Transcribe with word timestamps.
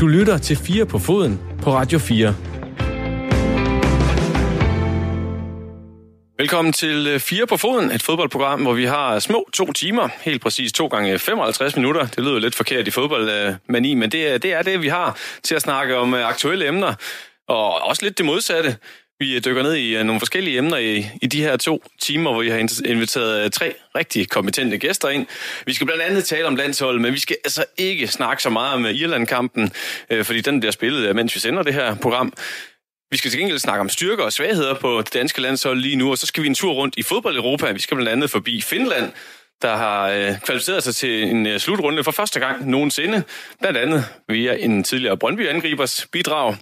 Du 0.00 0.06
lytter 0.06 0.38
til 0.38 0.56
4 0.56 0.86
på 0.86 0.98
foden 0.98 1.40
på 1.62 1.72
Radio 1.72 1.98
4. 1.98 2.34
Velkommen 6.38 6.72
til 6.72 7.06
øh, 7.06 7.20
4 7.20 7.46
på 7.46 7.56
foden, 7.56 7.90
et 7.90 8.02
fodboldprogram, 8.02 8.62
hvor 8.62 8.72
vi 8.72 8.84
har 8.84 9.18
små 9.18 9.48
to 9.52 9.72
timer, 9.72 10.08
helt 10.20 10.42
præcis 10.42 10.72
to 10.72 10.86
gange 10.86 11.18
55 11.18 11.76
minutter. 11.76 12.06
Det 12.06 12.24
lyder 12.24 12.38
lidt 12.38 12.54
forkert 12.54 12.88
i 12.88 12.90
fodboldmani, 12.90 13.94
men 13.94 14.10
det 14.10 14.32
er, 14.32 14.38
det 14.38 14.52
er 14.52 14.62
det, 14.62 14.82
vi 14.82 14.88
har 14.88 15.18
til 15.42 15.54
at 15.54 15.62
snakke 15.62 15.96
om 15.96 16.14
øh, 16.14 16.28
aktuelle 16.28 16.68
emner, 16.68 16.94
og 17.48 17.82
også 17.82 18.04
lidt 18.04 18.18
det 18.18 18.26
modsatte. 18.26 18.76
Vi 19.24 19.38
dykker 19.38 19.62
ned 19.62 19.74
i 19.74 19.96
øh, 19.96 20.04
nogle 20.04 20.20
forskellige 20.20 20.58
emner 20.58 20.76
i, 20.76 21.06
i 21.22 21.26
de 21.26 21.42
her 21.42 21.56
to 21.56 21.82
timer, 22.00 22.32
hvor 22.32 22.42
vi 22.42 22.50
har 22.50 22.58
inviteret 22.84 23.44
øh, 23.44 23.50
tre 23.50 23.74
rigtig 23.96 24.28
kompetente 24.28 24.78
gæster 24.78 25.08
ind. 25.08 25.26
Vi 25.66 25.72
skal 25.74 25.86
blandt 25.86 26.02
andet 26.02 26.24
tale 26.24 26.46
om 26.46 26.56
landsholdet, 26.56 27.00
men 27.02 27.12
vi 27.12 27.18
skal 27.18 27.36
altså 27.44 27.64
ikke 27.78 28.06
snakke 28.06 28.42
så 28.42 28.50
meget 28.50 28.74
om 28.74 28.86
øh, 28.86 28.94
Irland-kampen, 28.94 29.72
fordi 30.22 30.40
den 30.40 30.60
bliver 30.60 30.72
spillet, 30.72 31.16
mens 31.16 31.34
vi 31.34 31.40
sender 31.40 31.62
det 31.62 31.74
her 31.74 31.94
program. 31.94 32.32
Vi 33.10 33.16
skal 33.16 33.30
til 33.30 33.40
gengæld 33.40 33.58
snakke 33.58 33.80
om 33.80 33.88
styrker 33.88 34.24
og 34.24 34.32
svagheder 34.32 34.74
på 34.74 35.02
det 35.04 35.14
danske 35.14 35.40
landshold 35.40 35.80
lige 35.80 35.96
nu, 35.96 36.10
og 36.10 36.18
så 36.18 36.26
skal 36.26 36.42
vi 36.42 36.48
en 36.48 36.54
tur 36.54 36.72
rundt 36.72 36.94
i 36.96 37.02
fodbold 37.02 37.36
Europa. 37.36 37.72
Vi 37.72 37.80
skal 37.80 37.94
blandt 37.94 38.12
andet 38.12 38.30
forbi 38.30 38.60
Finland, 38.60 39.12
der 39.62 39.76
har 39.76 40.08
øh, 40.08 40.40
kvalificeret 40.40 40.82
sig 40.82 40.94
til 40.94 41.22
en 41.22 41.46
øh, 41.46 41.58
slutrunde 41.58 42.04
for 42.04 42.10
første 42.10 42.40
gang 42.40 42.70
nogensinde, 42.70 43.22
blandt 43.60 43.78
andet 43.78 44.04
via 44.28 44.54
en 44.54 44.84
tidligere 44.84 45.16
Brøndby-angribers 45.16 46.06
bidrag. 46.12 46.56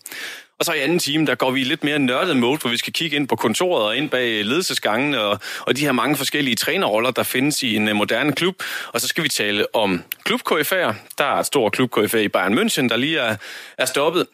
Og 0.62 0.66
så 0.66 0.73
i 0.73 0.80
anden 0.80 0.98
time, 0.98 1.27
der 1.27 1.34
går 1.34 1.51
vi 1.51 1.65
lidt 1.65 1.84
mere 1.84 1.98
nørdet 1.98 2.37
mode, 2.37 2.59
hvor 2.59 2.70
vi 2.70 2.77
skal 2.77 2.93
kigge 2.93 3.16
ind 3.16 3.29
på 3.29 3.37
kontoret 3.37 3.87
og 3.87 3.97
ind 3.97 4.11
bag 4.11 4.45
ledelsesgangen 4.45 5.15
og, 5.15 5.41
og 5.61 5.77
de 5.77 5.80
her 5.80 5.93
mange 5.93 6.16
forskellige 6.16 6.57
trænerroller, 6.57 7.11
der 7.11 7.23
findes 7.23 7.62
i 7.62 7.77
en 7.77 7.89
øh, 7.89 7.97
moderne 7.97 8.33
klub. 8.33 8.55
Og 8.89 9.01
så 9.01 9.09
skal 9.09 9.25
vi 9.25 9.29
tale 9.29 9.75
om 9.75 10.03
klub 10.25 10.41
Der 10.48 11.25
er 11.25 11.34
et 11.41 11.47
stort 11.47 11.73
klub 11.73 11.98
i 12.15 12.29
Bayern 12.29 12.59
München, 12.59 12.89
der 12.89 12.97
lige 12.97 13.19
er, 13.19 13.37
er 13.78 13.84
stoppet. 13.84 14.27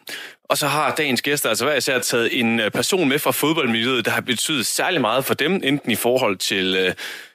Og 0.49 0.57
så 0.57 0.67
har 0.67 0.95
dagens 0.95 1.21
gæster 1.21 1.49
altså 1.49 1.65
hver 1.65 1.75
især 1.75 1.99
taget 1.99 2.39
en 2.39 2.59
øh, 2.59 2.71
person 2.71 3.09
med 3.09 3.19
fra 3.19 3.31
fodboldmiljøet, 3.31 4.05
der 4.05 4.11
har 4.11 4.21
betydet 4.21 4.65
særlig 4.65 5.01
meget 5.01 5.25
for 5.25 5.33
dem, 5.33 5.53
enten 5.63 5.91
i 5.91 5.95
forhold 5.95 6.37
til 6.37 6.75
øh, 6.75 6.93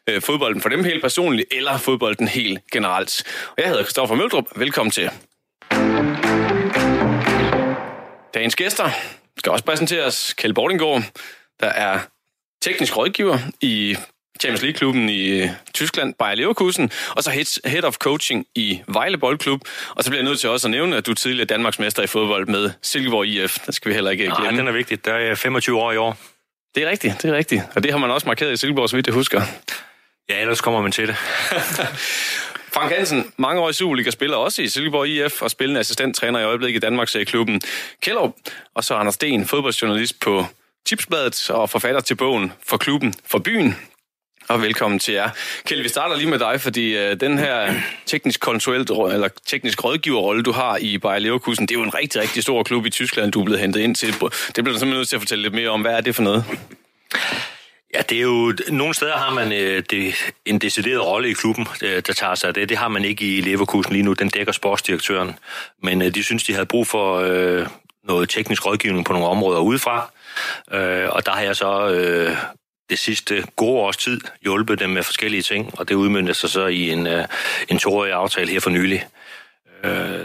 øh, 0.08 0.22
fodbolden 0.22 0.60
for 0.60 0.68
dem 0.68 0.84
helt 0.84 1.02
personligt, 1.02 1.48
eller 1.52 1.78
fodbolden 1.78 2.28
helt 2.28 2.60
generelt. 2.72 3.22
Og 3.48 3.54
jeg 3.58 3.68
hedder 3.68 3.82
Kristoffer 3.82 4.14
Møldrup. 4.14 4.44
Velkommen 4.56 4.90
til. 4.90 5.10
Dagens 8.34 8.56
gæster 8.56 8.90
skal 9.38 9.52
også 9.52 9.64
præsenteres. 9.64 10.34
Kjeld 10.38 10.54
Bordinggaard, 10.54 11.02
der 11.60 11.66
er 11.66 11.98
teknisk 12.62 12.96
rådgiver 12.96 13.38
i 13.60 13.96
Champions 14.40 14.62
League-klubben 14.62 15.08
i 15.08 15.42
øh, 15.42 15.48
Tyskland, 15.74 16.14
Bayer 16.14 16.34
Leverkusen, 16.34 16.90
og 17.16 17.22
så 17.22 17.58
head 17.64 17.84
of 17.84 17.94
coaching 17.94 18.46
i 18.54 18.82
Vejle 18.86 19.18
Boldklub. 19.18 19.60
Og 19.88 20.04
så 20.04 20.10
bliver 20.10 20.22
jeg 20.22 20.28
nødt 20.28 20.40
til 20.40 20.48
også 20.48 20.66
at 20.66 20.70
nævne, 20.70 20.96
at 20.96 21.06
du 21.06 21.10
er 21.10 21.14
tidligere 21.14 21.46
Danmarksmester 21.46 22.02
i 22.02 22.06
fodbold 22.06 22.46
med 22.46 22.70
Silkeborg 22.82 23.26
IF. 23.26 23.58
Det 23.66 23.74
skal 23.74 23.88
vi 23.88 23.94
heller 23.94 24.10
ikke 24.10 24.24
glemme. 24.24 24.42
Nej, 24.42 24.50
den 24.50 24.68
er 24.68 24.72
vigtig. 24.72 25.04
Der 25.04 25.14
er 25.14 25.34
25 25.34 25.80
år 25.80 25.92
i 25.92 25.96
år. 25.96 26.16
Det 26.74 26.82
er 26.82 26.90
rigtigt, 26.90 27.22
det 27.22 27.30
er 27.30 27.36
rigtigt. 27.36 27.62
Og 27.74 27.82
det 27.82 27.90
har 27.90 27.98
man 27.98 28.10
også 28.10 28.26
markeret 28.26 28.52
i 28.52 28.56
Silkeborg, 28.56 28.90
så 28.90 28.96
vidt 28.96 29.06
jeg 29.06 29.14
husker. 29.14 29.42
Ja, 30.28 30.40
ellers 30.40 30.60
kommer 30.60 30.82
man 30.82 30.92
til 30.92 31.08
det. 31.08 31.16
Frank 32.74 32.92
Hansen, 32.92 33.32
mange 33.36 33.60
år 33.60 33.70
i 33.70 33.72
Superliga, 33.72 34.10
spiller 34.10 34.36
også 34.36 34.62
i 34.62 34.68
Silkeborg 34.68 35.08
IF 35.08 35.42
og 35.42 35.50
spillende 35.50 35.80
assistenttræner 35.80 36.40
i 36.40 36.44
øjeblikket 36.44 36.78
i 36.78 36.86
Danmarks 36.86 37.16
klubben 37.26 37.60
Kjellup. 38.02 38.32
Og 38.74 38.84
så 38.84 38.94
Anders 38.94 39.14
Sten, 39.14 39.46
fodboldjournalist 39.46 40.20
på 40.20 40.46
Tipsbladet 40.86 41.50
og 41.50 41.70
forfatter 41.70 42.00
til 42.00 42.14
bogen 42.14 42.52
For 42.66 42.76
klubben, 42.76 43.14
for 43.26 43.38
byen. 43.38 43.76
Og 44.48 44.62
velkommen 44.62 44.98
til 44.98 45.14
jer. 45.14 45.30
Kjeld, 45.64 45.82
vi 45.82 45.88
starter 45.88 46.16
lige 46.16 46.30
med 46.30 46.38
dig, 46.38 46.60
fordi 46.60 46.96
øh, 46.96 47.20
den 47.20 47.38
her 47.38 47.74
teknisk 48.06 48.40
konsulent 48.40 48.90
eller 48.90 49.28
teknisk 49.46 49.84
rådgiverrolle, 49.84 50.42
du 50.42 50.52
har 50.52 50.76
i 50.76 50.98
Bayer 50.98 51.18
Leverkusen, 51.18 51.66
det 51.66 51.74
er 51.74 51.78
jo 51.78 51.84
en 51.84 51.94
rigtig, 51.94 52.20
rigtig 52.20 52.42
stor 52.42 52.62
klub 52.62 52.86
i 52.86 52.90
Tyskland, 52.90 53.32
du 53.32 53.40
er 53.40 53.44
blevet 53.44 53.60
hentet 53.60 53.80
ind 53.80 53.94
til. 53.94 54.08
Det 54.08 54.18
bliver 54.18 54.30
du 54.64 54.78
simpelthen 54.78 54.90
nødt 54.90 55.08
til 55.08 55.16
at 55.16 55.22
fortælle 55.22 55.42
lidt 55.42 55.54
mere 55.54 55.68
om. 55.68 55.80
Hvad 55.80 55.92
er 55.92 56.00
det 56.00 56.14
for 56.14 56.22
noget? 56.22 56.44
Ja, 57.94 58.02
det 58.02 58.18
er 58.18 58.22
jo... 58.22 58.54
Nogle 58.68 58.94
steder 58.94 59.16
har 59.16 59.34
man 59.34 59.52
øh, 59.52 59.82
det, 59.90 60.14
en 60.46 60.58
decideret 60.58 61.06
rolle 61.06 61.30
i 61.30 61.32
klubben, 61.32 61.66
øh, 61.82 62.02
der 62.06 62.12
tager 62.12 62.34
sig 62.34 62.48
af 62.48 62.54
det. 62.54 62.68
Det 62.68 62.76
har 62.76 62.88
man 62.88 63.04
ikke 63.04 63.36
i 63.36 63.40
Leverkusen 63.40 63.92
lige 63.92 64.02
nu. 64.02 64.12
Den 64.12 64.28
dækker 64.28 64.52
sportsdirektøren. 64.52 65.38
Men 65.82 66.02
øh, 66.02 66.14
de 66.14 66.22
synes, 66.22 66.44
de 66.44 66.52
havde 66.52 66.66
brug 66.66 66.86
for 66.86 67.16
øh, 67.18 67.66
noget 68.04 68.28
teknisk 68.28 68.66
rådgivning 68.66 69.04
på 69.04 69.12
nogle 69.12 69.28
områder 69.28 69.60
udefra. 69.60 70.10
Øh, 70.72 71.08
og 71.10 71.26
der 71.26 71.32
har 71.32 71.42
jeg 71.42 71.56
så 71.56 71.88
øh, 71.88 72.36
det 72.90 72.98
sidste 72.98 73.44
gode 73.56 73.80
års 73.80 73.96
tid 73.96 74.20
hjulpet 74.42 74.78
dem 74.78 74.90
med 74.90 75.02
forskellige 75.02 75.42
ting, 75.42 75.78
og 75.78 75.88
det 75.88 75.94
udmyndte 75.94 76.34
sig 76.34 76.50
så 76.50 76.66
i 76.66 76.90
en, 76.90 77.06
øh, 77.06 77.24
en 77.68 77.78
toårig 77.78 78.12
aftale 78.12 78.50
her 78.50 78.60
for 78.60 78.70
nylig. 78.70 79.06
Øh, 79.84 80.20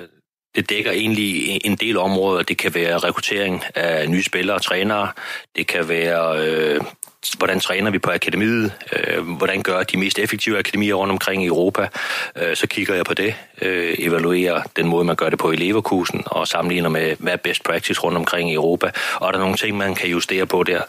det 0.56 0.70
dækker 0.70 0.92
egentlig 0.92 1.60
en 1.66 1.76
del 1.76 1.98
områder. 1.98 2.44
Det 2.44 2.58
kan 2.58 2.74
være 2.74 2.98
rekruttering 2.98 3.64
af 3.76 4.10
nye 4.10 4.24
spillere 4.24 4.58
og 4.58 4.62
trænere. 4.62 5.12
Det 5.56 5.68
kan 5.68 5.90
være 5.90 6.48
øh, 6.48 6.82
hvordan 7.38 7.60
træner 7.60 7.92
vi 7.92 8.00
på 8.00 8.12
akademiet, 8.12 8.74
øh, 8.94 9.28
hvordan 9.38 9.64
gør 9.64 9.84
de 9.84 9.98
mest 9.98 10.20
effektive 10.20 10.60
akademier 10.60 10.94
rundt 10.94 11.12
omkring 11.12 11.44
i 11.44 11.48
Europa, 11.48 11.88
øh, 12.36 12.56
så 12.56 12.68
kigger 12.68 12.96
jeg 12.96 13.06
på 13.06 13.14
det, 13.14 13.36
øh, 13.62 13.96
evaluerer 14.00 14.62
den 14.76 14.88
måde, 14.88 15.06
man 15.06 15.16
gør 15.16 15.30
det 15.30 15.40
på 15.40 15.52
i 15.52 15.56
Leverkusen, 15.56 16.24
og 16.26 16.48
sammenligner 16.48 16.90
med, 16.90 17.16
hvad 17.20 17.34
er 17.34 17.38
best 17.38 17.64
practice 17.64 18.02
rundt 18.02 18.18
omkring 18.18 18.52
i 18.52 18.54
Europa, 18.54 18.92
og 19.16 19.28
er 19.28 19.32
der 19.32 19.40
nogle 19.40 19.58
ting, 19.58 19.78
man 19.78 19.96
kan 19.96 20.10
justere 20.10 20.46
på 20.46 20.64
der. 20.64 20.82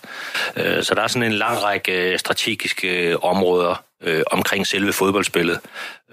Øh, 0.57 0.83
så 0.83 0.95
der 0.95 1.03
er 1.03 1.07
sådan 1.07 1.33
en 1.33 1.39
lang 1.39 1.63
række 1.63 2.13
øh, 2.13 2.19
strategiske 2.19 3.11
øh, 3.11 3.17
områder 3.23 3.85
øh, 4.03 4.23
omkring 4.31 4.67
selve 4.67 4.93
fodboldspillet, 4.93 5.61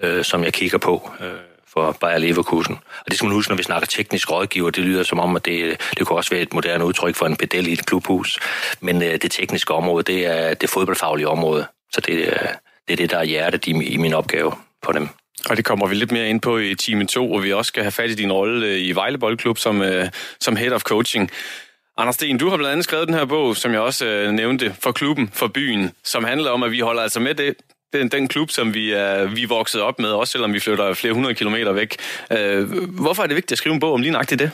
øh, 0.02 0.24
som 0.24 0.44
jeg 0.44 0.52
kigger 0.52 0.78
på. 0.78 1.10
Øh 1.20 1.47
for 1.78 1.92
Bayer 2.00 2.18
Leverkusen. 2.18 2.74
Og 2.74 3.06
det 3.08 3.16
skal 3.16 3.26
man 3.26 3.34
huske, 3.34 3.50
når 3.50 3.56
vi 3.56 3.62
snakker 3.62 3.86
teknisk 3.86 4.30
rådgiver, 4.30 4.70
det 4.70 4.84
lyder 4.84 5.02
som 5.02 5.20
om, 5.20 5.36
at 5.36 5.44
det, 5.44 5.80
det 5.98 6.06
kunne 6.06 6.18
også 6.18 6.30
være 6.30 6.42
et 6.42 6.54
moderne 6.54 6.84
udtryk 6.84 7.14
for 7.14 7.26
en 7.26 7.36
pedel 7.36 7.66
i 7.68 7.72
et 7.72 7.86
klubhus. 7.86 8.38
Men 8.80 9.02
øh, 9.02 9.12
det 9.22 9.30
tekniske 9.30 9.74
område, 9.74 10.02
det 10.02 10.26
er 10.26 10.54
det 10.54 10.70
fodboldfaglige 10.70 11.28
område. 11.28 11.66
Så 11.92 12.00
det, 12.00 12.12
øh, 12.12 12.48
det 12.86 12.92
er 12.92 12.96
det, 12.96 13.10
der 13.10 13.18
er 13.18 13.24
hjertet 13.24 13.66
i, 13.66 13.70
i 13.70 13.96
min 13.96 14.14
opgave 14.14 14.52
på 14.82 14.92
dem. 14.92 15.08
Og 15.50 15.56
det 15.56 15.64
kommer 15.64 15.86
vi 15.86 15.94
lidt 15.94 16.12
mere 16.12 16.28
ind 16.28 16.40
på 16.40 16.58
i 16.58 16.74
time 16.74 17.06
2, 17.06 17.28
hvor 17.28 17.38
vi 17.38 17.52
også 17.52 17.68
skal 17.68 17.82
have 17.82 17.92
fat 17.92 18.10
i 18.10 18.14
din 18.14 18.32
rolle 18.32 18.66
øh, 18.66 18.78
i 18.78 18.92
Vejle 18.92 19.18
Boldklub 19.18 19.58
som, 19.58 19.82
øh, 19.82 20.08
som 20.40 20.56
head 20.56 20.72
of 20.72 20.82
coaching. 20.82 21.30
Anders 21.96 22.14
Sten, 22.14 22.38
du 22.38 22.48
har 22.48 22.56
blandt 22.56 22.72
andet 22.72 22.84
skrevet 22.84 23.08
den 23.08 23.14
her 23.14 23.24
bog, 23.24 23.56
som 23.56 23.72
jeg 23.72 23.80
også 23.80 24.06
øh, 24.06 24.32
nævnte, 24.32 24.76
for 24.82 24.92
klubben, 24.92 25.30
for 25.32 25.46
byen, 25.46 25.92
som 26.04 26.24
handler 26.24 26.50
om, 26.50 26.62
at 26.62 26.70
vi 26.70 26.80
holder 26.80 27.02
altså 27.02 27.20
med 27.20 27.34
det, 27.34 27.54
den, 27.92 28.08
den 28.08 28.28
klub, 28.28 28.50
som 28.50 28.74
vi 28.74 28.90
er, 28.90 29.24
vi 29.24 29.42
er 29.42 29.48
vokset 29.48 29.82
op 29.82 29.98
med, 29.98 30.10
også 30.10 30.32
selvom 30.32 30.52
vi 30.52 30.60
flytter 30.60 30.94
flere 30.94 31.12
hundrede 31.12 31.34
kilometer 31.34 31.72
væk. 31.72 31.96
Øh, 32.32 32.88
hvorfor 32.88 33.22
er 33.22 33.26
det 33.26 33.36
vigtigt 33.36 33.52
at 33.52 33.58
skrive 33.58 33.74
en 33.74 33.80
bog 33.80 33.92
om 33.92 34.00
lige 34.00 34.12
nøjagtigt 34.12 34.38
det? 34.38 34.50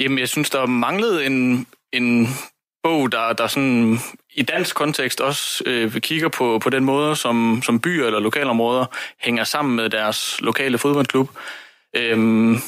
Jamen, 0.00 0.18
jeg 0.18 0.28
synes, 0.28 0.50
der 0.50 0.66
manglede 0.66 1.26
en, 1.26 1.66
en 1.92 2.28
bog, 2.82 3.12
der, 3.12 3.32
der 3.32 3.46
sådan 3.46 3.98
i 4.34 4.42
dansk 4.42 4.76
kontekst 4.76 5.20
også 5.20 5.62
øh, 5.66 6.00
kigger 6.00 6.28
på, 6.28 6.58
på 6.58 6.70
den 6.70 6.84
måde, 6.84 7.16
som, 7.16 7.62
som 7.64 7.80
byer 7.80 8.06
eller 8.06 8.20
lokalområder 8.20 8.86
hænger 9.18 9.44
sammen 9.44 9.76
med 9.76 9.90
deres 9.90 10.40
lokale 10.40 10.78
fodboldklub. 10.78 11.30
Øhm, 11.96 12.58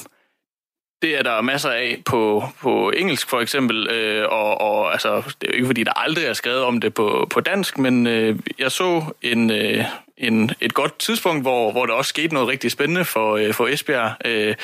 det 1.02 1.18
er 1.18 1.22
der 1.22 1.40
masser 1.40 1.70
af 1.70 2.02
på, 2.04 2.44
på 2.60 2.90
engelsk 2.90 3.28
for 3.28 3.40
eksempel, 3.40 3.88
øh, 3.90 4.26
og, 4.28 4.60
og 4.60 4.92
altså, 4.92 5.16
det 5.40 5.46
er 5.46 5.52
jo 5.52 5.54
ikke 5.54 5.66
fordi, 5.66 5.84
der 5.84 5.92
aldrig 5.96 6.24
er 6.24 6.32
skrevet 6.32 6.62
om 6.62 6.80
det 6.80 6.94
på, 6.94 7.26
på 7.30 7.40
dansk, 7.40 7.78
men 7.78 8.06
øh, 8.06 8.38
jeg 8.58 8.70
så 8.70 9.04
en, 9.22 9.50
øh, 9.50 9.84
en, 10.20 10.50
et 10.60 10.74
godt 10.74 10.98
tidspunkt, 10.98 11.42
hvor, 11.42 11.72
hvor 11.72 11.86
der 11.86 11.94
også 11.94 12.08
skete 12.08 12.34
noget 12.34 12.48
rigtig 12.48 12.70
spændende 12.70 13.04
for, 13.04 13.36
øh, 13.36 13.54
for 13.54 13.68
Esbjerg 13.68 14.12
øh, 14.24 14.54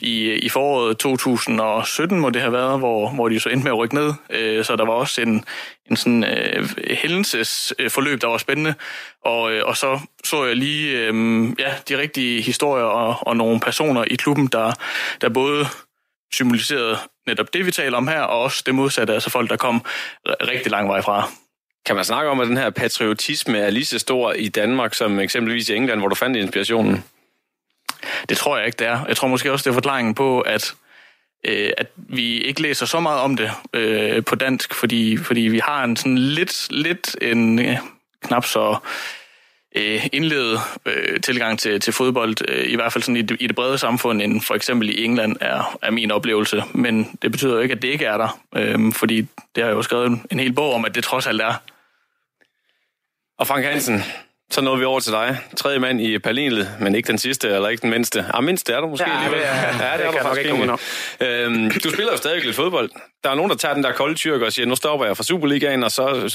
i, 0.00 0.32
i 0.32 0.48
foråret 0.48 0.98
2017, 0.98 2.20
må 2.20 2.30
det 2.30 2.42
have 2.42 2.52
været, 2.52 2.78
hvor, 2.78 3.10
hvor 3.10 3.28
de 3.28 3.40
så 3.40 3.48
endte 3.48 3.64
med 3.64 3.72
at 3.72 3.78
rykke 3.78 3.94
ned. 3.94 4.12
Øh, 4.30 4.64
så 4.64 4.76
der 4.76 4.84
var 4.84 4.92
også 4.92 5.20
en, 5.20 5.44
en 5.90 5.96
sådan 5.96 6.24
øh, 6.24 6.68
hændelsesforløb, 6.90 8.20
der 8.20 8.28
var 8.28 8.38
spændende. 8.38 8.74
Og, 9.24 9.52
øh, 9.52 9.62
og 9.66 9.76
så 9.76 10.00
så 10.24 10.44
jeg 10.44 10.56
lige 10.56 10.98
øh, 10.98 11.44
ja, 11.58 11.74
de 11.88 11.98
rigtige 11.98 12.42
historier 12.42 12.84
og, 12.84 13.16
og 13.20 13.36
nogle 13.36 13.60
personer 13.60 14.04
i 14.04 14.14
klubben, 14.14 14.46
der, 14.46 14.72
der 15.20 15.28
både 15.28 15.66
symboliserede 16.32 16.98
netop 17.26 17.54
det, 17.54 17.66
vi 17.66 17.70
taler 17.70 17.96
om 17.96 18.08
her, 18.08 18.20
og 18.20 18.42
også 18.42 18.62
det 18.66 18.74
modsatte, 18.74 19.14
altså 19.14 19.30
folk, 19.30 19.50
der 19.50 19.56
kom 19.56 19.84
rigtig 20.26 20.70
lang 20.72 20.88
vej 20.88 21.02
fra. 21.02 21.30
Kan 21.86 21.96
man 21.96 22.04
snakke 22.04 22.30
om, 22.30 22.40
at 22.40 22.48
den 22.48 22.56
her 22.56 22.70
patriotisme 22.70 23.58
er 23.58 23.70
lige 23.70 23.84
så 23.84 23.98
stor 23.98 24.32
i 24.32 24.48
Danmark 24.48 24.94
som 24.94 25.18
eksempelvis 25.18 25.68
i 25.68 25.74
England, 25.74 26.00
hvor 26.00 26.08
du 26.08 26.14
fandt 26.14 26.36
inspirationen? 26.36 27.04
Det 28.28 28.36
tror 28.36 28.56
jeg 28.56 28.66
ikke, 28.66 28.76
det 28.76 28.86
er. 28.86 29.06
Jeg 29.06 29.16
tror 29.16 29.28
måske 29.28 29.52
også, 29.52 29.62
det 29.62 29.70
er 29.70 29.74
forklaringen 29.74 30.14
på, 30.14 30.40
at, 30.40 30.74
øh, 31.44 31.70
at 31.78 31.86
vi 31.96 32.40
ikke 32.40 32.62
læser 32.62 32.86
så 32.86 33.00
meget 33.00 33.20
om 33.20 33.36
det 33.36 33.50
øh, 33.72 34.24
på 34.24 34.34
dansk, 34.34 34.74
fordi, 34.74 35.16
fordi 35.16 35.40
vi 35.40 35.58
har 35.58 35.84
en 35.84 35.96
sådan 35.96 36.18
lidt, 36.18 36.66
lidt 36.70 37.16
en 37.22 37.58
øh, 37.58 37.76
knap 38.22 38.44
så 38.44 38.76
øh, 39.76 40.06
indledet 40.12 40.60
øh, 40.86 41.20
tilgang 41.20 41.58
til, 41.58 41.80
til 41.80 41.92
fodbold, 41.92 42.36
øh, 42.48 42.72
i 42.72 42.74
hvert 42.74 42.92
fald 42.92 43.02
sådan 43.02 43.16
i 43.16 43.22
det, 43.22 43.36
i 43.40 43.46
det 43.46 43.56
brede 43.56 43.78
samfund, 43.78 44.22
end 44.22 44.40
for 44.40 44.54
eksempel 44.54 44.90
i 44.90 45.04
England 45.04 45.36
er, 45.40 45.78
er 45.82 45.90
min 45.90 46.10
oplevelse. 46.10 46.62
Men 46.72 47.18
det 47.22 47.32
betyder 47.32 47.54
jo 47.54 47.60
ikke, 47.60 47.74
at 47.74 47.82
det 47.82 47.88
ikke 47.88 48.04
er 48.04 48.16
der, 48.16 48.40
øh, 48.56 48.92
fordi 48.92 49.20
det 49.54 49.62
har 49.62 49.64
jeg 49.64 49.76
jo 49.76 49.82
skrevet 49.82 50.06
en, 50.06 50.26
en 50.30 50.40
hel 50.40 50.52
bog 50.52 50.74
om, 50.74 50.84
at 50.84 50.94
det 50.94 51.04
trods 51.04 51.26
alt 51.26 51.40
er. 51.40 51.54
Og 53.38 53.46
Frank 53.46 53.64
Hansen, 53.64 54.02
så 54.52 54.60
nåede 54.60 54.78
vi 54.78 54.84
over 54.84 55.00
til 55.00 55.12
dig. 55.12 55.38
Tredje 55.56 55.78
mand 55.78 56.00
i 56.00 56.18
panelet, 56.18 56.70
men 56.80 56.94
ikke 56.94 57.06
den 57.06 57.18
sidste, 57.18 57.48
eller 57.48 57.68
ikke 57.68 57.82
den 57.82 57.90
mindste. 57.90 58.24
Ah, 58.34 58.44
mindste 58.44 58.72
er 58.72 58.80
du 58.80 58.88
måske 58.88 59.10
ja, 59.10 59.16
alligevel. 59.16 59.40
Det 59.40 59.48
er, 59.48 59.54
ja, 59.54 59.92
det, 59.92 59.98
det 59.98 60.06
er 60.06 60.10
du 60.10 60.18
faktisk 60.28 60.48
ikke. 61.20 61.44
Øhm, 61.44 61.70
du 61.70 61.90
spiller 61.90 62.12
jo 62.12 62.16
stadig 62.16 62.44
lidt 62.44 62.56
fodbold. 62.56 62.90
Der 63.24 63.30
er 63.30 63.34
nogen, 63.34 63.50
der 63.50 63.56
tager 63.56 63.74
den 63.74 63.84
der 63.84 63.92
kolde 63.92 64.14
tyrk 64.14 64.42
og 64.42 64.52
siger, 64.52 64.66
nu 64.66 64.76
stopper 64.76 65.06
jeg 65.06 65.16
fra 65.16 65.24
Superligaen, 65.24 65.84
og 65.84 65.90
så 65.90 66.28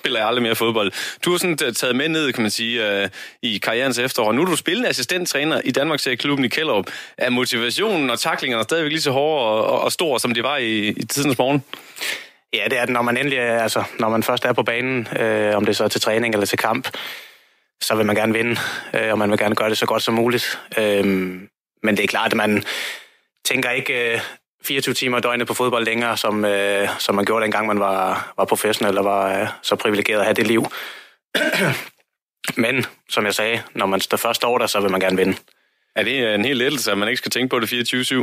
spiller 0.00 0.20
jeg 0.20 0.28
aldrig 0.28 0.42
mere 0.42 0.54
fodbold. 0.54 0.92
Du 1.24 1.30
har 1.30 1.38
sådan 1.38 1.58
øh, 1.64 1.72
taget 1.72 1.96
med 1.96 2.08
ned, 2.08 2.32
kan 2.32 2.42
man 2.42 2.50
sige, 2.50 3.02
øh, 3.02 3.08
i 3.42 3.58
karrierens 3.58 3.98
efterår. 3.98 4.32
Nu 4.32 4.42
er 4.42 4.46
du 4.46 4.56
spillende 4.56 4.88
assistenttræner 4.88 5.60
i 5.64 5.70
Danmarks 5.70 6.08
klubben 6.18 6.44
i 6.44 6.48
Kjellerup. 6.48 6.86
Er 7.18 7.30
motivationen 7.30 8.10
og 8.10 8.18
taklingerne 8.18 8.64
stadigvæk 8.64 8.92
lige 8.92 9.02
så 9.02 9.10
hårde 9.10 9.44
og, 9.44 9.66
og, 9.66 9.80
og 9.80 9.92
store, 9.92 10.20
som 10.20 10.34
de 10.34 10.42
var 10.42 10.56
i, 10.56 10.88
i 10.88 11.04
tidens 11.04 11.38
morgen? 11.38 11.64
Ja, 12.54 12.64
det 12.70 12.78
er 12.78 12.84
det, 12.84 12.92
når 12.92 13.02
man 13.02 13.16
endelig 13.16 13.38
er, 13.38 13.58
altså, 13.58 13.82
når 13.98 14.08
man 14.08 14.22
først 14.22 14.44
er 14.44 14.52
på 14.52 14.62
banen, 14.62 15.08
øh, 15.18 15.56
om 15.56 15.64
det 15.64 15.76
så 15.76 15.84
er 15.84 15.88
til 15.88 16.00
træning 16.00 16.34
eller 16.34 16.46
til 16.46 16.58
kamp, 16.58 16.88
så 17.84 17.94
vil 17.94 18.06
man 18.06 18.16
gerne 18.16 18.32
vinde, 18.32 18.60
øh, 18.94 19.12
og 19.12 19.18
man 19.18 19.30
vil 19.30 19.38
gerne 19.38 19.54
gøre 19.54 19.68
det 19.68 19.78
så 19.78 19.86
godt 19.86 20.02
som 20.02 20.14
muligt. 20.14 20.60
Øh, 20.78 21.04
men 21.82 21.96
det 21.96 22.00
er 22.00 22.06
klart, 22.06 22.32
at 22.32 22.36
man 22.36 22.64
tænker 23.44 23.70
ikke 23.70 24.12
øh, 24.12 24.20
24 24.64 24.94
timer 24.94 25.20
døgnet 25.20 25.46
på 25.46 25.54
fodbold 25.54 25.84
længere, 25.84 26.16
som, 26.16 26.44
øh, 26.44 26.88
som 26.98 27.14
man 27.14 27.24
gjorde 27.24 27.42
dengang 27.42 27.66
man 27.66 27.80
var, 27.80 28.32
var 28.36 28.44
professionel 28.44 28.98
og 28.98 29.04
var 29.04 29.40
øh, 29.40 29.48
så 29.62 29.76
privilegeret 29.76 30.18
at 30.18 30.24
have 30.24 30.34
det 30.34 30.46
liv. 30.46 30.66
men, 32.64 32.86
som 33.08 33.24
jeg 33.24 33.34
sagde, 33.34 33.62
når 33.74 33.86
man 33.86 34.00
står 34.00 34.16
først 34.16 34.44
over 34.44 34.58
der, 34.58 34.66
så 34.66 34.80
vil 34.80 34.90
man 34.90 35.00
gerne 35.00 35.16
vinde. 35.16 35.36
Er 35.96 36.02
det 36.02 36.34
en 36.34 36.44
helt 36.44 36.58
lettelse, 36.58 36.92
at 36.92 36.98
man 36.98 37.08
ikke 37.08 37.18
skal 37.18 37.30
tænke 37.30 37.50
på 37.50 37.60
det 37.60 37.94
24-7? 37.94 38.14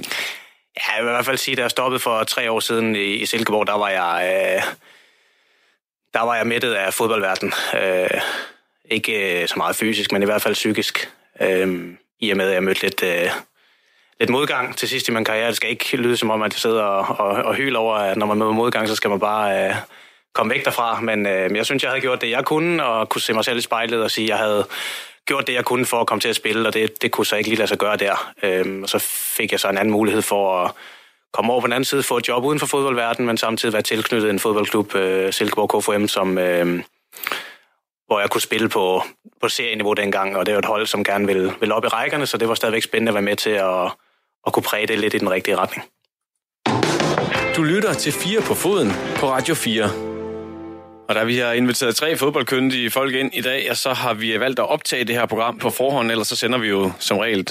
Ja, 0.78 0.96
jeg 0.96 1.04
vil 1.04 1.10
i 1.10 1.14
hvert 1.14 1.26
fald 1.26 1.38
sige, 1.38 1.56
da 1.56 1.62
jeg 1.62 1.72
stoppede 1.72 2.00
for 2.00 2.24
tre 2.24 2.52
år 2.52 2.60
siden 2.60 2.96
i, 2.96 3.14
i 3.14 3.26
Silkeborg, 3.26 3.68
der 3.68 3.78
var 3.78 3.90
jeg, 3.90 4.22
øh, 4.24 4.64
der 6.14 6.22
var 6.22 6.36
jeg 6.36 6.48
mættet 6.48 6.74
af 6.74 6.94
fodboldverdenen. 6.94 7.54
Øh, 7.74 8.22
ikke 8.92 9.42
øh, 9.42 9.48
så 9.48 9.54
meget 9.58 9.76
fysisk, 9.76 10.12
men 10.12 10.22
i 10.22 10.26
hvert 10.26 10.42
fald 10.42 10.54
psykisk. 10.54 11.10
Øh, 11.42 11.94
I 12.20 12.32
og 12.32 12.38
med, 12.38 12.48
at 12.48 12.54
jeg 12.54 12.64
mødte 12.64 12.82
lidt, 12.82 13.04
øh, 13.04 13.30
lidt 14.20 14.30
modgang 14.30 14.78
til 14.78 14.90
sidst 14.90 15.08
i 15.08 15.12
min 15.12 15.26
karriere. 15.26 15.48
Det 15.48 15.56
skal 15.56 15.70
ikke 15.70 15.98
lyde 15.98 16.18
som 16.18 16.30
om, 16.30 16.42
at 16.42 16.54
jeg 16.54 16.60
sidder 16.60 16.84
og, 16.84 17.28
og, 17.28 17.44
og 17.44 17.56
hyler 17.56 17.80
over, 17.80 17.96
at 17.96 18.18
når 18.18 18.26
man 18.26 18.38
møder 18.38 18.52
modgang, 18.52 18.88
så 18.88 18.96
skal 18.96 19.10
man 19.10 19.20
bare 19.20 19.70
øh, 19.70 19.76
komme 20.34 20.54
væk 20.54 20.66
derfra. 20.66 21.02
Men 21.02 21.26
øh, 21.26 21.56
jeg 21.56 21.66
synes, 21.66 21.84
jeg 21.84 21.92
havde 21.92 22.02
gjort 22.02 22.22
det, 22.22 22.30
jeg 22.30 22.46
kunne, 22.46 22.86
og 22.86 23.10
kunne 23.10 23.22
se 23.22 23.34
mig 23.34 23.46
selv 23.46 23.58
i 23.58 23.62
spejlet 23.62 24.04
og 24.04 24.12
sige, 24.12 24.26
at 24.26 24.30
jeg 24.30 24.38
havde 24.38 24.68
gjort 25.26 25.48
det, 25.48 25.54
jeg 25.54 25.66
kunne 25.66 25.86
for 25.86 26.02
at 26.02 26.08
komme 26.08 26.22
til 26.22 26.30
at 26.30 26.36
spille, 26.36 26.68
og 26.68 26.74
det, 26.74 27.02
det 27.02 27.12
kunne 27.12 27.26
så 27.26 27.36
ikke 27.36 27.50
lige 27.50 27.58
lade 27.58 27.68
sig 27.68 27.78
gøre 27.78 27.98
der. 27.98 28.34
Øh, 28.44 28.82
og 28.82 28.90
så 28.90 29.00
fik 29.38 29.52
jeg 29.52 29.60
så 29.60 29.70
en 29.70 29.78
anden 29.78 29.92
mulighed 29.92 30.22
for 30.22 30.64
at 30.64 30.72
komme 31.34 31.52
over 31.52 31.62
på 31.62 31.68
den 31.68 31.74
anden 31.74 31.86
side, 31.86 32.04
få 32.04 32.18
et 32.18 32.28
job 32.28 32.44
uden 32.44 32.60
for 32.60 32.68
fodboldverdenen, 32.68 33.28
men 33.28 33.38
samtidig 33.38 33.74
være 33.74 33.82
tilknyttet 33.82 34.30
en 34.30 34.40
fodboldklub, 34.40 34.96
øh, 34.96 35.34
Silkeborg 35.34 35.82
KFM, 35.82 36.08
som... 36.08 36.38
Øh, 36.38 36.84
hvor 38.12 38.20
jeg 38.20 38.30
kunne 38.30 38.42
spille 38.42 38.70
på, 38.70 39.04
på 39.42 39.50
serieniveau 39.50 39.94
dengang, 39.94 40.38
og 40.38 40.46
det 40.46 40.54
var 40.54 40.60
et 40.60 40.66
hold, 40.66 40.88
som 40.88 41.04
gerne 41.04 41.28
ville, 41.28 41.54
ville 41.60 41.76
op 41.76 41.86
i 41.86 41.88
rækkerne, 41.88 42.26
så 42.26 42.38
det 42.38 42.48
var 42.48 42.56
stadigvæk 42.56 42.84
spændende 42.84 43.10
at 43.10 43.14
være 43.14 43.22
med 43.22 43.36
til 43.36 43.50
at, 43.50 43.84
at 44.48 44.54
kunne 44.54 44.64
præge 44.64 44.88
det 44.88 45.00
lidt 45.00 45.14
i 45.14 45.18
den 45.18 45.32
rigtige 45.32 45.56
retning. 45.56 45.86
Du 47.56 47.64
lytter 47.64 47.94
til 47.94 48.14
4 48.14 48.42
på 48.42 48.54
foden 48.54 48.92
på 49.16 49.30
Radio 49.30 49.56
4. 49.56 49.84
Og 51.10 51.16
da 51.16 51.24
vi 51.24 51.38
har 51.38 51.52
inviteret 51.52 51.96
tre 51.96 52.18
fodboldkyndige 52.18 52.92
folk 52.92 53.14
ind 53.16 53.32
i 53.34 53.42
dag, 53.42 53.78
så 53.78 53.94
har 53.94 54.14
vi 54.14 54.40
valgt 54.40 54.60
at 54.60 54.70
optage 54.70 55.04
det 55.04 55.16
her 55.16 55.26
program 55.26 55.58
på 55.58 55.70
forhånd, 55.70 56.12
ellers 56.12 56.28
så 56.28 56.36
sender 56.36 56.58
vi 56.58 56.68
jo 56.68 56.92
som 57.00 57.18
regel 57.18 57.50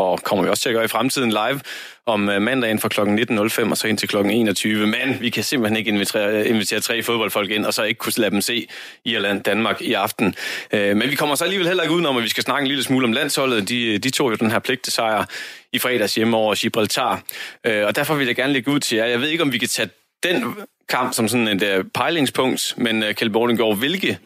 og 0.00 0.22
kommer 0.22 0.44
vi 0.44 0.50
også 0.50 0.62
til 0.62 0.68
at 0.68 0.74
gøre 0.74 0.84
i 0.84 0.88
fremtiden 0.88 1.30
live 1.30 1.60
om 2.06 2.28
øh, 2.28 2.42
mandagen 2.42 2.78
fra 2.78 2.88
kl. 2.88 3.00
19.05 3.00 3.70
og 3.70 3.76
så 3.76 3.88
ind 3.88 3.98
til 3.98 4.08
kl. 4.08 4.16
21. 4.16 4.86
Men 4.86 5.20
vi 5.20 5.30
kan 5.30 5.44
simpelthen 5.44 5.76
ikke 5.76 5.88
invitere, 5.88 6.48
invitere 6.48 6.80
tre 6.80 7.02
fodboldfolk 7.02 7.50
ind, 7.50 7.66
og 7.66 7.74
så 7.74 7.82
ikke 7.82 7.98
kunne 7.98 8.12
lade 8.16 8.30
dem 8.30 8.40
se 8.40 8.66
Irland, 9.04 9.42
Danmark 9.42 9.82
i 9.82 9.92
aften. 9.92 10.34
Øh, 10.72 10.96
men 10.96 11.10
vi 11.10 11.14
kommer 11.14 11.34
så 11.34 11.44
alligevel 11.44 11.66
heller 11.66 11.82
ikke 11.82 11.94
udenom, 11.94 12.16
at 12.16 12.22
vi 12.22 12.28
skal 12.28 12.42
snakke 12.42 12.62
en 12.62 12.68
lille 12.68 12.82
smule 12.82 13.04
om 13.04 13.12
landsholdet. 13.12 13.68
De, 13.68 13.98
de 13.98 14.10
tog 14.10 14.30
jo 14.30 14.36
den 14.36 14.50
her 14.50 14.58
pligt 14.58 14.82
til 14.82 14.92
sejr 14.92 15.24
i 15.72 15.78
fredags 15.78 16.14
hjemme 16.14 16.36
over 16.36 16.54
Gibraltar. 16.54 17.22
Øh, 17.64 17.86
og 17.86 17.96
derfor 17.96 18.14
vil 18.14 18.26
jeg 18.26 18.36
gerne 18.36 18.52
lægge 18.52 18.70
ud 18.70 18.80
til 18.80 18.96
jer. 18.96 19.04
Jeg 19.04 19.20
ved 19.20 19.28
ikke, 19.28 19.42
om 19.42 19.52
vi 19.52 19.58
kan 19.58 19.68
tage 19.68 19.88
den 20.22 20.54
kamp 20.88 21.14
som 21.14 21.28
sådan 21.28 21.48
et 21.48 21.92
pejlingspunkt, 21.94 22.74
men 22.76 23.00
Kjeld 23.14 23.30
Bordengård, 23.30 23.78
hvilke 23.78 24.18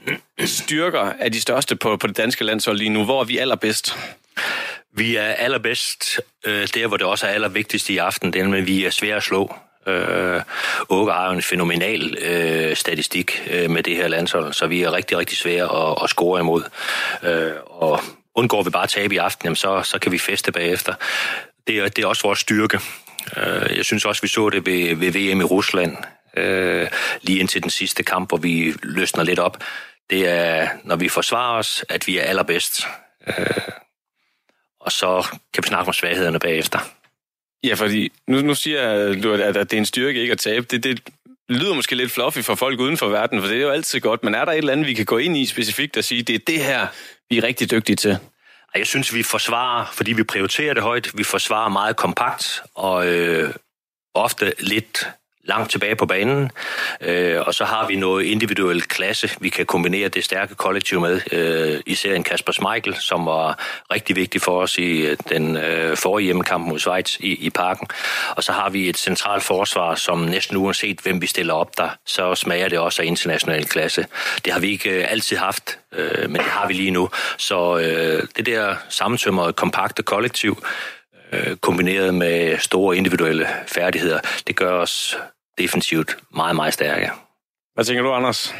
styrker 0.44 1.12
er 1.18 1.28
de 1.28 1.40
største 1.40 1.76
på, 1.76 1.96
på 1.96 2.06
det 2.06 2.16
danske 2.16 2.44
landshold 2.44 2.78
lige 2.78 2.90
nu? 2.90 3.04
Hvor 3.04 3.20
er 3.20 3.24
vi 3.24 3.38
allerbedst? 3.38 3.96
Vi 4.96 5.16
er 5.16 5.22
allerbedst 5.22 6.20
øh, 6.46 6.68
der, 6.74 6.86
hvor 6.86 6.96
det 6.96 7.06
også 7.06 7.26
er 7.26 7.30
allervigtigst 7.30 7.90
i 7.90 7.98
aften, 7.98 8.32
det 8.32 8.42
er, 8.42 8.54
at 8.54 8.66
vi 8.66 8.84
er 8.84 8.90
svære 8.90 9.16
at 9.16 9.22
slå. 9.22 9.54
Øh, 9.86 10.42
Åke 10.88 11.12
har 11.12 11.30
en 11.30 11.42
fænomenal 11.42 12.18
øh, 12.20 12.76
statistik 12.76 13.42
øh, 13.50 13.70
med 13.70 13.82
det 13.82 13.96
her 13.96 14.08
landshold, 14.08 14.52
så 14.52 14.66
vi 14.66 14.82
er 14.82 14.92
rigtig, 14.92 15.18
rigtig 15.18 15.38
svære 15.38 15.90
at, 15.90 15.98
at 16.02 16.10
score 16.10 16.40
imod. 16.40 16.62
Øh, 17.22 17.52
og 17.66 18.00
undgår 18.34 18.62
vi 18.62 18.70
bare 18.70 18.86
tabe 18.86 19.14
i 19.14 19.18
aften, 19.18 19.46
jamen 19.46 19.56
så, 19.56 19.82
så 19.82 19.98
kan 19.98 20.12
vi 20.12 20.18
feste 20.18 20.52
bagefter. 20.52 20.94
Det 21.66 21.78
er, 21.78 21.88
det 21.88 22.04
er 22.04 22.08
også 22.08 22.22
vores 22.22 22.38
styrke. 22.38 22.80
Øh, 23.36 23.76
jeg 23.76 23.84
synes 23.84 24.04
også, 24.04 24.22
vi 24.22 24.28
så 24.28 24.50
det 24.50 24.66
ved, 24.66 24.96
ved 24.96 25.12
VM 25.12 25.40
i 25.40 25.44
Rusland, 25.44 25.96
øh, 26.36 26.88
lige 27.22 27.38
indtil 27.38 27.62
den 27.62 27.70
sidste 27.70 28.02
kamp, 28.02 28.30
hvor 28.30 28.38
vi 28.38 28.74
løsner 28.82 29.24
lidt 29.24 29.38
op. 29.38 29.64
Det 30.10 30.28
er, 30.28 30.68
når 30.84 30.96
vi 30.96 31.08
forsvarer 31.08 31.58
os, 31.58 31.84
at 31.88 32.06
vi 32.06 32.18
er 32.18 32.22
allerbedst. 32.22 32.86
Øh, 33.26 33.34
og 34.84 34.92
så 34.92 35.26
kan 35.54 35.64
vi 35.64 35.68
snakke 35.68 35.88
om 35.88 35.92
svaghederne 35.92 36.38
bagefter. 36.38 36.78
Ja, 37.64 37.74
fordi 37.74 38.12
nu, 38.26 38.40
nu 38.40 38.54
siger 38.54 39.14
du, 39.22 39.32
at, 39.32 39.40
at 39.40 39.70
det 39.70 39.72
er 39.72 39.78
en 39.78 39.86
styrke 39.86 40.20
ikke 40.20 40.32
at 40.32 40.38
tabe. 40.38 40.66
Det, 40.70 40.84
det 40.84 41.00
lyder 41.48 41.74
måske 41.74 41.94
lidt 41.94 42.12
fluffy 42.12 42.38
for 42.38 42.54
folk 42.54 42.80
uden 42.80 42.96
for 42.96 43.08
verden, 43.08 43.40
for 43.40 43.48
det 43.48 43.56
er 43.56 43.62
jo 43.62 43.70
altid 43.70 44.00
godt, 44.00 44.24
men 44.24 44.34
er 44.34 44.44
der 44.44 44.52
et 44.52 44.58
eller 44.58 44.72
andet, 44.72 44.86
vi 44.86 44.94
kan 44.94 45.04
gå 45.04 45.18
ind 45.18 45.36
i 45.36 45.46
specifikt 45.46 45.96
og 45.96 46.04
sige, 46.04 46.22
det 46.22 46.34
er 46.34 46.38
det 46.46 46.64
her, 46.64 46.86
vi 47.30 47.38
er 47.38 47.42
rigtig 47.42 47.70
dygtige 47.70 47.96
til? 47.96 48.18
Jeg 48.74 48.86
synes, 48.86 49.14
vi 49.14 49.22
forsvarer, 49.22 49.86
fordi 49.92 50.12
vi 50.12 50.22
prioriterer 50.22 50.74
det 50.74 50.82
højt, 50.82 51.10
vi 51.18 51.24
forsvarer 51.24 51.68
meget 51.68 51.96
kompakt 51.96 52.62
og 52.74 53.06
øh, 53.06 53.54
ofte 54.14 54.52
lidt 54.60 55.08
langt 55.44 55.70
tilbage 55.70 55.96
på 55.96 56.06
banen, 56.06 56.50
øh, 57.00 57.40
og 57.46 57.54
så 57.54 57.64
har 57.64 57.86
vi 57.86 57.96
noget 57.96 58.24
individuel 58.24 58.82
klasse, 58.82 59.30
vi 59.40 59.48
kan 59.48 59.66
kombinere 59.66 60.08
det 60.08 60.24
stærke 60.24 60.54
kollektiv 60.54 61.00
med, 61.00 61.20
øh, 61.32 61.80
især 61.86 62.14
en 62.14 62.24
Kasper 62.24 62.52
Schmeichel, 62.52 62.96
som 63.00 63.26
var 63.26 63.58
rigtig 63.92 64.16
vigtig 64.16 64.40
for 64.40 64.60
os 64.60 64.78
i 64.78 65.00
øh, 65.00 65.16
den 65.28 65.56
øh, 65.56 65.96
forrige 65.96 66.24
hjemmekamp 66.24 66.66
mod 66.66 66.78
Schweiz 66.78 67.16
i, 67.20 67.34
i 67.46 67.50
parken. 67.50 67.86
Og 68.36 68.44
så 68.44 68.52
har 68.52 68.70
vi 68.70 68.88
et 68.88 68.96
centralt 68.96 69.42
forsvar, 69.42 69.94
som 69.94 70.18
næsten 70.18 70.56
uanset 70.56 71.00
hvem 71.00 71.22
vi 71.22 71.26
stiller 71.26 71.54
op 71.54 71.78
der, 71.78 71.88
så 72.06 72.34
smager 72.34 72.68
det 72.68 72.78
også 72.78 73.02
af 73.02 73.06
international 73.06 73.64
klasse. 73.64 74.06
Det 74.44 74.52
har 74.52 74.60
vi 74.60 74.70
ikke 74.70 74.90
øh, 74.90 75.10
altid 75.10 75.36
haft, 75.36 75.78
øh, 75.92 76.30
men 76.30 76.36
det 76.36 76.50
har 76.50 76.66
vi 76.66 76.72
lige 76.72 76.90
nu. 76.90 77.10
Så 77.38 77.78
øh, 77.78 78.22
det 78.36 78.46
der 78.46 78.76
sammentømrede, 78.88 79.52
kompakte 79.52 80.02
kollektiv, 80.02 80.64
øh, 81.32 81.56
kombineret 81.56 82.14
med 82.14 82.58
store 82.58 82.96
individuelle 82.96 83.48
færdigheder, 83.66 84.20
det 84.46 84.56
gør 84.56 84.72
os 84.72 85.18
defensivt 85.58 86.16
meget, 86.34 86.56
meget 86.56 86.74
stærke. 86.74 87.10
Hvad 87.74 87.84
tænker 87.84 88.02
du, 88.02 88.12
Anders? 88.12 88.54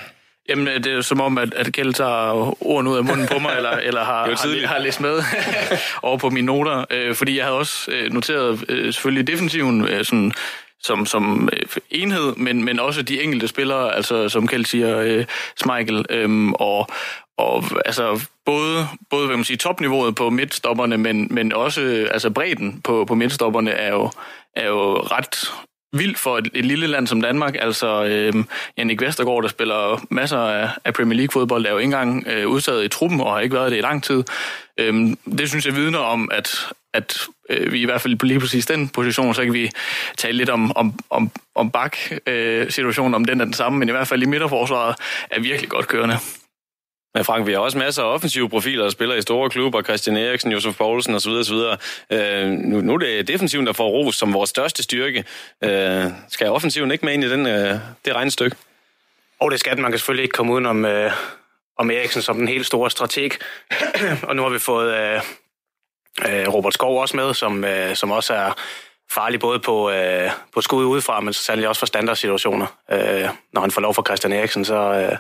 Jamen, 0.49 0.67
det 0.67 0.87
er 0.87 1.01
som 1.01 1.21
om, 1.21 1.39
at, 1.39 1.55
at 1.55 1.73
Kjeld 1.73 1.95
tager 1.95 2.55
ordene 2.65 2.91
ud 2.91 2.97
af 2.97 3.05
munden 3.05 3.27
på 3.27 3.39
mig, 3.39 3.57
eller, 3.57 3.71
eller 3.71 4.05
har, 4.05 4.27
har, 4.27 4.67
har 4.67 4.79
læst 4.79 5.01
med 5.01 5.23
over 6.03 6.19
på 6.19 6.31
mine 6.31 6.47
noter. 6.47 6.85
Øh, 6.91 7.15
fordi 7.15 7.37
jeg 7.37 7.45
havde 7.45 7.59
også 7.59 7.91
øh, 7.91 8.13
noteret 8.13 8.65
øh, 8.69 8.93
selvfølgelig 8.93 9.27
defensiven 9.27 9.89
øh, 9.89 10.05
sådan, 10.05 10.33
som, 10.83 11.07
som 11.07 11.49
øh, 11.53 11.67
enhed, 11.91 12.35
men, 12.37 12.65
men 12.65 12.81
også 12.81 13.03
de 13.03 13.23
enkelte 13.23 13.49
spillere, 13.49 13.95
altså 13.95 14.29
som 14.29 14.47
Kjeld 14.47 14.65
siger, 14.65 14.99
øh, 14.99 15.25
Smeichel, 15.57 16.07
øh, 16.11 16.51
og, 16.51 16.89
og 17.39 17.65
altså 17.85 18.27
både, 18.47 18.89
både 19.11 19.27
hvad 19.27 19.37
man 19.37 19.45
siger, 19.45 19.59
topniveauet 19.59 20.15
på 20.15 20.31
midtstopperne, 20.31 20.99
men, 20.99 21.29
men 21.31 21.53
også 21.53 22.09
altså 22.11 22.31
bredden 22.31 22.81
på, 22.81 23.05
på 23.05 23.15
midtstopperne 23.15 23.71
er 23.71 23.93
jo, 23.93 24.11
er 24.57 24.67
jo 24.67 24.97
ret 24.97 25.53
vildt 25.95 26.19
for 26.19 26.39
et, 26.39 26.49
et 26.55 26.65
lille 26.65 26.87
land 26.87 27.07
som 27.07 27.21
Danmark. 27.21 27.57
Altså, 27.61 28.05
øh, 28.05 28.45
Jannik 28.79 29.01
Vestergaard, 29.01 29.43
der 29.43 29.49
spiller 29.49 30.07
masser 30.11 30.39
af, 30.39 30.69
af 30.85 30.95
Premier 30.95 31.17
League-fodbold, 31.17 31.67
er 31.67 31.71
jo 31.71 31.79
ikke 31.79 31.85
engang 31.85 32.27
øh, 32.27 32.49
udtaget 32.49 32.85
i 32.85 32.89
truppen 32.89 33.21
og 33.21 33.33
har 33.33 33.41
ikke 33.41 33.55
været 33.55 33.71
det 33.71 33.79
i 33.79 33.81
lang 33.81 34.03
tid. 34.03 34.25
Øh, 34.79 35.17
det 35.39 35.49
synes 35.49 35.67
jeg 35.67 35.77
vidner 35.77 35.99
om, 35.99 36.29
at, 36.33 36.73
at 36.95 37.19
øh, 37.51 37.73
vi 37.73 37.81
i 37.81 37.85
hvert 37.85 38.01
fald 38.01 38.17
på 38.17 38.27
lige 38.27 38.41
præcis 38.41 38.67
den 38.67 38.89
position, 38.89 39.35
så 39.35 39.45
kan 39.45 39.53
vi 39.53 39.71
tale 40.17 40.37
lidt 40.37 40.51
om, 40.51 40.77
om, 40.77 40.95
om, 41.11 41.31
om 41.55 41.71
bak-situationen, 41.71 43.15
øh, 43.15 43.17
om 43.17 43.25
den 43.25 43.41
er 43.41 43.45
den 43.45 43.55
samme, 43.55 43.79
men 43.79 43.89
i 43.89 43.93
hvert 43.93 44.09
fald 44.09 44.23
i 44.23 44.27
midterforsvaret 44.27 44.97
er 45.31 45.41
virkelig 45.41 45.71
godt 45.71 45.89
kørende. 45.89 46.19
Men 47.15 47.25
Frank, 47.25 47.47
vi 47.47 47.53
har 47.53 47.59
også 47.59 47.79
masser 47.79 48.03
af 48.03 48.07
offensive 48.07 48.49
profiler, 48.49 48.83
der 48.83 48.91
spiller 48.91 49.15
i 49.15 49.23
store 49.23 49.51
klubber, 49.51 49.83
Christian 49.83 50.17
Eriksen, 50.17 50.53
Josef 50.53 50.77
Poulsen 50.77 51.15
osv. 51.15 51.31
osv. 51.31 51.57
Øh, 52.11 52.49
nu, 52.49 52.81
nu 52.81 52.95
er 52.95 52.99
det 52.99 53.29
defensiven, 53.29 53.67
der 53.67 53.73
får 53.73 53.89
ros 53.89 54.17
som 54.17 54.35
vores 54.35 54.51
største 54.51 54.83
styrke. 54.83 55.25
Øh, 55.65 56.05
skal 56.29 56.51
offensiven 56.51 56.91
ikke 56.91 57.05
med 57.05 57.13
ind 57.13 57.25
i 57.25 57.31
den, 57.31 57.47
øh, 57.47 57.79
det 58.05 58.15
regnestykke? 58.15 58.57
Og 59.41 59.51
det 59.51 59.61
skal 59.61 59.73
den. 59.75 59.83
Man 59.83 59.91
kan 59.91 59.99
selvfølgelig 59.99 60.23
ikke 60.23 60.33
komme 60.33 60.53
uden 60.53 60.67
om, 60.67 60.85
øh, 60.85 61.13
om 61.79 61.91
Eriksen 61.91 62.23
som 62.23 62.37
den 62.37 62.49
helt 62.49 62.67
store 62.67 62.91
strateg. 62.91 63.31
og 64.29 64.37
nu 64.37 64.43
har 64.43 64.49
vi 64.49 64.59
fået 64.59 64.95
øh, 64.95 65.21
øh, 66.29 66.49
Robert 66.49 66.75
Skov 66.75 67.01
også 67.01 67.17
med, 67.17 67.35
som, 67.35 67.65
øh, 67.65 67.97
som 67.97 68.11
også 68.11 68.35
er 68.35 68.53
farlig 69.11 69.41
både 69.41 69.59
på, 69.59 69.91
øh, 69.91 70.31
på 70.55 70.61
skud 70.61 70.85
udefra, 70.85 71.21
men 71.21 71.33
så 71.33 71.43
sandelig 71.43 71.69
også 71.69 71.79
for 71.79 71.87
standardsituationer. 71.87 72.67
Øh, 72.93 73.29
når 73.53 73.61
han 73.61 73.71
får 73.71 73.81
lov 73.81 73.95
for 73.95 74.03
Christian 74.03 74.33
Eriksen, 74.33 74.65
så... 74.65 74.77
Øh, 74.77 75.19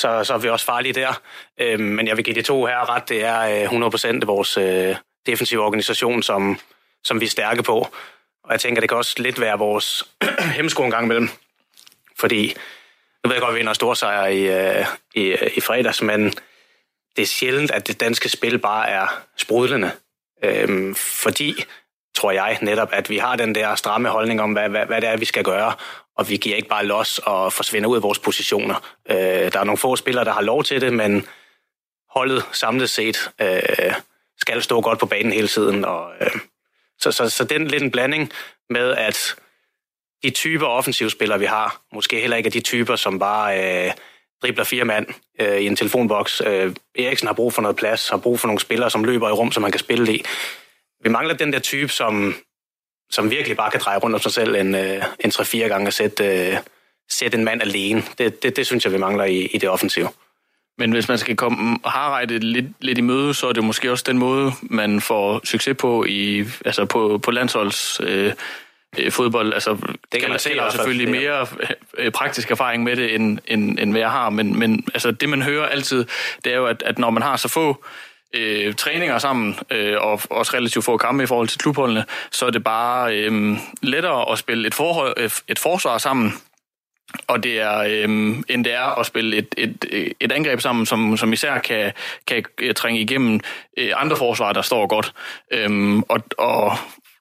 så, 0.00 0.24
så 0.24 0.34
er 0.34 0.38
vi 0.38 0.48
også 0.48 0.66
farlige 0.66 0.92
der. 0.92 1.20
Øh, 1.60 1.80
men 1.80 2.06
jeg 2.06 2.16
vil 2.16 2.24
give 2.24 2.36
de 2.36 2.42
to 2.42 2.66
her 2.66 2.94
ret. 2.94 3.08
Det 3.08 3.24
er 3.24 3.64
øh, 3.72 4.20
100% 4.22 4.24
vores 4.24 4.56
øh, 4.56 4.96
defensive 5.26 5.62
organisation, 5.62 6.22
som, 6.22 6.58
som 7.04 7.20
vi 7.20 7.26
er 7.26 7.30
stærke 7.30 7.62
på. 7.62 7.88
Og 8.44 8.52
jeg 8.52 8.60
tænker, 8.60 8.80
det 8.80 8.88
kan 8.88 8.98
også 8.98 9.14
lidt 9.18 9.40
være 9.40 9.58
vores 9.58 10.08
hemmesko 10.56 10.84
en 10.84 10.90
gang 10.90 11.04
imellem. 11.04 11.28
Fordi, 12.18 12.54
nu 13.24 13.28
ved 13.28 13.34
jeg 13.34 13.40
godt, 13.40 13.50
at 13.50 13.54
vi 13.54 13.58
vinder 13.58 13.72
store 13.72 13.96
sejre 13.96 14.34
i, 14.34 14.48
øh, 14.48 14.86
i, 15.14 15.22
øh, 15.22 15.50
i 15.56 15.60
fredags, 15.60 16.02
men 16.02 16.32
det 17.16 17.22
er 17.22 17.26
sjældent, 17.26 17.70
at 17.70 17.86
det 17.86 18.00
danske 18.00 18.28
spil 18.28 18.58
bare 18.58 18.88
er 18.88 19.22
sprudlende. 19.36 19.90
Øhm, 20.44 20.94
fordi, 20.94 21.64
tror 22.14 22.30
jeg 22.30 22.58
netop, 22.62 22.88
at 22.92 23.10
vi 23.10 23.18
har 23.18 23.36
den 23.36 23.54
der 23.54 23.74
stramme 23.74 24.08
holdning 24.08 24.40
om, 24.40 24.52
hvad, 24.52 24.68
hvad, 24.68 24.86
hvad 24.86 25.00
det 25.00 25.08
er, 25.08 25.16
vi 25.16 25.24
skal 25.24 25.44
gøre, 25.44 25.72
og 26.20 26.28
vi 26.28 26.36
giver 26.36 26.56
ikke 26.56 26.68
bare 26.68 26.86
los 26.86 27.18
og 27.18 27.52
forsvinder 27.52 27.88
ud 27.88 27.96
af 27.96 28.02
vores 28.02 28.18
positioner. 28.18 28.74
Øh, 29.10 29.16
der 29.52 29.60
er 29.60 29.64
nogle 29.64 29.78
få 29.78 29.96
spillere, 29.96 30.24
der 30.24 30.32
har 30.32 30.40
lov 30.40 30.64
til 30.64 30.80
det, 30.80 30.92
men 30.92 31.26
holdet 32.10 32.44
samlet 32.52 32.90
set 32.90 33.30
øh, 33.40 33.94
skal 34.40 34.62
stå 34.62 34.80
godt 34.80 34.98
på 34.98 35.06
banen 35.06 35.32
hele 35.32 35.48
tiden. 35.48 35.84
Og, 35.84 36.12
øh, 36.20 36.30
så, 36.98 37.12
så, 37.12 37.28
så 37.28 37.44
den 37.44 37.66
lidt 37.66 37.82
en 37.82 37.90
blanding 37.90 38.32
med, 38.70 38.94
at 38.94 39.36
de 40.22 40.30
typer 40.30 40.66
offensivspillere, 40.66 41.38
vi 41.38 41.44
har, 41.44 41.80
måske 41.92 42.20
heller 42.20 42.36
ikke 42.36 42.46
er 42.46 42.50
de 42.50 42.60
typer, 42.60 42.96
som 42.96 43.18
bare 43.18 43.86
øh, 43.86 43.92
dribler 44.42 44.64
fire 44.64 44.84
mand 44.84 45.06
øh, 45.40 45.60
i 45.60 45.66
en 45.66 45.76
telefonboks. 45.76 46.42
Øh, 46.46 46.74
Eriksen 46.98 47.26
har 47.26 47.34
brug 47.34 47.52
for 47.52 47.62
noget 47.62 47.76
plads, 47.76 48.08
har 48.08 48.16
brug 48.16 48.40
for 48.40 48.46
nogle 48.46 48.60
spillere, 48.60 48.90
som 48.90 49.04
løber 49.04 49.28
i 49.28 49.32
rum, 49.32 49.52
som 49.52 49.62
man 49.62 49.72
kan 49.72 49.80
spille 49.80 50.14
i. 50.14 50.24
Vi 51.02 51.08
mangler 51.08 51.34
den 51.34 51.52
der 51.52 51.58
type, 51.58 51.92
som, 51.92 52.34
som 53.10 53.30
virkelig 53.30 53.56
bare 53.56 53.70
kan 53.70 53.80
dreje 53.80 53.98
rundt 53.98 54.14
om 54.14 54.20
sig 54.20 54.32
selv 54.32 54.54
en, 54.54 54.74
øh, 54.74 55.04
en 55.20 55.30
3-4 55.30 55.58
gange 55.58 55.86
og 55.86 55.92
sætte, 55.92 56.24
øh, 56.24 56.56
sætte 57.10 57.38
en 57.38 57.44
mand 57.44 57.62
alene. 57.62 58.02
Det, 58.18 58.42
det, 58.42 58.56
det 58.56 58.66
synes 58.66 58.84
jeg, 58.84 58.92
vi 58.92 58.98
mangler 58.98 59.24
i, 59.24 59.46
i 59.46 59.58
det 59.58 59.68
offensive. 59.68 60.08
Men 60.78 60.92
hvis 60.92 61.08
man 61.08 61.18
skal 61.18 61.36
komme 61.36 61.78
Harreide 61.84 62.38
lidt, 62.38 62.66
lidt 62.80 62.98
i 62.98 63.00
møde, 63.00 63.34
så 63.34 63.48
er 63.48 63.52
det 63.52 63.64
måske 63.64 63.90
også 63.90 64.04
den 64.06 64.18
måde, 64.18 64.52
man 64.62 65.00
får 65.00 65.40
succes 65.44 65.76
på 65.76 66.04
i 66.04 66.44
altså 66.64 66.84
på, 66.84 67.20
på 67.22 67.30
landsholds 67.30 68.00
øh, 68.00 68.32
øh, 68.98 69.12
fodbold. 69.12 69.54
Altså, 69.54 69.76
det 70.12 70.20
kan 70.20 70.30
man 70.30 70.38
se 70.38 70.58
har 70.58 70.70
selvfølgelig 70.70 71.10
mere 71.10 71.46
øh, 71.98 72.12
praktisk 72.12 72.50
erfaring 72.50 72.82
med 72.82 72.96
det, 72.96 73.14
end, 73.14 73.38
end, 73.46 73.78
end 73.78 73.90
hvad 73.90 74.00
jeg 74.00 74.10
har. 74.10 74.30
Men, 74.30 74.58
men 74.58 74.84
altså, 74.94 75.10
det, 75.10 75.28
man 75.28 75.42
hører 75.42 75.66
altid, 75.66 76.04
det 76.44 76.52
er 76.52 76.56
jo, 76.56 76.66
at, 76.66 76.82
at 76.86 76.98
når 76.98 77.10
man 77.10 77.22
har 77.22 77.36
så 77.36 77.48
få 77.48 77.68
øh, 77.70 78.09
Øh, 78.34 78.74
træninger 78.74 79.18
sammen, 79.18 79.58
øh, 79.70 79.96
og 80.00 80.20
også 80.30 80.56
relativt 80.56 80.84
få 80.84 80.96
kampe 80.96 81.22
i 81.22 81.26
forhold 81.26 81.48
til 81.48 81.58
klubholdene, 81.58 82.04
så 82.30 82.46
er 82.46 82.50
det 82.50 82.64
bare 82.64 83.16
øh, 83.16 83.56
lettere 83.82 84.32
at 84.32 84.38
spille 84.38 84.66
et, 84.66 84.74
forhold, 84.74 85.14
øh, 85.16 85.30
et 85.48 85.58
forsvar 85.58 85.98
sammen, 85.98 86.32
og 87.26 87.42
det 87.42 87.60
er, 87.60 87.78
øh, 87.78 88.36
end 88.48 88.64
det 88.64 88.74
er 88.74 88.98
at 88.98 89.06
spille 89.06 89.36
et, 89.36 89.54
et, 89.58 90.14
et 90.20 90.32
angreb 90.32 90.60
sammen, 90.60 90.86
som, 90.86 91.16
som 91.16 91.32
især 91.32 91.58
kan, 91.58 91.92
kan 92.26 92.44
øh, 92.58 92.74
trænge 92.74 93.00
igennem 93.00 93.40
øh, 93.78 93.92
andre 93.96 94.16
forsvar, 94.16 94.52
der 94.52 94.62
står 94.62 94.86
godt. 94.86 95.12
Øh, 95.52 95.98
og, 96.08 96.20
og 96.38 96.76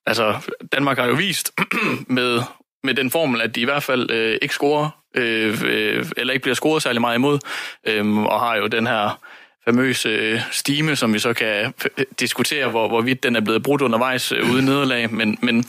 altså, 0.05 0.51
Danmark 0.73 0.97
har 0.97 1.05
jo 1.05 1.13
vist 1.13 1.51
med, 2.07 2.41
med 2.83 2.93
den 2.93 3.11
formel, 3.11 3.41
at 3.41 3.55
de 3.55 3.61
i 3.61 3.65
hvert 3.65 3.83
fald 3.83 4.11
øh, 4.11 4.37
ikke 4.41 4.53
scorer, 4.53 4.89
øh, 5.15 5.61
øh, 5.65 6.05
eller 6.17 6.33
ikke 6.33 6.43
bliver 6.43 6.55
scoret 6.55 6.83
særlig 6.83 7.01
meget 7.01 7.15
imod, 7.15 7.39
øh, 7.87 8.17
og 8.17 8.39
har 8.39 8.55
jo 8.55 8.67
den 8.67 8.87
her 8.87 9.19
famøse 9.69 10.09
øh, 10.09 10.41
stime, 10.51 10.95
som 10.95 11.13
vi 11.13 11.19
så 11.19 11.33
kan 11.33 11.73
øh, 11.97 12.05
diskutere, 12.19 12.69
hvor, 12.69 12.87
hvorvidt 12.87 13.23
den 13.23 13.35
er 13.35 13.41
blevet 13.41 13.63
brudt 13.63 13.81
undervejs 13.81 14.31
øh, 14.31 14.51
uden 14.51 14.65
nederlag, 14.65 15.13
men, 15.13 15.37
men 15.41 15.61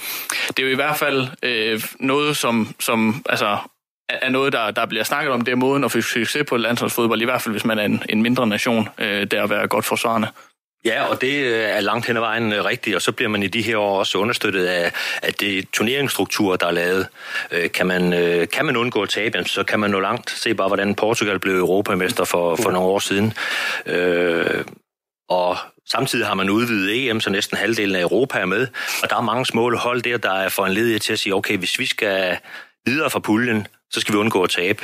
det 0.49 0.59
er 0.59 0.63
jo 0.63 0.69
i 0.69 0.75
hvert 0.75 0.97
fald 0.97 1.29
øh, 1.43 1.83
noget, 2.01 2.37
som, 2.37 2.75
som 2.81 3.23
altså, 3.29 3.59
er 4.09 4.31
noget, 4.31 4.53
der, 4.53 4.71
der 4.71 4.87
bliver 4.87 5.05
snakket 5.05 5.33
om, 5.33 5.41
det 5.41 5.53
er 5.53 5.57
måden 5.57 5.85
at 5.85 5.93
få 5.93 6.01
succes 6.01 6.45
på 6.49 6.57
landsholdsfodbold, 6.57 7.23
i 7.23 7.25
hvert 7.25 7.43
fald 7.43 7.53
hvis 7.53 7.65
man 7.65 7.79
er 7.79 7.85
en, 7.85 8.03
en 8.09 8.23
mindre 8.23 8.47
nation, 8.47 8.89
øh, 8.99 9.27
der 9.31 9.43
at 9.43 9.51
være 9.51 9.69
godt 9.69 9.85
forsvarende. 9.85 10.29
Ja, 10.85 11.05
og 11.05 11.21
det 11.21 11.45
øh, 11.45 11.69
er 11.69 11.81
langt 11.81 12.07
hen 12.07 12.17
ad 12.17 12.21
vejen 12.21 12.53
øh, 12.53 12.65
rigtigt, 12.65 12.97
og 12.97 13.03
så 13.03 13.13
bliver 13.13 13.29
man 13.29 13.43
i 13.43 13.47
de 13.47 13.63
her 13.63 13.77
år 13.77 13.99
også 13.99 14.19
understøttet 14.19 14.67
af, 14.67 14.93
af 15.23 15.35
det 15.35 15.71
turneringsstruktur, 15.73 16.57
der 16.57 16.67
er 16.67 16.71
lavet. 16.71 17.07
Øh, 17.51 17.71
kan 17.71 17.87
man, 17.87 18.11
kan 18.53 18.67
man 18.67 18.77
undgå 18.77 19.03
at 19.03 19.09
tabe, 19.09 19.45
så 19.45 19.63
kan 19.63 19.81
man 19.81 19.91
nå 19.91 20.01
langt. 20.01 20.31
Se 20.31 20.55
bare, 20.55 20.69
hvordan 20.69 20.95
Portugal 20.95 21.39
blev 21.39 21.55
europamester 21.55 22.25
for, 22.25 22.57
for 22.57 22.71
nogle 22.71 22.89
år 22.89 22.99
siden. 22.99 23.33
Og 25.29 25.57
Samtidig 25.91 26.27
har 26.27 26.35
man 26.35 26.51
udvidet 26.51 27.09
EM, 27.09 27.21
så 27.21 27.31
næsten 27.31 27.57
halvdelen 27.57 27.97
af 27.97 28.01
Europa 28.01 28.39
er 28.39 28.47
med, 28.47 28.67
og 29.03 29.11
der 29.11 29.17
er 29.17 29.21
mange 29.21 29.47
små 29.47 29.77
hold 29.77 30.03
der, 30.03 30.19
der 30.19 30.33
er 30.33 30.49
foranledige 30.49 30.99
til 30.99 31.13
at 31.13 31.19
sige, 31.19 31.35
okay, 31.35 31.59
hvis 31.59 31.79
vi 31.79 31.87
skal 31.87 32.37
videre 32.87 33.11
fra 33.11 33.19
puljen, 33.19 33.67
så 33.91 34.01
skal 34.01 34.13
vi 34.15 34.19
undgå 34.19 34.43
at 34.43 34.51
tabe. 34.51 34.83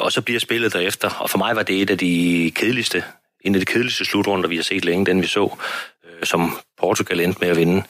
og 0.00 0.12
så 0.12 0.22
bliver 0.22 0.40
spillet 0.40 0.72
derefter. 0.72 1.10
Og 1.10 1.30
for 1.30 1.38
mig 1.38 1.56
var 1.56 1.62
det 1.62 1.82
et 1.82 1.90
af 1.90 1.98
de 1.98 2.52
kedeligste 2.54 3.04
en 3.44 3.54
af 3.54 3.60
de 3.60 3.66
kedeligste 3.66 4.04
slutrunder, 4.04 4.48
vi 4.48 4.56
har 4.56 4.62
set 4.62 4.84
længe, 4.84 5.06
den 5.06 5.22
vi 5.22 5.26
så, 5.26 5.56
øh, 6.04 6.26
som 6.26 6.58
Portugal 6.78 7.20
endte 7.20 7.40
med 7.40 7.48
at 7.48 7.56
vinde. 7.56 7.82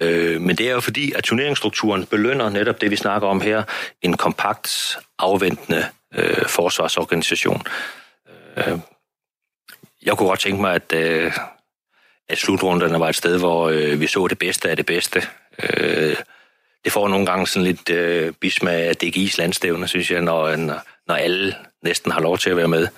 Øh, 0.00 0.40
men 0.40 0.56
det 0.56 0.68
er 0.68 0.72
jo 0.72 0.80
fordi, 0.80 1.12
at 1.12 1.24
turneringsstrukturen 1.24 2.06
belønner 2.06 2.48
netop 2.48 2.80
det, 2.80 2.90
vi 2.90 2.96
snakker 2.96 3.28
om 3.28 3.40
her, 3.40 3.62
en 4.02 4.16
kompakt, 4.16 4.98
afventende 5.18 5.86
øh, 6.14 6.46
forsvarsorganisation. 6.46 7.62
Øh, 8.56 8.78
jeg 10.02 10.16
kunne 10.16 10.28
godt 10.28 10.40
tænke 10.40 10.60
mig, 10.60 10.74
at, 10.74 10.92
øh, 10.92 11.32
at 12.28 12.38
slutrunderne 12.38 13.00
var 13.00 13.08
et 13.08 13.16
sted, 13.16 13.38
hvor 13.38 13.68
øh, 13.68 14.00
vi 14.00 14.06
så 14.06 14.26
det 14.26 14.38
bedste 14.38 14.70
af 14.70 14.76
det 14.76 14.86
bedste. 14.86 15.22
Øh, 15.62 16.16
det 16.84 16.92
får 16.92 17.08
nogle 17.08 17.26
gange 17.26 17.46
sådan 17.46 17.66
lidt 17.66 17.90
øh, 17.90 18.32
bismag 18.32 18.88
af 18.88 18.94
DGI's 19.04 19.34
landstævne, 19.38 19.88
synes 19.88 20.10
jeg, 20.10 20.20
når, 20.20 20.56
når 21.06 21.14
alle 21.14 21.54
næsten 21.82 22.12
har 22.12 22.20
lov 22.20 22.38
til 22.38 22.50
at 22.50 22.56
være 22.56 22.68
med. 22.68 22.88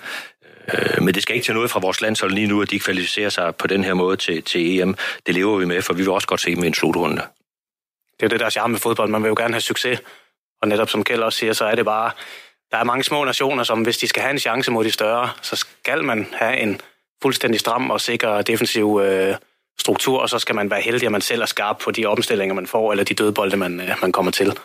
Øh, 0.73 1.03
men 1.03 1.13
det 1.13 1.23
skal 1.23 1.35
ikke 1.35 1.45
til 1.45 1.53
noget 1.53 1.71
fra 1.71 1.79
vores 1.79 2.01
landshold 2.01 2.31
lige 2.31 2.47
nu, 2.47 2.61
at 2.61 2.71
de 2.71 2.79
kvalificerer 2.79 3.29
sig 3.29 3.55
på 3.55 3.67
den 3.67 3.83
her 3.83 3.93
måde 3.93 4.17
til, 4.17 4.43
til 4.43 4.79
EM. 4.79 4.95
Det 5.25 5.35
lever 5.35 5.57
vi 5.57 5.65
med, 5.65 5.81
for 5.81 5.93
vi 5.93 6.01
vil 6.01 6.09
også 6.09 6.27
godt 6.27 6.41
se 6.41 6.55
dem 6.55 6.63
i 6.63 6.67
en 6.67 6.73
slutrunde. 6.73 7.21
Det 8.19 8.25
er 8.25 8.27
det, 8.27 8.39
der 8.39 8.45
er 8.45 8.49
charme 8.49 8.71
med 8.71 8.79
fodbold. 8.79 9.09
Man 9.09 9.23
vil 9.23 9.29
jo 9.29 9.35
gerne 9.37 9.53
have 9.53 9.61
succes. 9.61 9.99
Og 10.61 10.67
netop 10.67 10.89
som 10.89 11.03
Kjell 11.03 11.23
også 11.23 11.39
siger, 11.39 11.53
så 11.53 11.65
er 11.65 11.75
det 11.75 11.85
bare... 11.85 12.11
Der 12.71 12.77
er 12.79 12.83
mange 12.83 13.03
små 13.03 13.23
nationer, 13.23 13.63
som 13.63 13.81
hvis 13.81 13.97
de 13.97 14.07
skal 14.07 14.21
have 14.21 14.31
en 14.31 14.39
chance 14.39 14.71
mod 14.71 14.83
de 14.83 14.91
større, 14.91 15.29
så 15.41 15.55
skal 15.55 16.03
man 16.03 16.27
have 16.33 16.57
en 16.57 16.81
fuldstændig 17.21 17.59
stram 17.59 17.91
og 17.91 18.01
sikker 18.01 18.41
defensiv 18.41 19.01
øh, 19.03 19.35
struktur, 19.79 20.19
og 20.19 20.29
så 20.29 20.39
skal 20.39 20.55
man 20.55 20.69
være 20.69 20.81
heldig, 20.81 21.05
at 21.05 21.11
man 21.11 21.21
selv 21.21 21.41
er 21.41 21.45
skarp 21.45 21.77
på 21.77 21.91
de 21.91 22.05
omstillinger, 22.05 22.55
man 22.55 22.67
får, 22.67 22.91
eller 22.91 23.03
de 23.03 23.13
dødbolde, 23.13 23.57
man, 23.57 23.79
øh, 23.79 23.95
man 24.01 24.11
kommer 24.11 24.31
til. 24.31 24.57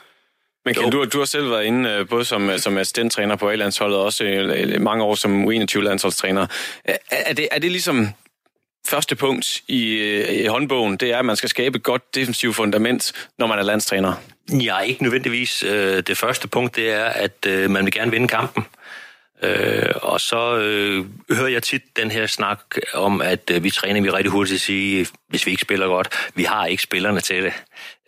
Men 0.68 0.74
kan 0.74 0.90
du, 0.90 1.04
du 1.04 1.18
har 1.18 1.24
selv 1.24 1.50
været 1.50 1.64
inde 1.64 1.90
øh, 1.90 2.08
både 2.08 2.24
som, 2.24 2.50
øh, 2.50 2.58
som 2.58 2.78
assistenttræner 2.78 3.36
på 3.36 3.48
A-landsholdet 3.48 3.98
og 3.98 4.04
også 4.04 4.24
øh, 4.24 4.80
mange 4.80 5.04
år 5.04 5.14
som 5.14 5.48
U21-landsholdstræner. 5.48 6.46
Er, 6.84 6.96
er, 7.10 7.32
det, 7.32 7.48
er 7.52 7.58
det 7.58 7.70
ligesom 7.70 8.08
første 8.88 9.16
punkt 9.16 9.62
i, 9.68 10.02
i 10.42 10.46
håndbogen, 10.46 10.96
det 10.96 11.12
er, 11.12 11.18
at 11.18 11.24
man 11.24 11.36
skal 11.36 11.48
skabe 11.48 11.76
et 11.76 11.82
godt 11.82 12.14
defensivt 12.14 12.56
fundament, 12.56 13.12
når 13.38 13.46
man 13.46 13.58
er 13.58 13.62
landstræner? 13.62 14.12
Ja, 14.52 14.78
ikke 14.78 15.02
nødvendigvis. 15.02 15.64
Det 16.06 16.18
første 16.18 16.48
punkt, 16.48 16.76
det 16.76 16.90
er, 16.92 17.04
at 17.04 17.70
man 17.70 17.84
vil 17.84 17.92
gerne 17.92 18.10
vinde 18.10 18.28
kampen. 18.28 18.64
Øh, 19.42 19.92
og 20.02 20.20
så 20.20 20.58
øh, 20.58 21.06
hører 21.30 21.48
jeg 21.48 21.62
tit 21.62 21.82
den 21.96 22.10
her 22.10 22.26
snak 22.26 22.60
om, 22.94 23.20
at 23.20 23.50
øh, 23.50 23.64
vi 23.64 23.70
træner 23.70 24.00
vi 24.00 24.10
rigtig 24.10 24.32
hurtigt 24.32 24.54
at 24.54 24.60
sige, 24.60 25.06
hvis 25.28 25.46
vi 25.46 25.50
ikke 25.50 25.62
spiller 25.62 25.86
godt, 25.86 26.08
vi 26.34 26.44
har 26.44 26.66
ikke 26.66 26.82
spillerne 26.82 27.20
til 27.20 27.42
det. 27.42 27.52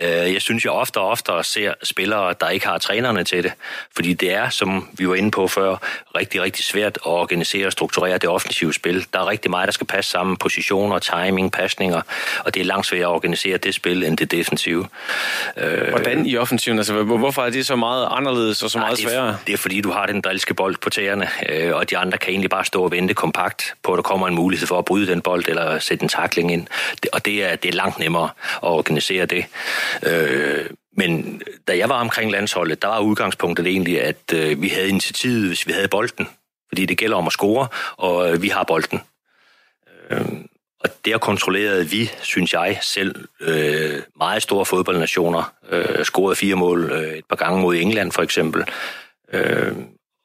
Øh, 0.03 0.09
jeg 0.09 0.43
synes, 0.43 0.65
jeg 0.65 0.73
ofte 0.73 0.99
og 0.99 1.09
ofte 1.09 1.33
ser 1.43 1.75
spillere, 1.83 2.35
der 2.41 2.49
ikke 2.49 2.67
har 2.67 2.79
trænerne 2.79 3.25
til 3.25 3.43
det. 3.43 3.53
Fordi 3.95 4.13
det 4.13 4.33
er, 4.33 4.49
som 4.49 4.89
vi 4.93 5.09
var 5.09 5.15
inde 5.15 5.31
på 5.31 5.49
før, 5.49 5.77
rigtig, 6.15 6.43
rigtig 6.43 6.65
svært 6.65 6.97
at 6.97 7.07
organisere 7.07 7.67
og 7.67 7.73
strukturere 7.73 8.19
det 8.19 8.29
offensive 8.29 8.75
spil. 8.75 9.07
Der 9.13 9.21
er 9.21 9.29
rigtig 9.29 9.51
meget, 9.51 9.67
der 9.67 9.73
skal 9.73 9.87
passe 9.87 10.11
sammen. 10.11 10.37
Positioner, 10.37 10.99
timing, 10.99 11.53
pasninger. 11.53 12.01
Og 12.45 12.55
det 12.55 12.61
er 12.61 12.65
langt 12.65 12.87
sværere 12.87 13.07
at 13.07 13.15
organisere 13.15 13.57
det 13.57 13.75
spil, 13.75 14.05
end 14.05 14.17
det 14.17 14.31
defensive. 14.31 14.87
Øh, 15.57 15.89
Hvordan 15.89 16.27
i 16.27 16.37
offensiven? 16.37 16.79
Altså, 16.79 17.03
hvorfor 17.03 17.43
er 17.43 17.51
det 17.51 17.67
så 17.67 17.77
meget 17.77 18.09
anderledes 18.11 18.63
og 18.63 18.71
så 18.71 18.79
meget 18.79 18.99
det 18.99 19.09
sværere? 19.09 19.37
Det 19.47 19.53
er, 19.53 19.57
fordi, 19.57 19.81
du 19.81 19.91
har 19.91 20.07
den 20.07 20.21
drilske 20.21 20.55
bold 20.55 20.77
på 20.77 20.91
tæerne, 20.91 21.29
øh, 21.49 21.75
og 21.75 21.91
de 21.91 21.99
andre 21.99 22.19
kan 22.19 22.31
egentlig 22.31 22.51
bare 22.51 22.65
stå 22.65 22.83
og 22.83 22.91
vente 22.91 23.15
kompakt 23.15 23.75
på, 23.83 23.93
at 23.93 23.97
der 23.97 24.03
kommer 24.03 24.29
en 24.29 24.35
mulighed 24.35 24.67
for 24.67 24.79
at 24.79 24.85
bryde 24.85 25.07
den 25.07 25.21
bold 25.21 25.45
eller 25.49 25.79
sætte 25.79 26.03
en 26.03 26.09
takling 26.09 26.53
ind. 26.53 26.67
Og 27.13 27.25
det 27.25 27.45
er, 27.45 27.57
det 27.57 27.69
er 27.69 27.73
langt 27.73 27.99
nemmere 27.99 28.31
at 28.63 28.69
organisere 28.69 29.27
det. 29.27 29.45
Øh, 30.03 30.71
men 30.97 31.43
da 31.69 31.77
jeg 31.79 31.89
var 31.89 32.01
omkring 32.01 32.31
landsholdet, 32.31 32.83
der 32.83 32.89
var 32.89 33.01
udgangspunktet 33.01 33.67
egentlig, 33.67 34.03
at 34.03 34.33
øh, 34.35 34.63
vi 34.63 34.69
havde 34.69 34.89
initiativet, 34.89 35.47
hvis 35.47 35.67
vi 35.67 35.73
havde 35.73 35.89
bolden. 35.89 36.29
Fordi 36.69 36.87
det 36.87 36.99
gælder 36.99 37.17
om 37.17 37.27
at 37.27 37.33
score, 37.33 37.69
og 37.97 38.33
øh, 38.33 38.43
vi 38.43 38.49
har 38.49 38.65
bolden. 38.65 39.01
Øh, 40.11 40.27
og 40.81 40.91
der 41.05 41.19
kontrollerede 41.19 41.89
vi, 41.89 42.11
synes 42.23 42.53
jeg 42.53 42.79
selv, 42.83 43.29
øh, 43.41 44.03
meget 44.17 44.43
store 44.43 44.65
fodboldnationer. 44.65 45.53
Øh, 45.71 46.05
scorede 46.05 46.37
fire 46.37 46.55
mål 46.55 46.93
øh, 46.93 47.13
et 47.13 47.25
par 47.25 47.37
gange 47.37 47.61
mod 47.61 47.77
England 47.77 48.13
for 48.13 48.23
eksempel. 48.23 48.65
Øh, 49.33 49.73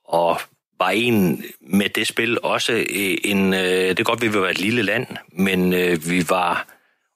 og 0.05 0.39
var 0.79 0.89
en 0.89 1.43
med 1.61 1.89
det 1.89 2.07
spil 2.07 2.37
også 2.43 2.73
øh, 2.73 3.17
en... 3.23 3.53
Øh, 3.53 3.59
det 3.59 3.99
er 3.99 4.03
godt, 4.03 4.23
at 4.23 4.33
vi 4.33 4.39
var 4.39 4.49
et 4.49 4.59
lille 4.59 4.81
land, 4.81 5.07
men 5.31 5.73
øh, 5.73 6.09
vi 6.09 6.29
var, 6.29 6.67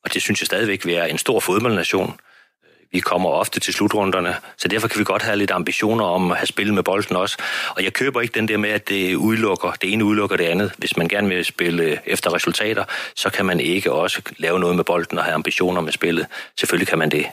og 0.10 0.13
det 0.13 0.22
synes 0.22 0.42
jeg 0.42 0.46
stadigvæk, 0.46 0.86
vi 0.86 0.94
er 0.94 1.04
en 1.04 1.18
stor 1.18 1.39
fodboldnation 1.39 2.20
øh, 2.63 2.70
Vi 2.92 3.00
kommer 3.00 3.30
ofte 3.30 3.60
til 3.60 3.74
slutrunderne, 3.74 4.36
så 4.58 4.68
derfor 4.68 4.88
kan 4.88 5.00
vi 5.00 5.04
godt 5.04 5.22
have 5.22 5.36
lidt 5.36 5.51
ambitioner 5.51 6.06
om 6.06 6.32
at 6.32 6.38
have 6.38 6.48
spillet 6.48 6.75
med 6.75 6.84
bolden 6.84 7.16
også. 7.16 7.38
Og 7.75 7.84
jeg 7.84 7.94
køber 7.94 8.22
ikke 8.22 8.34
den 8.34 8.48
der 8.48 8.58
med, 8.58 8.70
at 8.70 8.89
det 8.89 9.16
udelukker, 9.16 9.72
det 9.72 9.94
ene 9.94 10.06
udelukker 10.06 10.38
det 10.38 10.44
andet. 10.44 10.72
Hvis 10.78 10.98
man 10.98 11.08
gerne 11.08 11.30
vil 11.30 11.46
spille 11.46 12.00
efter 12.06 12.34
resultater, 12.34 12.84
så 13.16 13.30
kan 13.30 13.46
man 13.46 13.60
ikke 13.60 13.92
også 13.92 14.22
lave 14.38 14.60
noget 14.60 14.75
med 14.75 14.84
bolden 14.84 15.18
og 15.18 15.24
have 15.24 15.34
ambitioner 15.34 15.82
med 15.82 15.92
spillet. 15.92 16.25
Selvfølgelig 16.60 16.88
kan 16.88 16.98
man 16.98 17.10
det. 17.10 17.25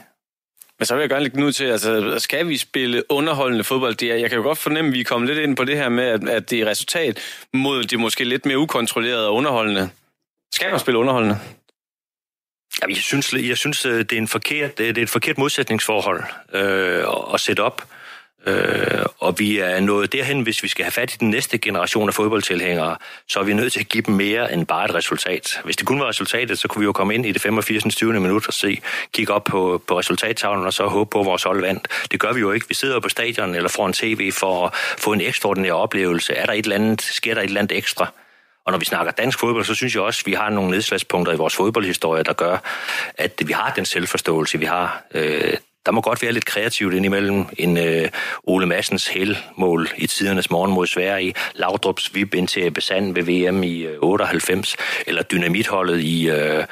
Men 0.79 0.87
så 0.87 0.95
vil 0.95 1.01
jeg 1.01 1.11
gerne 1.11 1.23
lægge 1.23 1.41
nu 1.41 1.53
til, 1.53 1.65
altså, 1.65 2.15
skal 2.19 2.49
vi 2.49 2.57
spille 2.57 3.03
underholdende 3.09 3.65
fodbold? 3.65 3.95
Det 3.95 4.11
er, 4.11 4.17
jeg 4.17 4.31
kan 4.31 4.37
jo 4.37 4.43
godt 4.43 4.59
fornemme, 4.59 4.89
at 4.89 4.95
vi 4.95 5.01
er 5.01 5.05
kommet 5.05 5.29
lidt 5.29 5.39
ind 5.39 5.57
på 5.57 5.65
det 5.65 5.77
her 5.77 5.89
med, 5.89 6.05
at, 6.05 6.29
at 6.29 6.51
det 6.51 6.61
er 6.61 6.67
resultat 6.67 7.19
mod 7.53 7.85
det 7.85 8.01
måske 8.01 8.25
lidt 8.25 8.47
mere 8.47 8.59
ukontrolleret 8.59 9.27
og 9.27 9.35
underholdende. 9.35 9.91
Skal 10.55 10.71
man 10.71 10.81
spille 10.81 10.99
underholdende? 10.99 11.39
Jeg 12.89 12.97
synes, 12.97 13.33
jeg 13.33 13.57
synes 13.57 13.87
øh, 13.87 13.99
det 13.99 14.13
er 14.13 14.17
en 14.17 14.29
forkert, 14.29 14.81
øh, 14.81 14.89
det 14.89 14.99
er 14.99 15.03
et 15.03 15.11
forkert 15.11 15.39
modsætningsforhold 15.39 16.23
øh, 16.53 17.05
at 17.35 17.41
sætte 17.41 17.61
op. 17.61 17.83
Øh, 18.47 19.05
og 19.19 19.39
vi 19.39 19.59
er 19.59 19.81
nået 19.81 20.13
derhen, 20.13 20.41
hvis 20.41 20.63
vi 20.63 20.69
skal 20.69 20.85
have 20.85 20.93
fat 20.93 21.15
i 21.15 21.17
den 21.21 21.31
næste 21.31 21.59
generation 21.59 22.09
af 22.09 22.15
fodboldtilhængere, 22.15 22.97
så 23.29 23.41
er 23.41 23.45
vi 23.45 23.55
nødt 23.55 23.73
til 23.73 23.81
at 23.81 23.89
give 23.89 24.03
dem 24.03 24.15
mere 24.15 24.53
end 24.53 24.67
bare 24.67 24.85
et 24.85 24.95
resultat. 24.95 25.61
Hvis 25.65 25.77
det 25.77 25.87
kun 25.87 26.01
var 26.01 26.09
resultatet, 26.09 26.59
så 26.59 26.69
kunne 26.69 26.81
vi 26.81 26.85
jo 26.85 26.93
komme 26.93 27.15
ind 27.15 27.27
i 27.27 27.33
det 27.33 27.43
85. 27.43 27.95
20. 27.95 28.21
minut 28.21 28.47
og 28.47 28.55
se, 28.55 28.81
kigge 29.13 29.33
op 29.33 29.45
på, 29.45 29.83
på 29.89 29.99
resultattavlen 29.99 30.67
og 30.67 30.73
så 30.73 30.87
håbe 30.87 31.11
på, 31.11 31.21
at 31.21 31.27
vores 31.27 31.43
hold 31.43 31.61
vandt. 31.61 31.89
Det 32.13 32.21
gør 32.21 32.33
vi 32.33 32.41
jo 32.41 32.53
ikke. 32.53 32.69
Vi 32.69 32.75
sidder 32.75 33.01
på 33.01 33.09
stadion 33.09 33.55
eller 33.55 33.69
foran 33.69 33.93
tv 33.93 34.33
for 34.33 34.67
at 34.67 34.75
få 34.99 35.13
en 35.13 35.21
ekstraordinær 35.21 35.73
oplevelse. 35.73 36.35
Er 36.35 36.47
der 36.47 36.53
et 36.53 36.65
eller 36.65 36.77
andet, 36.77 37.03
sker 37.03 37.35
der 37.35 37.41
et 37.41 37.47
eller 37.47 37.61
andet 37.61 37.77
ekstra? 37.77 38.13
Og 38.67 38.73
når 38.73 38.79
vi 38.79 38.85
snakker 38.85 39.13
dansk 39.13 39.39
fodbold, 39.39 39.65
så 39.65 39.75
synes 39.75 39.95
jeg 39.95 40.03
også, 40.03 40.23
at 40.23 40.27
vi 40.27 40.33
har 40.33 40.51
nogle 40.51 40.71
nedslagspunkter 40.71 41.33
i 41.33 41.37
vores 41.37 41.57
fodboldhistorie, 41.57 42.23
der 42.23 42.33
gør, 42.33 42.59
at 43.15 43.43
vi 43.47 43.53
har 43.53 43.73
den 43.77 43.85
selvforståelse, 43.85 44.59
vi 44.59 44.65
har. 44.65 45.03
Øh, 45.15 45.57
der 45.87 45.93
må 45.93 46.01
godt 46.01 46.23
være 46.23 46.33
lidt 46.33 46.45
kreativt 46.45 46.95
indimellem. 46.95 47.45
En 47.59 47.77
øh, 47.79 48.09
Ole 48.45 48.67
Massens 48.67 49.09
helmål 49.09 49.89
i 49.97 50.07
tidernes 50.07 50.51
morgen 50.51 50.73
mod 50.73 50.87
Sverige, 50.87 51.35
Laudrups 51.55 52.15
vip 52.15 52.35
ind 52.35 52.49
til 52.49 52.71
Besand 52.71 53.15
ved 53.15 53.23
VM 53.23 53.63
i 53.63 53.81
øh, 53.81 53.99
98, 54.01 54.77
eller 55.07 55.23
dynamitholdet 55.23 56.01
i... 56.01 56.31
Øh, 56.31 56.65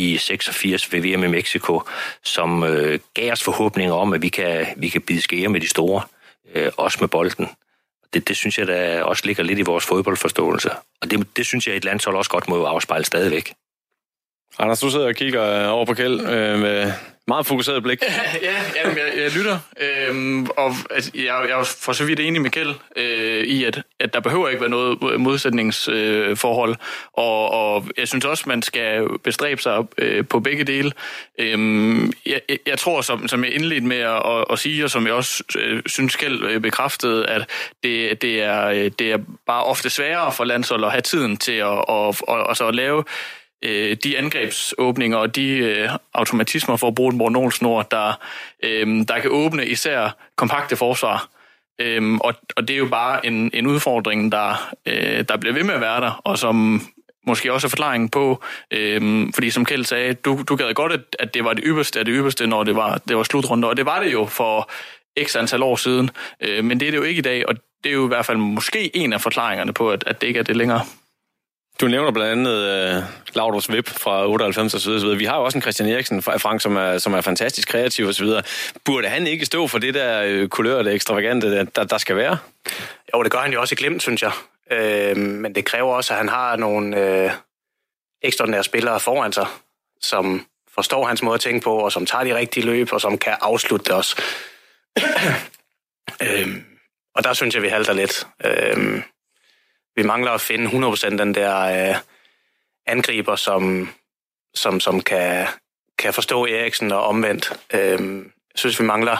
i 0.00 0.16
86 0.16 0.92
ved 0.92 1.00
VM 1.00 1.24
i 1.24 1.26
Mexico, 1.26 1.82
som 2.24 2.64
øh, 2.64 2.98
gav 3.14 3.32
os 3.32 3.42
forhåbninger 3.42 3.94
om, 3.94 4.12
at 4.12 4.22
vi 4.22 4.28
kan, 4.28 4.66
vi 4.76 4.88
kan 4.88 5.00
bide 5.00 5.20
skære 5.20 5.48
med 5.48 5.60
de 5.60 5.68
store, 5.68 6.02
øh, 6.54 6.72
også 6.76 6.98
med 7.00 7.08
bolden. 7.08 7.48
Det, 8.14 8.28
det 8.28 8.36
synes 8.36 8.58
jeg 8.58 8.66
da 8.66 9.02
også 9.02 9.22
ligger 9.26 9.42
lidt 9.44 9.58
i 9.58 9.62
vores 9.62 9.86
fodboldforståelse. 9.86 10.70
Og 11.02 11.10
det, 11.10 11.36
det 11.36 11.46
synes 11.46 11.66
jeg, 11.66 11.76
et 11.76 11.84
landshold 11.84 12.16
også 12.16 12.30
godt 12.30 12.48
må 12.48 12.64
afspejle 12.64 13.04
stadigvæk. 13.04 13.52
Anders, 14.58 14.80
du 14.80 14.90
sidder 14.90 15.06
og 15.06 15.14
kigger 15.14 15.66
over 15.66 15.84
på 15.84 15.94
Kjeld 15.94 16.20
øh, 16.20 16.58
med 16.58 16.92
meget 17.28 17.46
fokuseret 17.46 17.82
blik. 17.82 18.02
ja, 18.42 18.54
jamen, 18.76 18.98
jeg, 18.98 19.22
jeg 19.22 19.30
lytter, 19.36 19.58
øhm, 19.80 20.46
og 20.56 20.74
altså, 20.90 21.10
jeg, 21.14 21.24
jeg 21.24 21.60
er 21.60 21.76
for 21.80 21.92
så 21.92 22.04
vidt 22.04 22.20
enig 22.20 22.42
med 22.42 22.50
Kjeld 22.50 22.74
øh, 22.96 23.44
i, 23.44 23.64
at, 23.64 23.82
at 24.00 24.14
der 24.14 24.20
behøver 24.20 24.48
ikke 24.48 24.60
være 24.60 24.70
noget 24.70 25.20
modsætningsforhold, 25.20 26.70
øh, 26.70 26.76
og, 27.12 27.50
og 27.50 27.84
jeg 27.96 28.08
synes 28.08 28.24
også, 28.24 28.44
man 28.46 28.62
skal 28.62 29.06
bestræbe 29.24 29.62
sig 29.62 29.84
øh, 29.98 30.26
på 30.26 30.40
begge 30.40 30.64
dele. 30.64 30.92
Øhm, 31.38 32.12
jeg, 32.26 32.40
jeg 32.66 32.78
tror, 32.78 33.00
som, 33.00 33.28
som 33.28 33.44
jeg 33.44 33.54
indledte 33.54 33.86
med 33.86 34.00
at, 34.00 34.22
at, 34.26 34.44
at 34.50 34.58
sige, 34.58 34.84
og 34.84 34.90
som 34.90 35.06
jeg 35.06 35.14
også 35.14 35.44
øh, 35.58 35.82
synes 35.86 36.16
Kjeld 36.16 36.44
øh, 36.44 36.60
bekræftede, 36.60 37.26
at 37.26 37.50
det, 37.82 38.22
det, 38.22 38.42
er, 38.42 38.66
øh, 38.66 38.90
det 38.98 39.12
er 39.12 39.18
bare 39.46 39.64
ofte 39.64 39.90
sværere 39.90 40.32
for 40.32 40.44
landshold 40.44 40.84
at 40.84 40.90
have 40.90 41.02
tiden 41.02 41.36
til 41.36 41.52
at, 41.52 41.84
at, 41.88 42.22
at, 42.28 42.46
at, 42.50 42.60
at 42.60 42.74
lave 42.74 43.04
øh, 43.64 43.96
de 44.04 44.18
angrebsåbninger 44.18 45.18
og 45.18 45.36
de 45.36 45.48
øh, 45.48 45.90
automatismer, 46.14 46.76
for 46.76 46.88
at 46.88 46.94
bruge 46.94 47.10
den 47.10 47.18
Bornholsnord, 47.18 47.90
der, 47.90 48.20
øh, 48.62 49.08
der 49.08 49.18
kan 49.18 49.30
åbne 49.30 49.66
især 49.66 50.16
kompakte 50.36 50.76
forsvar. 50.76 51.28
Øhm, 51.80 52.20
og, 52.20 52.34
og 52.56 52.68
det 52.68 52.74
er 52.74 52.78
jo 52.78 52.88
bare 52.88 53.26
en, 53.26 53.50
en 53.54 53.66
udfordring, 53.66 54.32
der, 54.32 54.74
øh, 54.86 55.24
der 55.28 55.36
bliver 55.36 55.54
ved 55.54 55.64
med 55.64 55.74
at 55.74 55.80
være 55.80 56.00
der, 56.00 56.20
og 56.24 56.38
som 56.38 56.82
måske 57.26 57.52
også 57.52 57.66
er 57.66 57.68
forklaringen 57.68 58.08
på, 58.08 58.42
øhm, 58.70 59.32
fordi 59.32 59.50
som 59.50 59.64
Kjeld 59.64 59.84
sagde, 59.84 60.14
du, 60.14 60.42
du 60.48 60.56
gad 60.56 60.74
godt, 60.74 61.16
at 61.18 61.34
det 61.34 61.44
var 61.44 61.52
det 61.52 61.64
ypperste 61.66 61.98
af 61.98 62.04
det 62.04 62.14
ypperste, 62.16 62.46
når 62.46 62.64
det 62.64 62.76
var, 62.76 63.00
det 63.08 63.16
var 63.16 63.22
slutrunde, 63.22 63.68
og 63.68 63.76
det 63.76 63.86
var 63.86 64.02
det 64.02 64.12
jo 64.12 64.26
for 64.26 64.70
x 65.24 65.36
antal 65.36 65.62
år 65.62 65.76
siden, 65.76 66.10
øh, 66.40 66.64
men 66.64 66.80
det 66.80 66.86
er 66.86 66.90
det 66.90 66.98
jo 66.98 67.02
ikke 67.02 67.18
i 67.18 67.22
dag, 67.22 67.48
og 67.48 67.54
det 67.84 67.90
er 67.90 67.94
jo 67.94 68.04
i 68.04 68.08
hvert 68.08 68.26
fald 68.26 68.38
måske 68.38 68.96
en 68.96 69.12
af 69.12 69.20
forklaringerne 69.20 69.72
på, 69.72 69.90
at, 69.90 70.04
at 70.06 70.20
det 70.20 70.26
ikke 70.26 70.40
er 70.40 70.44
det 70.44 70.56
længere. 70.56 70.80
Du 71.80 71.86
nævner 71.86 72.12
blandt 72.12 72.32
andet 72.32 72.56
øh, 72.56 72.96
uh, 72.96 73.02
Laudrups 73.34 73.72
Vip 73.72 73.88
fra 73.88 74.28
98 74.28 74.74
og 74.74 74.80
så 74.80 74.90
videre. 74.90 75.16
Vi 75.16 75.24
har 75.24 75.36
jo 75.36 75.44
også 75.44 75.58
en 75.58 75.62
Christian 75.62 75.88
Eriksen 75.88 76.22
fra 76.22 76.36
Frank, 76.36 76.60
som 76.60 76.76
er, 76.76 76.98
som 76.98 77.14
er 77.14 77.20
fantastisk 77.20 77.68
kreativ 77.68 78.06
og 78.06 78.14
så 78.14 78.24
videre. 78.24 78.42
Burde 78.84 79.08
han 79.08 79.26
ikke 79.26 79.46
stå 79.46 79.66
for 79.66 79.78
det 79.78 79.94
der 79.94 80.42
uh, 80.42 80.48
kulør, 80.48 80.82
det 80.82 80.94
ekstravagante, 80.94 81.66
der, 81.76 81.84
der 81.84 81.98
skal 81.98 82.16
være? 82.16 82.38
Jo, 83.14 83.22
det 83.22 83.32
gør 83.32 83.38
han 83.38 83.52
jo 83.52 83.60
også 83.60 83.74
i 83.74 83.76
glemt, 83.76 84.02
synes 84.02 84.22
jeg. 84.22 84.32
Øh, 84.70 85.16
men 85.16 85.54
det 85.54 85.64
kræver 85.64 85.94
også, 85.94 86.12
at 86.12 86.18
han 86.18 86.28
har 86.28 86.56
nogle 86.56 86.96
øh, 86.96 87.30
ekstraordinære 88.22 88.64
spillere 88.64 89.00
foran 89.00 89.32
sig, 89.32 89.46
som 90.00 90.46
forstår 90.74 91.06
hans 91.06 91.22
måde 91.22 91.34
at 91.34 91.40
tænke 91.40 91.64
på, 91.64 91.78
og 91.78 91.92
som 91.92 92.06
tager 92.06 92.24
de 92.24 92.36
rigtige 92.36 92.66
løb, 92.66 92.92
og 92.92 93.00
som 93.00 93.18
kan 93.18 93.36
afslutte 93.40 93.84
det 93.84 93.92
også. 93.92 94.22
øh, 96.22 96.48
og 97.14 97.24
der 97.24 97.32
synes 97.32 97.54
jeg, 97.54 97.62
vi 97.62 97.68
halter 97.68 97.92
lidt. 97.92 98.26
Øh, 98.44 99.02
vi 99.98 100.02
mangler 100.02 100.30
at 100.30 100.40
finde 100.40 100.88
100% 100.88 101.08
den 101.08 101.34
der 101.34 101.58
øh, 101.90 101.96
angriber, 102.86 103.36
som, 103.36 103.88
som, 104.54 104.80
som 104.80 105.00
kan, 105.00 105.46
kan 105.98 106.14
forstå 106.14 106.46
Eriksen 106.46 106.92
og 106.92 107.06
omvendt. 107.06 107.52
Øh, 107.74 108.16
jeg 108.24 108.24
synes, 108.54 108.80
vi 108.80 108.84
mangler 108.84 109.16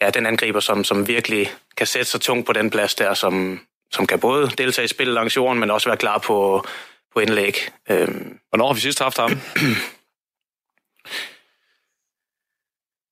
ja, 0.00 0.10
den 0.10 0.26
angriber, 0.26 0.60
som, 0.60 0.84
som 0.84 1.08
virkelig 1.08 1.52
kan 1.76 1.86
sætte 1.86 2.10
sig 2.10 2.20
tungt 2.20 2.46
på 2.46 2.52
den 2.52 2.70
plads 2.70 2.94
der, 2.94 3.14
som, 3.14 3.60
som 3.92 4.06
kan 4.06 4.20
både 4.20 4.50
deltage 4.58 4.84
i 4.84 4.88
spillet 4.88 5.14
langs 5.14 5.36
jorden, 5.36 5.60
men 5.60 5.70
også 5.70 5.88
være 5.88 5.96
klar 5.96 6.18
på, 6.18 6.66
på 7.14 7.20
indlæg. 7.20 7.68
Øh, 7.90 8.08
Hvornår 8.48 8.66
har 8.66 8.74
vi 8.74 8.80
sidst 8.80 8.98
haft 8.98 9.18
ham? 9.18 9.30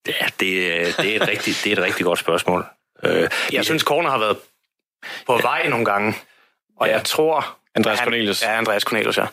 Ja, 0.07 0.27
det, 0.41 0.97
det, 0.97 1.17
er 1.17 1.17
et 1.23 1.29
rigtig, 1.29 1.55
det 1.65 1.73
er 1.73 1.77
et 1.77 1.83
rigtig 1.83 2.05
godt 2.05 2.19
spørgsmål. 2.19 2.67
Øh, 3.05 3.29
jeg 3.53 3.65
synes, 3.65 3.83
Corner 3.83 4.11
har 4.11 4.19
været 4.19 4.37
på 5.27 5.37
vej 5.37 5.69
nogle 5.69 5.85
gange. 5.85 6.15
Og 6.83 6.89
ja. 6.89 6.95
jeg 6.95 7.05
tror... 7.05 7.59
Andreas 7.75 7.99
han, 7.99 8.07
Cornelius. 8.07 8.43
Ja, 8.43 8.59
Andreas 8.59 8.83
Cornelius, 8.83 9.19
ja. 9.19 9.27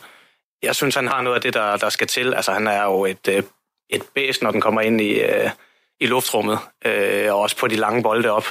Jeg 0.62 0.76
synes, 0.76 0.94
han 0.94 1.08
har 1.08 1.22
noget 1.22 1.36
af 1.36 1.42
det, 1.42 1.54
der, 1.54 1.76
der 1.76 1.88
skal 1.88 2.06
til. 2.06 2.34
Altså, 2.34 2.52
han 2.52 2.66
er 2.66 2.84
jo 2.84 3.04
et, 3.04 3.28
øh, 3.28 3.42
et 3.90 4.02
bæs, 4.14 4.42
når 4.42 4.50
den 4.50 4.60
kommer 4.60 4.80
ind 4.80 5.00
i, 5.00 5.20
øh, 5.20 5.50
i 6.00 6.06
luftrummet, 6.06 6.58
øh, 6.84 7.34
og 7.34 7.40
også 7.40 7.56
på 7.56 7.68
de 7.68 7.76
lange 7.76 8.02
bolde 8.02 8.30
op. 8.30 8.46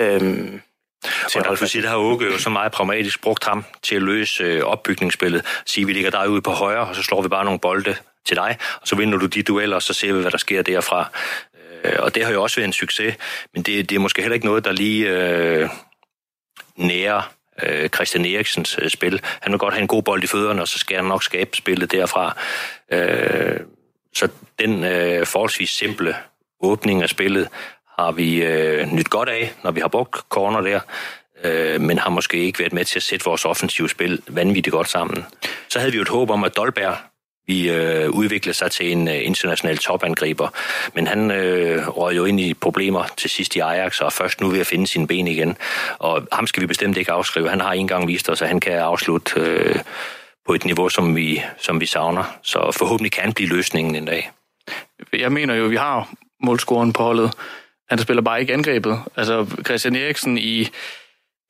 Øhm, 0.00 0.60
og 1.04 1.44
der, 1.44 1.66
sige, 1.66 1.82
der 1.82 1.88
har 1.88 1.96
Åke 1.96 2.24
jo 2.24 2.38
så 2.38 2.50
meget 2.50 2.72
pragmatisk 2.72 3.22
brugt 3.22 3.44
ham 3.44 3.64
til 3.82 3.96
at 3.96 4.02
løse 4.02 4.44
øh, 4.44 4.62
opbygningsspillet. 4.62 5.44
Sige, 5.66 5.86
vi 5.86 5.92
ligger 5.92 6.10
dig 6.10 6.28
ude 6.28 6.42
på 6.42 6.50
højre, 6.50 6.86
og 6.86 6.96
så 6.96 7.02
slår 7.02 7.22
vi 7.22 7.28
bare 7.28 7.44
nogle 7.44 7.60
bolde 7.60 7.96
til 8.26 8.36
dig, 8.36 8.58
og 8.80 8.88
så 8.88 8.96
vinder 8.96 9.18
du 9.18 9.26
de 9.26 9.42
dueller, 9.42 9.76
og 9.76 9.82
så 9.82 9.94
ser 9.94 10.12
vi, 10.12 10.20
hvad 10.20 10.30
der 10.30 10.38
sker 10.38 10.62
derfra. 10.62 11.08
Øh, 11.84 11.96
og 11.98 12.14
det 12.14 12.24
har 12.24 12.32
jo 12.32 12.42
også 12.42 12.56
været 12.56 12.66
en 12.66 12.72
succes, 12.72 13.16
men 13.54 13.62
det, 13.62 13.90
det 13.90 13.96
er 13.96 14.00
måske 14.00 14.22
heller 14.22 14.34
ikke 14.34 14.46
noget, 14.46 14.64
der 14.64 14.72
lige 14.72 15.08
øh, 15.08 15.68
nærer 16.76 17.39
øh, 17.62 17.88
Christian 17.88 18.24
Eriksens 18.24 18.78
øh, 18.82 18.90
spil. 18.90 19.20
Han 19.40 19.52
vil 19.52 19.58
godt 19.58 19.74
have 19.74 19.82
en 19.82 19.88
god 19.88 20.02
bold 20.02 20.24
i 20.24 20.26
fødderne, 20.26 20.62
og 20.62 20.68
så 20.68 20.78
skal 20.78 20.96
han 20.96 21.04
nok 21.04 21.22
skabe 21.22 21.56
spillet 21.56 21.92
derfra. 21.92 22.36
Øh, 22.92 23.60
så 24.14 24.28
den 24.58 24.84
øh, 24.84 25.26
forholdsvis 25.26 25.70
simple 25.70 26.16
åbning 26.60 27.02
af 27.02 27.08
spillet 27.08 27.48
har 27.98 28.12
vi 28.12 28.42
øh, 28.42 28.92
nyt 28.92 29.10
godt 29.10 29.28
af, 29.28 29.52
når 29.64 29.70
vi 29.70 29.80
har 29.80 29.88
brugt 29.88 30.16
corner 30.28 30.60
der, 30.60 30.80
øh, 31.44 31.80
men 31.80 31.98
har 31.98 32.10
måske 32.10 32.36
ikke 32.36 32.58
været 32.58 32.72
med 32.72 32.84
til 32.84 32.98
at 32.98 33.02
sætte 33.02 33.24
vores 33.24 33.44
offensive 33.44 33.88
spil 33.88 34.22
vanvittigt 34.28 34.72
godt 34.72 34.88
sammen. 34.88 35.24
Så 35.68 35.78
havde 35.78 35.92
vi 35.92 35.96
jo 35.96 36.02
et 36.02 36.08
håb 36.08 36.30
om, 36.30 36.44
at 36.44 36.56
Dolberg 36.56 36.96
vi 37.46 37.70
øh, 37.70 38.10
udvikle 38.10 38.52
sig 38.54 38.70
til 38.70 38.92
en 38.92 39.08
øh, 39.08 39.26
international 39.26 39.78
topangriber. 39.78 40.48
Men 40.94 41.06
han 41.06 41.30
øh, 41.30 41.88
røg 41.88 42.16
jo 42.16 42.24
ind 42.24 42.40
i 42.40 42.54
problemer 42.54 43.04
til 43.16 43.30
sidst 43.30 43.56
i 43.56 43.58
Ajax, 43.58 44.00
og 44.00 44.12
først 44.12 44.40
nu 44.40 44.48
ved 44.48 44.60
at 44.60 44.66
finde 44.66 44.86
sine 44.86 45.06
ben 45.06 45.28
igen. 45.28 45.56
Og 45.98 46.26
ham 46.32 46.46
skal 46.46 46.60
vi 46.60 46.66
bestemt 46.66 46.96
ikke 46.96 47.12
afskrive. 47.12 47.50
Han 47.50 47.60
har 47.60 47.72
engang 47.72 48.08
vist 48.08 48.30
os, 48.30 48.42
at 48.42 48.48
han 48.48 48.60
kan 48.60 48.72
afslutte 48.72 49.40
øh, 49.40 49.74
på 50.46 50.54
et 50.54 50.64
niveau, 50.64 50.88
som 50.88 51.16
vi, 51.16 51.42
som 51.58 51.80
vi 51.80 51.86
savner. 51.86 52.38
Så 52.42 52.76
forhåbentlig 52.78 53.12
kan 53.12 53.32
blive 53.32 53.48
løsningen 53.48 53.94
en 53.94 54.04
dag. 54.04 54.30
Jeg 55.12 55.32
mener 55.32 55.54
jo, 55.54 55.64
at 55.64 55.70
vi 55.70 55.76
har 55.76 56.10
målscoren 56.42 56.92
på 56.92 57.02
holdet. 57.02 57.32
Han 57.90 57.98
spiller 57.98 58.22
bare 58.22 58.40
ikke 58.40 58.52
angrebet. 58.52 59.02
Altså 59.16 59.46
Christian 59.64 59.96
Eriksen 59.96 60.38
i 60.38 60.68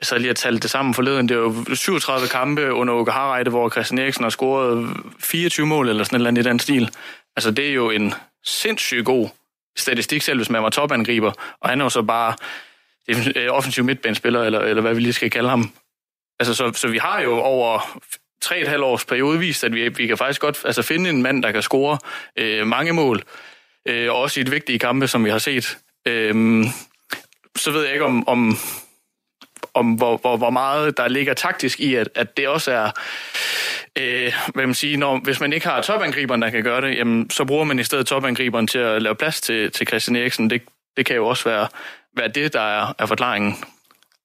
så 0.02 0.18
lige 0.18 0.30
at 0.30 0.36
talte 0.36 0.60
det 0.60 0.70
sammen 0.70 0.94
forleden, 0.94 1.28
det 1.28 1.34
er 1.34 1.38
jo 1.38 1.74
37 1.74 2.28
kampe 2.28 2.72
under 2.72 2.94
Åke 2.94 3.10
Harreide, 3.10 3.50
hvor 3.50 3.70
Christian 3.70 3.98
Eriksen 3.98 4.22
har 4.22 4.30
scoret 4.30 4.96
24 5.18 5.66
mål 5.66 5.88
eller 5.88 6.04
sådan 6.04 6.16
et 6.16 6.18
eller 6.20 6.28
andet 6.28 6.46
i 6.46 6.48
den 6.48 6.58
stil. 6.58 6.90
Altså 7.36 7.50
det 7.50 7.68
er 7.68 7.72
jo 7.72 7.90
en 7.90 8.14
sindssygt 8.44 9.04
god 9.04 9.28
statistik 9.76 10.22
selv, 10.22 10.38
hvis 10.38 10.50
man 10.50 10.62
var 10.62 10.70
topangriber, 10.70 11.32
og 11.60 11.68
han 11.68 11.80
er 11.80 11.84
jo 11.84 11.88
så 11.88 12.02
bare 12.02 12.34
øh, 13.36 13.48
offensiv 13.50 13.84
midtbanespiller, 13.84 14.42
eller, 14.42 14.60
eller 14.60 14.80
hvad 14.80 14.94
vi 14.94 15.00
lige 15.00 15.12
skal 15.12 15.30
kalde 15.30 15.48
ham. 15.48 15.72
Altså, 16.38 16.54
så, 16.54 16.72
så 16.72 16.88
vi 16.88 16.98
har 16.98 17.20
jo 17.20 17.38
over 17.38 18.00
tre 18.42 18.60
et 18.60 18.68
halvt 18.68 18.84
års 18.84 19.04
periode 19.04 19.38
vist, 19.38 19.64
at 19.64 19.74
vi, 19.74 19.88
vi 19.88 20.06
kan 20.06 20.18
faktisk 20.18 20.40
godt 20.40 20.62
altså, 20.64 20.82
finde 20.82 21.10
en 21.10 21.22
mand, 21.22 21.42
der 21.42 21.52
kan 21.52 21.62
score 21.62 21.98
øh, 22.36 22.66
mange 22.66 22.92
mål. 22.92 23.22
øh, 23.88 24.14
også 24.14 24.40
i 24.40 24.42
et 24.42 24.50
vigtige 24.50 24.78
kampe, 24.78 25.08
som 25.08 25.24
vi 25.24 25.30
har 25.30 25.38
set. 25.38 25.78
Øh, 26.06 26.64
så 27.56 27.70
ved 27.70 27.84
jeg 27.84 27.92
ikke, 27.92 28.04
om, 28.04 28.28
om, 28.28 28.56
om 29.74 29.92
hvor, 29.92 30.16
hvor, 30.16 30.36
hvor 30.36 30.50
meget 30.50 30.96
der 30.96 31.08
ligger 31.08 31.34
taktisk 31.34 31.80
i, 31.80 31.94
at, 31.94 32.08
at 32.14 32.36
det 32.36 32.48
også 32.48 32.72
er, 32.72 32.90
øh, 33.98 34.32
hvad 34.54 34.66
man 34.66 34.74
siger, 34.74 34.98
når, 34.98 35.18
hvis 35.18 35.40
man 35.40 35.52
ikke 35.52 35.66
har 35.66 35.82
topangriberen, 35.82 36.42
der 36.42 36.50
kan 36.50 36.62
gøre 36.62 36.80
det, 36.80 36.96
jamen, 36.96 37.30
så 37.30 37.44
bruger 37.44 37.64
man 37.64 37.78
i 37.78 37.84
stedet 37.84 38.06
topangriberen 38.06 38.66
til 38.66 38.78
at 38.78 39.02
lave 39.02 39.14
plads 39.14 39.40
til, 39.40 39.70
til 39.70 39.86
Christian 39.86 40.16
Eriksen. 40.16 40.50
Det, 40.50 40.62
det 40.96 41.06
kan 41.06 41.16
jo 41.16 41.26
også 41.26 41.48
være, 41.48 41.68
være 42.16 42.28
det, 42.28 42.52
der 42.52 42.60
er, 42.60 42.94
er 42.98 43.06
forklaringen. 43.06 43.56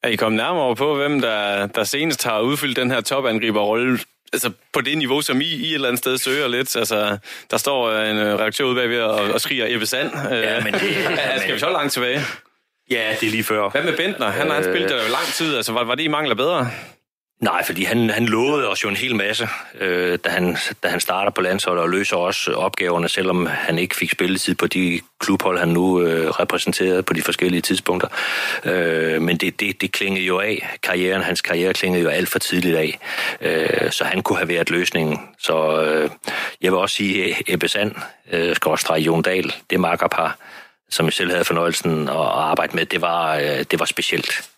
Er 0.03 0.07
I 0.07 0.15
kommet 0.15 0.37
nærmere 0.37 0.75
på, 0.75 0.95
hvem 0.95 1.21
der, 1.21 1.67
der 1.67 1.83
senest 1.83 2.23
har 2.23 2.39
udfyldt 2.39 2.77
den 2.77 2.91
her 2.91 3.01
topangriberrolle 3.01 3.99
altså 4.33 4.51
på 4.73 4.81
det 4.81 4.97
niveau, 4.97 5.21
som 5.21 5.41
I, 5.41 5.45
I 5.45 5.69
et 5.69 5.73
eller 5.73 5.87
andet 5.87 5.99
sted 5.99 6.17
søger 6.17 6.47
lidt. 6.47 6.75
Altså, 6.75 7.17
der 7.51 7.57
står 7.57 7.91
en 7.91 8.17
øh, 8.17 8.33
redaktør 8.33 8.65
ude 8.65 8.75
bagved 8.75 9.01
og, 9.01 9.33
og 9.33 9.41
skriger 9.41 9.65
Ebbe 9.69 9.85
Sand. 9.85 10.11
Ja, 10.31 10.63
men 10.63 10.73
det... 10.73 10.81
skal 11.41 11.53
vi 11.53 11.59
så 11.59 11.69
langt 11.69 11.93
tilbage? 11.93 12.21
Ja, 12.91 13.15
det 13.19 13.27
er 13.27 13.31
lige 13.31 13.43
før. 13.43 13.69
Hvad 13.69 13.83
med 13.83 13.97
Bentner? 13.97 14.29
Han 14.29 14.49
har 14.49 14.57
øh... 14.57 14.63
spillet 14.63 14.89
der 14.89 14.95
jo 14.95 15.11
lang 15.11 15.25
tid. 15.25 15.55
Altså, 15.55 15.71
var, 15.71 15.83
var 15.83 15.95
det 15.95 16.03
I 16.03 16.07
mangler 16.07 16.35
bedre? 16.35 16.69
Nej, 17.41 17.65
fordi 17.65 17.83
han, 17.83 18.09
han 18.09 18.25
lovede 18.25 18.69
os 18.69 18.83
jo 18.83 18.89
en 18.89 18.95
hel 18.95 19.15
masse, 19.15 19.47
øh, 19.79 20.19
da, 20.25 20.29
han, 20.29 20.57
da 20.83 20.87
han 20.87 20.99
starter 20.99 21.31
på 21.31 21.41
landsholdet 21.41 21.83
og 21.83 21.89
løser 21.89 22.17
også 22.17 22.51
opgaverne, 22.51 23.09
selvom 23.09 23.45
han 23.45 23.79
ikke 23.79 23.95
fik 23.95 24.11
spilletid 24.11 24.55
på 24.55 24.67
de 24.67 25.01
klubhold, 25.19 25.59
han 25.59 25.67
nu 25.67 26.01
øh, 26.01 26.29
repræsenterede 26.29 27.03
på 27.03 27.13
de 27.13 27.21
forskellige 27.21 27.61
tidspunkter. 27.61 28.07
Øh, 28.63 29.21
men 29.21 29.37
det, 29.37 29.59
det, 29.59 29.81
det 29.81 29.91
klingede 29.91 30.25
jo 30.25 30.39
af. 30.39 30.77
Karrieren, 30.83 31.21
hans 31.21 31.41
karriere 31.41 31.73
klingede 31.73 32.03
jo 32.03 32.09
alt 32.09 32.29
for 32.29 32.39
tidligt 32.39 32.77
af. 32.77 32.99
Øh, 33.41 33.91
så 33.91 34.03
han 34.03 34.21
kunne 34.21 34.37
have 34.37 34.49
været 34.49 34.69
løsningen. 34.69 35.19
Så 35.39 35.81
øh, 35.81 36.09
jeg 36.61 36.71
vil 36.71 36.79
også 36.79 36.95
sige, 36.95 37.25
at 37.25 37.41
Ebbe 37.47 37.67
Sand, 37.67 37.95
øh, 38.31 38.55
Jon 39.05 39.21
Dahl, 39.21 39.53
det 39.69 39.79
makkerpar, 39.79 40.37
som 40.89 41.05
jeg 41.05 41.13
selv 41.13 41.31
havde 41.31 41.45
fornøjelsen 41.45 42.09
at 42.09 42.15
arbejde 42.15 42.75
med, 42.75 42.85
det 42.85 43.01
var, 43.01 43.35
øh, 43.35 43.65
det 43.71 43.79
var 43.79 43.85
specielt. 43.85 44.49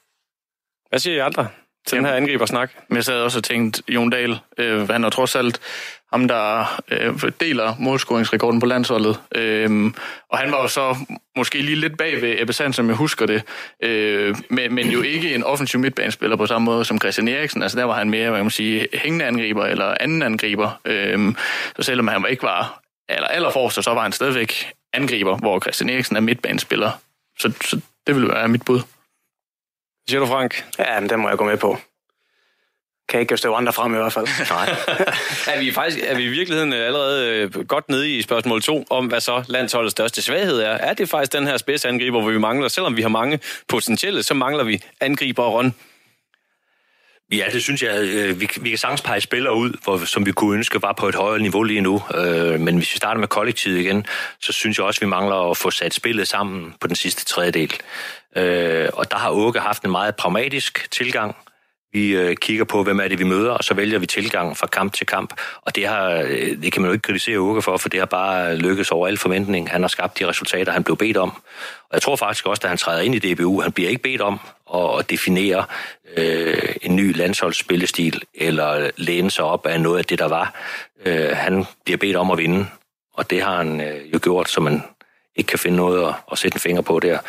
Hvad 0.89 0.99
siger 0.99 1.15
I 1.15 1.19
andre? 1.19 1.47
til 1.87 1.97
den 1.97 2.05
her 2.05 2.13
angribersnak. 2.13 2.71
Men 2.87 2.95
jeg 2.95 3.03
sad 3.03 3.21
også 3.21 3.39
og 3.39 3.43
tænkte, 3.43 3.83
Jon 3.89 4.09
Dahl, 4.09 4.39
øh, 4.57 4.89
han 4.89 5.03
er 5.03 5.09
trods 5.09 5.35
alt 5.35 5.59
ham, 6.13 6.27
der 6.27 6.81
øh, 6.91 7.31
deler 7.39 7.75
målscoringsrekorden 7.79 8.59
på 8.59 8.65
landsholdet. 8.65 9.19
Øh, 9.35 9.91
og 10.29 10.37
han 10.37 10.51
var 10.51 10.61
jo 10.61 10.67
så 10.67 10.95
måske 11.37 11.61
lige 11.61 11.75
lidt 11.75 11.97
bag 11.97 12.21
ved 12.21 12.35
Ebbe 12.41 12.53
Sand, 12.53 12.73
som 12.73 12.87
jeg 12.87 12.95
husker 12.95 13.25
det, 13.25 13.43
øh, 13.83 14.35
men, 14.49 14.75
men 14.75 14.89
jo 14.89 15.01
ikke 15.01 15.35
en 15.35 15.43
offensiv 15.43 15.79
midtbanespiller 15.79 16.35
på 16.35 16.45
samme 16.45 16.65
måde 16.65 16.85
som 16.85 16.99
Christian 16.99 17.27
Eriksen. 17.27 17.63
Altså 17.63 17.77
der 17.77 17.83
var 17.83 17.93
han 17.93 18.09
mere, 18.09 18.29
hvad 18.29 18.39
kan 18.39 18.45
man 18.45 18.51
sige, 18.51 18.87
hængende 18.93 19.25
angriber 19.25 19.65
eller 19.65 19.97
anden 19.99 20.21
angriber. 20.21 20.79
Øh, 20.85 21.33
så 21.75 21.83
selvom 21.83 22.07
han 22.07 22.25
ikke 22.29 22.43
var 22.43 22.81
aller, 23.09 23.27
aller 23.27 23.49
forrest, 23.49 23.83
så 23.83 23.93
var 23.93 24.01
han 24.01 24.11
stadigvæk 24.11 24.71
angriber, 24.97 25.37
hvor 25.37 25.59
Christian 25.59 25.89
Eriksen 25.89 26.15
er 26.15 26.19
midtbanespiller. 26.19 26.91
Så, 27.39 27.51
så 27.61 27.79
det 28.07 28.15
ville 28.15 28.29
være 28.29 28.47
mit 28.47 28.65
bud. 28.65 28.81
Siger 30.09 30.19
du, 30.19 30.25
Frank? 30.25 30.65
Ja, 30.79 30.99
men 30.99 31.09
den 31.09 31.19
må 31.19 31.29
jeg 31.29 31.37
gå 31.37 31.45
med 31.45 31.57
på. 31.57 31.77
Kan 33.09 33.19
ikke 33.19 33.37
stå 33.37 33.53
andre 33.53 33.73
frem 33.73 33.93
i 33.93 33.97
hvert 33.97 34.13
fald. 34.13 34.27
Nej. 34.57 34.69
er, 35.55 35.59
vi 35.59 35.71
faktisk, 35.71 35.99
er 36.03 36.15
vi 36.15 36.23
i 36.23 36.27
virkeligheden 36.27 36.73
allerede 36.73 37.35
øh, 37.55 37.65
godt 37.65 37.89
nede 37.89 38.17
i 38.17 38.21
spørgsmål 38.21 38.61
2 38.61 38.85
om, 38.89 39.07
hvad 39.07 39.19
så 39.19 39.43
landsholdets 39.47 39.91
største 39.91 40.21
svaghed 40.21 40.59
er? 40.59 40.71
Er 40.71 40.93
det 40.93 41.09
faktisk 41.09 41.33
den 41.33 41.47
her 41.47 41.57
spidsangriber, 41.57 42.21
hvor 42.21 42.31
vi 42.31 42.39
mangler, 42.39 42.67
selvom 42.67 42.97
vi 42.97 43.01
har 43.01 43.09
mange 43.09 43.39
potentielle, 43.67 44.23
så 44.23 44.33
mangler 44.33 44.63
vi 44.63 44.83
angriber 45.01 45.43
og 45.43 45.53
run? 45.53 45.73
Ja, 47.31 47.45
det 47.53 47.63
synes 47.63 47.83
jeg. 47.83 48.03
Øh, 48.03 48.39
vi, 48.39 48.49
vi 48.61 48.69
kan 48.69 48.77
sagtens 48.77 49.01
pege 49.01 49.21
spillere 49.21 49.55
ud, 49.55 49.71
hvor, 49.83 49.97
som 49.97 50.25
vi 50.25 50.31
kunne 50.31 50.55
ønske 50.55 50.81
var 50.81 50.93
på 50.93 51.07
et 51.07 51.15
højere 51.15 51.39
niveau 51.39 51.63
lige 51.63 51.81
nu. 51.81 52.01
Øh, 52.15 52.59
men 52.59 52.77
hvis 52.77 52.93
vi 52.93 52.97
starter 52.97 53.19
med 53.19 53.27
kollektivet 53.27 53.79
igen, 53.79 54.05
så 54.41 54.53
synes 54.53 54.77
jeg 54.77 54.85
også, 54.85 54.97
at 54.97 55.01
vi 55.01 55.07
mangler 55.07 55.51
at 55.51 55.57
få 55.57 55.71
sat 55.71 55.93
spillet 55.93 56.27
sammen 56.27 56.73
på 56.81 56.87
den 56.87 56.95
sidste 56.95 57.25
tredjedel. 57.25 57.73
Øh, 58.37 58.89
og 58.93 59.11
der 59.11 59.17
har 59.17 59.29
Åke 59.29 59.59
haft 59.59 59.83
en 59.83 59.91
meget 59.91 60.15
pragmatisk 60.15 60.91
tilgang. 60.91 61.35
Vi 61.93 62.15
øh, 62.15 62.35
kigger 62.35 62.63
på, 62.63 62.83
hvem 62.83 62.99
er 62.99 63.07
det, 63.07 63.19
vi 63.19 63.23
møder, 63.23 63.51
og 63.51 63.63
så 63.63 63.73
vælger 63.73 63.99
vi 63.99 64.05
tilgang 64.05 64.57
fra 64.57 64.67
kamp 64.67 64.93
til 64.93 65.05
kamp. 65.05 65.33
Og 65.61 65.75
det, 65.75 65.87
har, 65.87 66.11
øh, 66.11 66.61
det 66.61 66.71
kan 66.71 66.81
man 66.81 66.89
jo 66.89 66.93
ikke 66.93 67.03
kritisere 67.03 67.39
Åke 67.39 67.61
for, 67.61 67.77
for 67.77 67.89
det 67.89 67.99
har 67.99 68.05
bare 68.05 68.55
lykkes 68.55 68.91
over 68.91 69.07
al 69.07 69.17
forventning. 69.17 69.69
Han 69.69 69.81
har 69.81 69.87
skabt 69.87 70.19
de 70.19 70.27
resultater, 70.27 70.71
han 70.71 70.83
blev 70.83 70.97
bedt 70.97 71.17
om. 71.17 71.29
Og 71.79 71.93
jeg 71.93 72.01
tror 72.01 72.15
faktisk 72.15 72.45
også, 72.45 72.61
at 72.63 72.69
han 72.69 72.77
træder 72.77 73.01
ind 73.01 73.15
i 73.15 73.33
DBU, 73.33 73.61
han 73.61 73.71
bliver 73.71 73.89
ikke 73.89 74.01
bedt 74.01 74.21
om 74.21 74.39
at 74.75 75.09
definere 75.09 75.65
øh, 76.17 76.75
en 76.81 76.95
ny 76.95 77.17
landsholdsspillestil, 77.17 78.21
eller 78.33 78.89
læne 78.97 79.31
sig 79.31 79.45
op 79.45 79.65
af 79.65 79.81
noget 79.81 79.97
af 79.97 80.05
det, 80.05 80.19
der 80.19 80.27
var. 80.27 80.55
Øh, 81.05 81.29
han 81.37 81.65
bliver 81.85 81.97
bedt 81.97 82.15
om 82.15 82.31
at 82.31 82.37
vinde, 82.37 82.65
og 83.13 83.29
det 83.29 83.41
har 83.41 83.57
han 83.57 83.81
øh, 83.81 84.13
jo 84.13 84.19
gjort, 84.23 84.49
så 84.49 84.61
man 84.61 84.83
ikke 85.35 85.47
kan 85.47 85.59
finde 85.59 85.77
noget 85.77 86.07
at, 86.07 86.13
at 86.31 86.37
sætte 86.37 86.55
en 86.55 86.59
finger 86.59 86.81
på 86.81 86.99
der. 86.99 87.19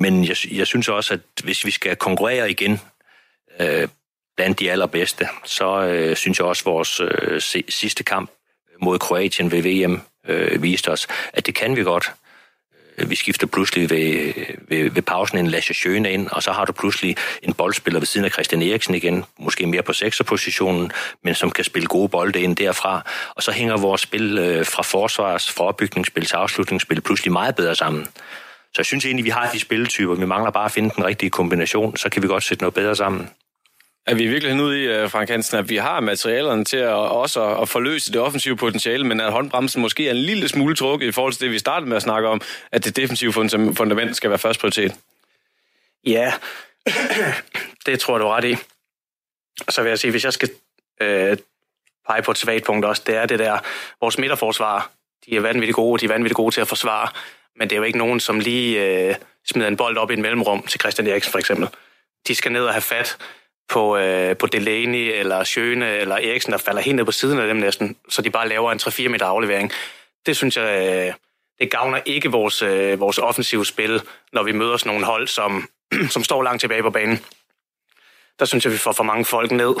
Men 0.00 0.24
jeg, 0.24 0.36
jeg 0.50 0.66
synes 0.66 0.88
også, 0.88 1.14
at 1.14 1.20
hvis 1.44 1.64
vi 1.64 1.70
skal 1.70 1.96
konkurrere 1.96 2.50
igen 2.50 2.80
øh, 3.60 3.88
blandt 4.36 4.60
de 4.60 4.70
allerbedste, 4.70 5.28
så 5.44 5.82
øh, 5.82 6.16
synes 6.16 6.38
jeg 6.38 6.46
også, 6.46 6.62
at 6.62 6.66
vores 6.66 7.00
øh, 7.00 7.40
sidste 7.68 8.04
kamp 8.04 8.30
mod 8.82 8.98
Kroatien 8.98 9.50
ved 9.50 9.62
VM 9.62 10.00
øh, 10.28 10.62
viste 10.62 10.88
os, 10.88 11.06
at 11.32 11.46
det 11.46 11.54
kan 11.54 11.76
vi 11.76 11.82
godt. 11.82 12.12
Øh, 12.98 13.10
vi 13.10 13.14
skifter 13.14 13.46
pludselig 13.46 13.90
ved, 13.90 13.98
øh, 13.98 14.34
ved, 14.68 14.90
ved 14.90 15.02
pausen 15.02 15.38
en 15.38 15.46
Lasse 15.46 15.74
Schøne 15.74 16.12
ind, 16.12 16.28
og 16.28 16.42
så 16.42 16.52
har 16.52 16.64
du 16.64 16.72
pludselig 16.72 17.16
en 17.42 17.54
boldspiller 17.54 18.00
ved 18.00 18.06
siden 18.06 18.24
af 18.24 18.30
Christian 18.30 18.62
Eriksen 18.62 18.94
igen, 18.94 19.24
måske 19.38 19.66
mere 19.66 19.82
på 19.82 19.92
sekserpositionen, 19.92 20.92
men 21.24 21.34
som 21.34 21.50
kan 21.50 21.64
spille 21.64 21.88
gode 21.88 22.08
bolde 22.08 22.40
ind 22.40 22.56
derfra. 22.56 23.02
Og 23.34 23.42
så 23.42 23.52
hænger 23.52 23.76
vores 23.76 24.00
spil 24.00 24.38
øh, 24.38 24.66
fra 24.66 24.82
forsvars, 24.82 25.52
fra 25.52 25.64
opbygningsspil 25.64 26.26
til 26.26 26.36
afslutningsspil 26.36 27.00
pludselig 27.00 27.32
meget 27.32 27.56
bedre 27.56 27.74
sammen. 27.74 28.06
Så 28.68 28.74
jeg 28.78 28.86
synes 28.86 29.04
egentlig, 29.04 29.24
vi 29.24 29.30
har 29.30 29.50
de 29.52 29.60
spilletyper. 29.60 30.14
Vi 30.14 30.26
mangler 30.26 30.50
bare 30.50 30.64
at 30.64 30.72
finde 30.72 30.90
den 30.96 31.04
rigtige 31.04 31.30
kombination, 31.30 31.96
så 31.96 32.08
kan 32.08 32.22
vi 32.22 32.28
godt 32.28 32.42
sætte 32.42 32.62
noget 32.62 32.74
bedre 32.74 32.96
sammen. 32.96 33.28
Er 34.08 34.14
vi 34.14 34.26
virkelig 34.26 34.62
ude 34.62 34.82
i, 34.82 34.86
øh, 34.86 35.10
Frank 35.10 35.28
Hansen, 35.28 35.58
at 35.58 35.68
vi 35.68 35.76
har 35.76 36.00
materialerne 36.00 36.64
til 36.64 36.76
at 36.76 36.92
også 36.92 37.56
at 37.56 37.68
forløse 37.68 38.12
det 38.12 38.20
offensive 38.20 38.56
potentiale, 38.56 39.04
men 39.04 39.20
at 39.20 39.32
håndbremsen 39.32 39.82
måske 39.82 40.06
er 40.06 40.10
en 40.10 40.16
lille 40.16 40.48
smule 40.48 40.74
trukket 40.74 41.06
i 41.06 41.12
forhold 41.12 41.32
til 41.32 41.40
det, 41.40 41.50
vi 41.50 41.58
startede 41.58 41.88
med 41.88 41.96
at 41.96 42.02
snakke 42.02 42.28
om, 42.28 42.40
at 42.72 42.84
det 42.84 42.96
defensive 42.96 43.32
fundament 43.32 44.16
skal 44.16 44.30
være 44.30 44.38
først 44.38 44.60
prioritet? 44.60 44.94
Ja, 46.06 46.32
det 47.86 48.00
tror 48.00 48.14
jeg, 48.14 48.20
du 48.20 48.26
er 48.26 48.36
ret 48.36 48.44
i. 48.44 48.56
Så 49.68 49.82
vil 49.82 49.88
jeg 49.88 49.98
sige, 49.98 50.10
hvis 50.10 50.24
jeg 50.24 50.32
skal 50.32 50.50
øh, 51.00 51.36
pege 52.08 52.22
på 52.22 52.30
et 52.30 52.38
svagt 52.38 52.64
punkt 52.64 52.84
også, 52.84 53.02
det 53.06 53.16
er 53.16 53.26
det 53.26 53.38
der, 53.38 53.58
vores 54.00 54.18
midterforsvar, 54.18 54.90
de 55.26 55.36
er 55.36 55.40
vanvittigt 55.40 55.76
gode, 55.76 56.00
de 56.00 56.04
er 56.04 56.08
vanvittigt 56.08 56.36
gode 56.36 56.54
til 56.54 56.60
at 56.60 56.68
forsvare, 56.68 57.08
men 57.56 57.70
det 57.70 57.76
er 57.76 57.78
jo 57.78 57.84
ikke 57.84 57.98
nogen, 57.98 58.20
som 58.20 58.40
lige 58.40 58.84
øh, 58.84 59.14
smider 59.50 59.68
en 59.68 59.76
bold 59.76 59.96
op 59.96 60.10
i 60.10 60.14
en 60.14 60.22
mellemrum 60.22 60.66
til 60.66 60.80
Christian 60.80 61.08
Eriksen 61.08 61.30
for 61.30 61.38
eksempel. 61.38 61.68
De 62.28 62.34
skal 62.34 62.52
ned 62.52 62.64
og 62.64 62.72
have 62.72 62.82
fat 62.82 63.18
på, 63.68 63.96
øh, 63.96 64.36
på 64.36 64.46
Delaney 64.46 65.18
eller 65.18 65.44
Schøne 65.44 65.96
eller 65.96 66.14
Eriksen, 66.14 66.52
der 66.52 66.58
falder 66.58 66.82
helt 66.82 66.96
ned 66.96 67.04
på 67.04 67.12
siden 67.12 67.38
af 67.38 67.46
dem 67.46 67.56
næsten, 67.56 67.96
så 68.08 68.22
de 68.22 68.30
bare 68.30 68.48
laver 68.48 68.72
en 68.72 68.78
3-4 68.82 69.08
meter 69.08 69.26
aflevering. 69.26 69.72
Det 70.26 70.36
synes 70.36 70.56
jeg, 70.56 70.88
øh, 71.08 71.14
det 71.60 71.70
gavner 71.70 72.00
ikke 72.04 72.30
vores, 72.30 72.62
øh, 72.62 73.00
vores 73.00 73.18
offensive 73.18 73.66
spil, 73.66 74.02
når 74.32 74.42
vi 74.42 74.52
møder 74.52 74.76
sådan 74.76 74.90
nogle 74.90 75.06
hold, 75.06 75.28
som, 75.28 75.68
som 76.14 76.24
står 76.24 76.42
langt 76.42 76.60
tilbage 76.60 76.82
på 76.82 76.90
banen. 76.90 77.24
Der 78.38 78.44
synes 78.44 78.64
jeg, 78.64 78.72
vi 78.72 78.78
får 78.78 78.92
for 78.92 79.04
mange 79.04 79.24
folk 79.24 79.50
ned 79.50 79.74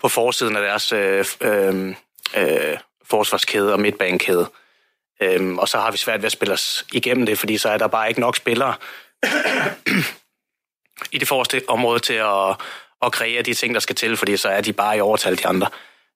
på 0.00 0.08
forsiden 0.08 0.56
af 0.56 0.62
deres 0.62 0.92
øh, 0.92 1.24
øh, 1.40 1.94
øh, 2.36 2.76
forsvarskæde 3.04 3.72
og 3.72 3.80
midtbanekæde. 3.80 4.50
Øhm, 5.22 5.58
og 5.58 5.68
så 5.68 5.78
har 5.78 5.90
vi 5.90 5.96
svært 5.96 6.22
ved 6.22 6.26
at 6.26 6.32
spille 6.32 6.54
os 6.54 6.86
igennem 6.92 7.26
det, 7.26 7.38
fordi 7.38 7.58
så 7.58 7.68
er 7.68 7.78
der 7.78 7.86
bare 7.86 8.08
ikke 8.08 8.20
nok 8.20 8.36
spillere 8.36 8.74
i 11.12 11.18
det 11.18 11.28
forreste 11.28 11.62
område 11.68 12.00
til 12.00 12.14
at, 12.14 12.56
at 13.02 13.12
kreere 13.12 13.42
de 13.42 13.54
ting, 13.54 13.74
der 13.74 13.80
skal 13.80 13.96
til, 13.96 14.16
fordi 14.16 14.36
så 14.36 14.48
er 14.48 14.60
de 14.60 14.72
bare 14.72 14.96
i 14.96 15.00
overtal 15.00 15.38
de 15.38 15.46
andre. 15.46 15.68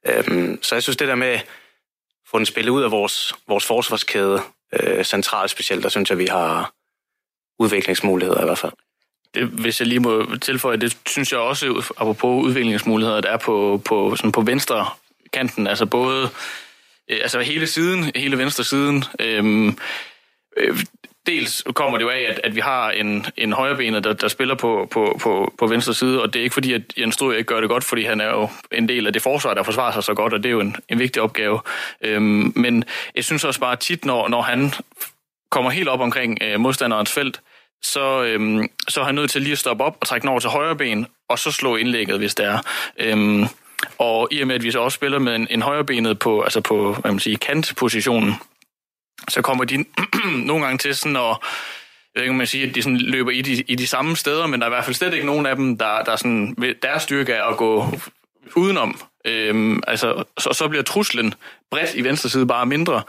Øhm, 0.06 0.62
så 0.62 0.74
jeg 0.74 0.82
synes, 0.82 0.96
det 0.96 1.08
der 1.08 1.14
med 1.14 1.28
at 1.28 1.46
få 2.30 2.38
den 2.38 2.46
spillet 2.46 2.70
ud 2.70 2.82
af 2.82 2.90
vores, 2.90 3.32
vores 3.48 3.66
forsvarskæde 3.66 4.42
øh, 4.72 5.04
centralt 5.04 5.50
specielt, 5.50 5.82
der 5.82 5.88
synes 5.88 6.10
jeg, 6.10 6.18
vi 6.18 6.26
har 6.26 6.72
udviklingsmuligheder 7.58 8.42
i 8.42 8.44
hvert 8.44 8.58
fald. 8.58 8.72
Det, 9.34 9.46
hvis 9.46 9.80
jeg 9.80 9.88
lige 9.88 10.00
må 10.00 10.36
tilføje, 10.36 10.76
det 10.76 10.96
synes 11.06 11.32
jeg 11.32 11.40
også, 11.40 11.92
apropos 11.96 12.44
udviklingsmuligheder, 12.44 13.20
der 13.20 13.30
er 13.30 13.36
på, 13.36 13.82
på, 13.84 14.16
sådan 14.16 14.32
på 14.32 14.40
venstre 14.40 14.86
kanten, 15.32 15.66
altså 15.66 15.86
både 15.86 16.30
øh, 17.10 17.18
altså 17.22 17.40
hele 17.40 17.66
siden, 17.66 18.10
hele 18.16 18.38
venstre 18.38 18.64
siden. 18.64 19.04
Øhm, 19.20 19.68
øh, 19.68 19.74
øh, 20.56 20.78
dels 21.26 21.62
kommer 21.74 21.98
det 21.98 22.04
jo 22.04 22.10
af, 22.10 22.26
at, 22.28 22.40
at 22.44 22.54
vi 22.54 22.60
har 22.60 22.90
en, 22.90 23.26
en 23.36 23.52
højrebenet, 23.52 24.04
der, 24.04 24.12
der 24.12 24.28
spiller 24.28 24.54
på, 24.54 24.88
på, 24.90 25.18
på, 25.22 25.54
på 25.58 25.66
venstre 25.66 25.94
side, 25.94 26.22
og 26.22 26.32
det 26.32 26.40
er 26.40 26.42
ikke 26.42 26.54
fordi, 26.54 26.72
at 26.72 26.82
Jens 26.98 27.14
Stryger 27.14 27.38
ikke 27.38 27.48
gør 27.48 27.60
det 27.60 27.68
godt, 27.68 27.84
fordi 27.84 28.04
han 28.04 28.20
er 28.20 28.28
jo 28.28 28.48
en 28.72 28.88
del 28.88 29.06
af 29.06 29.12
det 29.12 29.22
forsvar, 29.22 29.54
der 29.54 29.62
forsvarer 29.62 29.92
sig 29.92 30.04
så 30.04 30.14
godt, 30.14 30.32
og 30.32 30.42
det 30.42 30.48
er 30.48 30.52
jo 30.52 30.60
en, 30.60 30.76
en 30.88 30.98
vigtig 30.98 31.22
opgave. 31.22 31.60
Øhm, 32.00 32.52
men 32.56 32.84
jeg 33.14 33.24
synes 33.24 33.44
også 33.44 33.60
bare 33.60 33.76
tit, 33.76 34.04
når, 34.04 34.28
når 34.28 34.42
han 34.42 34.72
kommer 35.50 35.70
helt 35.70 35.88
op 35.88 36.00
omkring 36.00 36.38
øh, 36.42 36.60
modstanderens 36.60 37.12
felt, 37.12 37.40
så, 37.82 38.22
øhm, 38.22 38.68
så 38.88 39.00
er 39.00 39.04
han 39.04 39.14
nødt 39.14 39.30
til 39.30 39.42
lige 39.42 39.52
at 39.52 39.58
stoppe 39.58 39.84
op 39.84 39.96
og 40.00 40.06
trække 40.06 40.22
den 40.22 40.30
over 40.30 40.40
til 40.40 40.50
højre 40.50 40.76
ben, 40.76 41.06
og 41.28 41.38
så 41.38 41.52
slå 41.52 41.76
indlægget, 41.76 42.18
hvis 42.18 42.34
det 42.34 42.46
er. 42.46 42.58
Øhm, 42.98 43.46
og 43.98 44.28
i 44.30 44.40
og 44.40 44.46
med, 44.46 44.54
at 44.54 44.62
vi 44.62 44.70
så 44.70 44.80
også 44.80 44.96
spiller 44.96 45.18
med 45.18 45.36
en, 45.36 45.46
en 45.50 45.62
højrebenet 45.62 46.18
på, 46.18 46.40
altså 46.42 46.60
på 46.60 46.92
hvad 46.92 47.12
man 47.12 47.20
siger, 47.20 47.38
kantpositionen, 47.38 48.34
så 49.28 49.42
kommer 49.42 49.64
de 49.64 49.84
nogle 50.50 50.64
gange 50.64 50.78
til 50.78 50.96
sådan 50.96 51.16
at 51.16 51.36
jeg 52.14 52.20
ved 52.20 52.22
ikke, 52.22 52.30
om 52.30 52.36
man 52.36 52.46
siger, 52.46 52.68
at 52.68 52.74
de 52.74 52.82
sådan 52.82 52.98
løber 52.98 53.30
i 53.30 53.42
de, 53.42 53.64
i 53.68 53.74
de 53.74 53.86
samme 53.86 54.16
steder, 54.16 54.46
men 54.46 54.60
der 54.60 54.66
er 54.66 54.70
i 54.70 54.74
hvert 54.74 54.84
fald 54.84 54.96
slet 54.96 55.14
ikke 55.14 55.26
nogen 55.26 55.46
af 55.46 55.56
dem, 55.56 55.78
der, 55.78 56.02
der 56.02 56.16
sådan, 56.16 56.56
deres 56.82 57.02
styrke 57.02 57.32
er 57.32 57.44
at 57.44 57.56
gå 57.56 57.86
udenom. 58.56 59.00
Øhm, 59.24 59.82
altså, 59.86 60.24
så, 60.38 60.52
så 60.52 60.68
bliver 60.68 60.82
truslen 60.82 61.34
bredt 61.70 61.94
i 61.94 62.04
venstre 62.04 62.28
side 62.28 62.46
bare 62.46 62.66
mindre, 62.66 63.02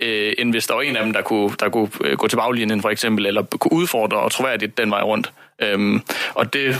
øh, 0.00 0.32
end 0.38 0.50
hvis 0.50 0.66
der 0.66 0.74
var 0.74 0.82
en 0.82 0.96
af 0.96 1.04
dem, 1.04 1.12
der 1.12 1.22
kunne, 1.22 1.54
der 1.60 1.68
kunne 1.68 1.88
øh, 2.00 2.18
gå 2.18 2.28
til 2.28 2.36
baglinjen 2.36 2.82
for 2.82 2.90
eksempel, 2.90 3.26
eller 3.26 3.42
kunne 3.42 3.72
udfordre 3.72 4.16
og 4.16 4.32
troværdigt 4.32 4.78
den 4.78 4.90
vej 4.90 5.02
rundt. 5.02 5.32
Øhm, 5.58 6.02
og 6.34 6.52
det 6.52 6.76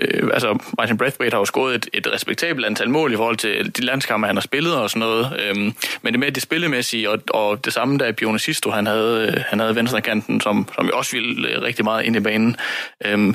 øh, 0.00 0.30
altså 0.32 0.58
Martin 0.78 0.98
Braithwaite 0.98 1.34
har 1.34 1.40
jo 1.40 1.44
scoret 1.44 1.74
et, 1.74 1.88
et 1.92 2.12
respektabelt 2.12 2.66
antal 2.66 2.90
mål 2.90 3.12
i 3.12 3.16
forhold 3.16 3.36
til 3.36 3.76
de 3.76 3.82
landskampe, 3.82 4.26
han 4.26 4.36
har 4.36 4.40
spillet 4.40 4.76
og 4.76 4.90
sådan 4.90 5.00
noget. 5.00 5.40
Øhm, 5.40 5.74
men 6.02 6.12
det 6.12 6.20
med 6.20 6.32
det 6.32 6.42
spillemæssige, 6.42 7.10
og, 7.10 7.18
og 7.30 7.64
det 7.64 7.72
samme 7.72 7.98
der 7.98 8.12
Bjørn 8.12 8.38
Sisto, 8.38 8.70
han 8.70 8.86
havde, 8.86 9.26
øh, 9.28 9.42
han 9.48 9.58
havde 9.58 9.76
venstrekanten, 9.76 10.40
som, 10.40 10.68
som 10.74 10.86
jo 10.86 10.92
også 10.98 11.12
ville 11.16 11.48
øh, 11.48 11.62
rigtig 11.62 11.84
meget 11.84 12.04
ind 12.04 12.16
i 12.16 12.20
banen. 12.20 12.56
Øhm, 13.04 13.34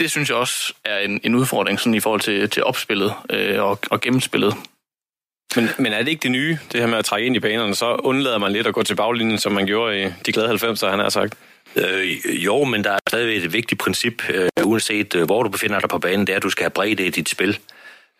det 0.00 0.10
synes 0.10 0.28
jeg 0.28 0.36
også 0.36 0.74
er 0.84 0.98
en, 0.98 1.20
en 1.24 1.34
udfordring 1.34 1.80
sådan 1.80 1.94
i 1.94 2.00
forhold 2.00 2.20
til, 2.20 2.50
til 2.50 2.64
opspillet 2.64 3.12
øh, 3.30 3.62
og, 3.62 3.78
og 3.90 4.00
gennemspillet. 4.00 4.54
Men, 5.56 5.68
men 5.78 5.92
er 5.92 5.98
det 5.98 6.08
ikke 6.08 6.22
det 6.22 6.30
nye, 6.30 6.58
det 6.72 6.80
her 6.80 6.86
med 6.86 6.98
at 6.98 7.04
trække 7.04 7.26
ind 7.26 7.36
i 7.36 7.40
banerne, 7.40 7.74
så 7.74 7.94
undlader 7.94 8.38
man 8.38 8.52
lidt 8.52 8.66
at 8.66 8.74
gå 8.74 8.82
til 8.82 8.94
baglinjen, 8.94 9.38
som 9.38 9.52
man 9.52 9.66
gjorde 9.66 10.02
i 10.02 10.06
de 10.26 10.32
glade 10.32 10.50
90'er, 10.50 10.88
han 10.88 10.98
har 10.98 11.08
sagt? 11.08 11.34
Øh, 11.76 12.44
jo, 12.44 12.64
men 12.64 12.84
der 12.84 12.90
er 12.90 12.98
stadigvæk 13.08 13.44
et 13.44 13.52
vigtigt 13.52 13.80
princip, 13.80 14.30
øh, 14.30 14.48
uanset 14.64 15.14
øh, 15.14 15.24
hvor 15.24 15.42
du 15.42 15.48
befinder 15.48 15.80
dig 15.80 15.88
på 15.88 15.98
banen, 15.98 16.26
det 16.26 16.32
er, 16.32 16.36
at 16.36 16.42
du 16.42 16.50
skal 16.50 16.64
have 16.64 16.70
bredde 16.70 17.06
i 17.06 17.10
dit 17.10 17.28
spil. 17.28 17.58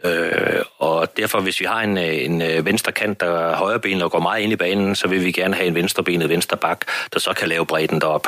Øh, 0.05 0.63
og 0.79 1.17
derfor, 1.17 1.41
hvis 1.41 1.61
vi 1.61 1.65
har 1.65 1.81
en, 1.81 1.99
øh, 1.99 2.25
en 2.25 2.43
øh, 2.43 2.67
venstre 2.67 2.93
kant, 2.93 3.21
der 3.21 3.27
er 3.27 3.57
højrebenet 3.57 4.03
og 4.03 4.11
går 4.11 4.21
meget 4.21 4.43
ind 4.43 4.53
i 4.53 4.57
banen, 4.57 4.95
så 4.95 5.09
vil 5.09 5.25
vi 5.25 5.33
gerne 5.33 5.55
have 5.55 5.67
en 5.67 5.75
venstrebenet 5.75 6.29
venstre 6.29 6.57
bak, 6.57 6.85
der 7.13 7.21
så 7.21 7.33
kan 7.33 7.49
lave 7.49 7.67
bredden 7.67 8.01
derop. 8.01 8.27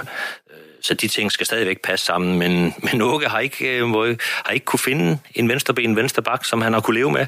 Øh, 0.51 0.57
så 0.83 0.95
de 0.95 1.09
ting 1.09 1.33
skal 1.33 1.47
stadigvæk 1.47 1.83
passe 1.83 2.07
sammen, 2.07 2.39
men, 2.39 2.75
men 2.93 3.03
Åke 3.03 3.29
har 3.29 3.39
ikke, 3.39 3.79
øh, 3.79 4.17
har 4.45 4.53
ikke 4.53 4.67
kunne 4.67 4.81
finde 4.81 5.19
en 5.35 5.49
venstreben 5.49 5.97
venstre 5.97 6.23
bak, 6.23 6.45
som 6.45 6.63
han 6.63 6.73
har 6.73 6.81
kunne 6.81 6.99
leve 6.99 7.13
med. 7.13 7.27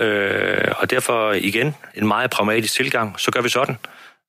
Øh, 0.00 0.72
og 0.76 0.90
derfor 0.90 1.32
igen 1.32 1.74
en 1.94 2.06
meget 2.06 2.30
pragmatisk 2.30 2.74
tilgang, 2.74 3.20
så 3.20 3.30
gør 3.30 3.40
vi 3.40 3.48
sådan. 3.48 3.76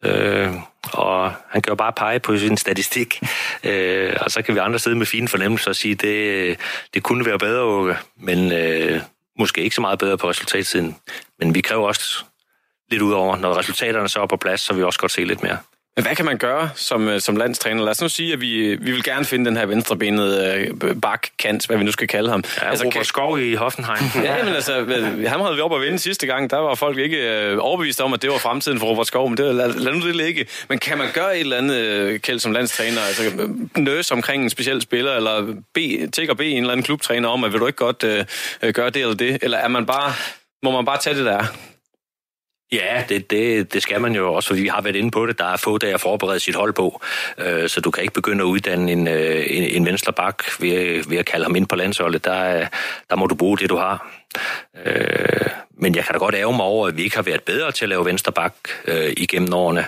Øh, 0.04 0.54
og 0.94 1.34
han 1.50 1.62
kan 1.62 1.72
jo 1.72 1.76
bare 1.76 1.94
pege 1.94 2.20
på 2.20 2.38
sin 2.38 2.58
statistik, 2.58 3.20
øh, 3.64 4.14
og 4.22 4.32
så 4.32 4.42
kan 4.42 4.56
vi 4.56 4.60
andre 4.60 4.80
sidde 4.80 4.98
med 4.98 5.06
fine 5.06 5.28
fornemmelser 5.28 5.70
og 5.70 5.76
sige, 5.76 5.96
det, 5.96 6.58
det 6.94 7.04
kunne 7.04 7.26
være 7.26 7.40
bedre, 7.40 7.62
Åke, 7.62 7.98
men 8.18 8.52
øh, 8.52 9.02
måske 9.40 9.64
ikke 9.64 9.76
så 9.76 9.82
meget 9.82 10.00
bedre 10.00 10.18
på 10.18 10.30
resultatsiden. 10.30 10.96
Men 11.40 11.56
vi 11.56 11.62
kræver 11.62 11.88
også 11.88 12.24
lidt 12.92 13.02
ud 13.02 13.12
over, 13.12 13.38
når 13.38 13.58
resultaterne 13.58 14.10
så 14.10 14.22
er 14.22 14.28
på 14.28 14.38
plads, 14.38 14.62
så 14.62 14.74
vi 14.74 14.84
også 14.84 15.00
godt 15.00 15.12
se 15.12 15.24
lidt 15.24 15.44
mere. 15.44 15.58
Men 15.96 16.06
hvad 16.06 16.16
kan 16.16 16.26
man 16.26 16.38
gøre 16.38 16.70
som, 16.76 17.08
øh, 17.08 17.22
som 17.22 17.36
landstræner? 17.36 17.84
Lad 17.84 17.92
os 17.92 18.02
nu 18.02 18.10
sige, 18.10 18.34
at 18.34 18.42
vi, 18.42 18.76
vi 18.76 18.92
vil 18.92 19.04
gerne 19.04 19.26
finde 19.26 19.46
den 19.46 19.58
her 19.58 19.66
venstrebenede 19.66 20.56
øh, 20.84 21.02
bakkant, 21.02 21.68
hvad 21.68 21.78
vi 21.78 21.84
nu 21.84 21.92
skal 21.92 22.08
kalde 22.08 22.30
ham. 22.30 22.44
Ja, 22.62 22.70
altså, 22.70 22.86
Robert 22.86 22.94
kan... 22.94 23.06
Skov 23.06 23.40
i 23.40 23.54
Hoffenheim. 23.54 24.04
ja, 24.28 24.44
men 24.44 24.54
altså, 24.54 24.74
ham 25.28 25.42
havde 25.42 25.56
vi 25.56 25.62
op 25.62 25.74
at 25.74 25.82
vinde 25.82 26.00
sidste 26.00 26.28
gang. 26.28 26.50
Der 26.50 26.58
var 26.58 26.76
folk 26.76 26.98
ikke 26.98 27.18
øh, 27.18 27.58
overbevist 27.60 28.02
om, 28.02 28.14
at 28.14 28.22
det 28.22 28.32
var 28.32 28.38
fremtiden 28.38 28.80
for 28.80 28.88
Robert 28.88 29.08
Skov, 29.08 29.30
men 29.30 29.38
det, 29.38 29.56
lad, 29.56 29.74
lad 29.74 29.94
nu 29.94 30.08
det 30.08 30.16
ligge. 30.16 30.46
Men 30.70 30.80
kan 30.80 30.98
man 30.98 31.08
gøre 31.14 31.36
et 31.36 31.40
eller 31.40 31.58
andet, 31.58 31.76
øh, 31.76 32.20
Kjeld, 32.20 32.40
som 32.40 32.52
landstræner? 32.52 33.02
Altså 33.02 33.50
nøs 33.78 34.12
omkring 34.12 34.44
en 34.44 34.50
speciel 34.50 34.82
spiller, 34.82 35.16
eller 35.16 35.56
be, 35.74 36.30
og 36.30 36.38
bede 36.38 36.50
en 36.50 36.58
eller 36.58 36.72
anden 36.72 36.84
klubtræner 36.84 37.30
om, 37.30 37.44
at 37.44 37.54
vil 37.54 37.60
du 37.60 37.68
ikke 37.68 37.78
godt 37.78 38.04
øh, 38.04 38.74
gøre 38.74 38.90
det 38.90 39.02
eller 39.02 39.16
det? 39.16 39.38
Eller 39.42 39.58
er 39.58 39.68
man 39.68 39.86
bare, 39.86 40.14
må 40.64 40.72
man 40.72 40.86
bare 40.86 40.98
tage 40.98 41.16
det 41.16 41.26
der? 41.26 41.46
Ja, 42.72 43.04
det, 43.10 43.32
det, 43.32 43.74
det 43.74 43.82
skal 43.82 44.02
man 44.02 44.16
jo 44.16 44.34
også, 44.34 44.48
fordi 44.48 44.62
vi 44.62 44.68
har 44.68 44.82
været 44.82 44.96
inde 44.96 45.12
på 45.12 45.26
det. 45.26 45.40
Der 45.40 45.46
er 45.46 45.58
få 45.58 45.78
dage 45.78 45.94
at 45.94 46.02
forberede 46.02 46.40
sit 46.40 46.56
hold 46.56 46.74
på, 46.74 47.02
øh, 47.38 47.70
så 47.70 47.82
du 47.82 47.92
kan 47.92 48.02
ikke 48.04 48.14
begynde 48.14 48.44
at 48.44 48.48
uddanne 48.48 48.92
en, 48.92 49.08
øh, 49.08 49.46
en, 49.50 49.64
en 49.64 49.86
venstre 49.86 50.14
bak 50.14 50.44
ved, 50.60 51.04
ved 51.10 51.18
at 51.18 51.26
kalde 51.26 51.46
ham 51.46 51.56
ind 51.56 51.68
på 51.68 51.76
landsholdet. 51.76 52.26
Der, 52.26 52.58
øh, 52.58 52.68
der 53.10 53.16
må 53.16 53.28
du 53.28 53.36
bruge 53.36 53.58
det, 53.58 53.70
du 53.70 53.76
har. 53.76 54.08
Øh, 54.86 55.50
men 55.78 55.96
jeg 55.96 56.06
kan 56.06 56.14
da 56.14 56.20
godt 56.20 56.36
ære 56.36 56.52
mig 56.52 56.66
over, 56.66 56.88
at 56.88 56.98
vi 56.98 57.04
ikke 57.04 57.16
har 57.16 57.24
været 57.24 57.44
bedre 57.44 57.72
til 57.72 57.86
at 57.86 57.90
lave 57.90 58.06
venstre 58.06 58.32
bak 58.32 58.54
øh, 58.86 59.14
igennem 59.18 59.54
årene. 59.54 59.86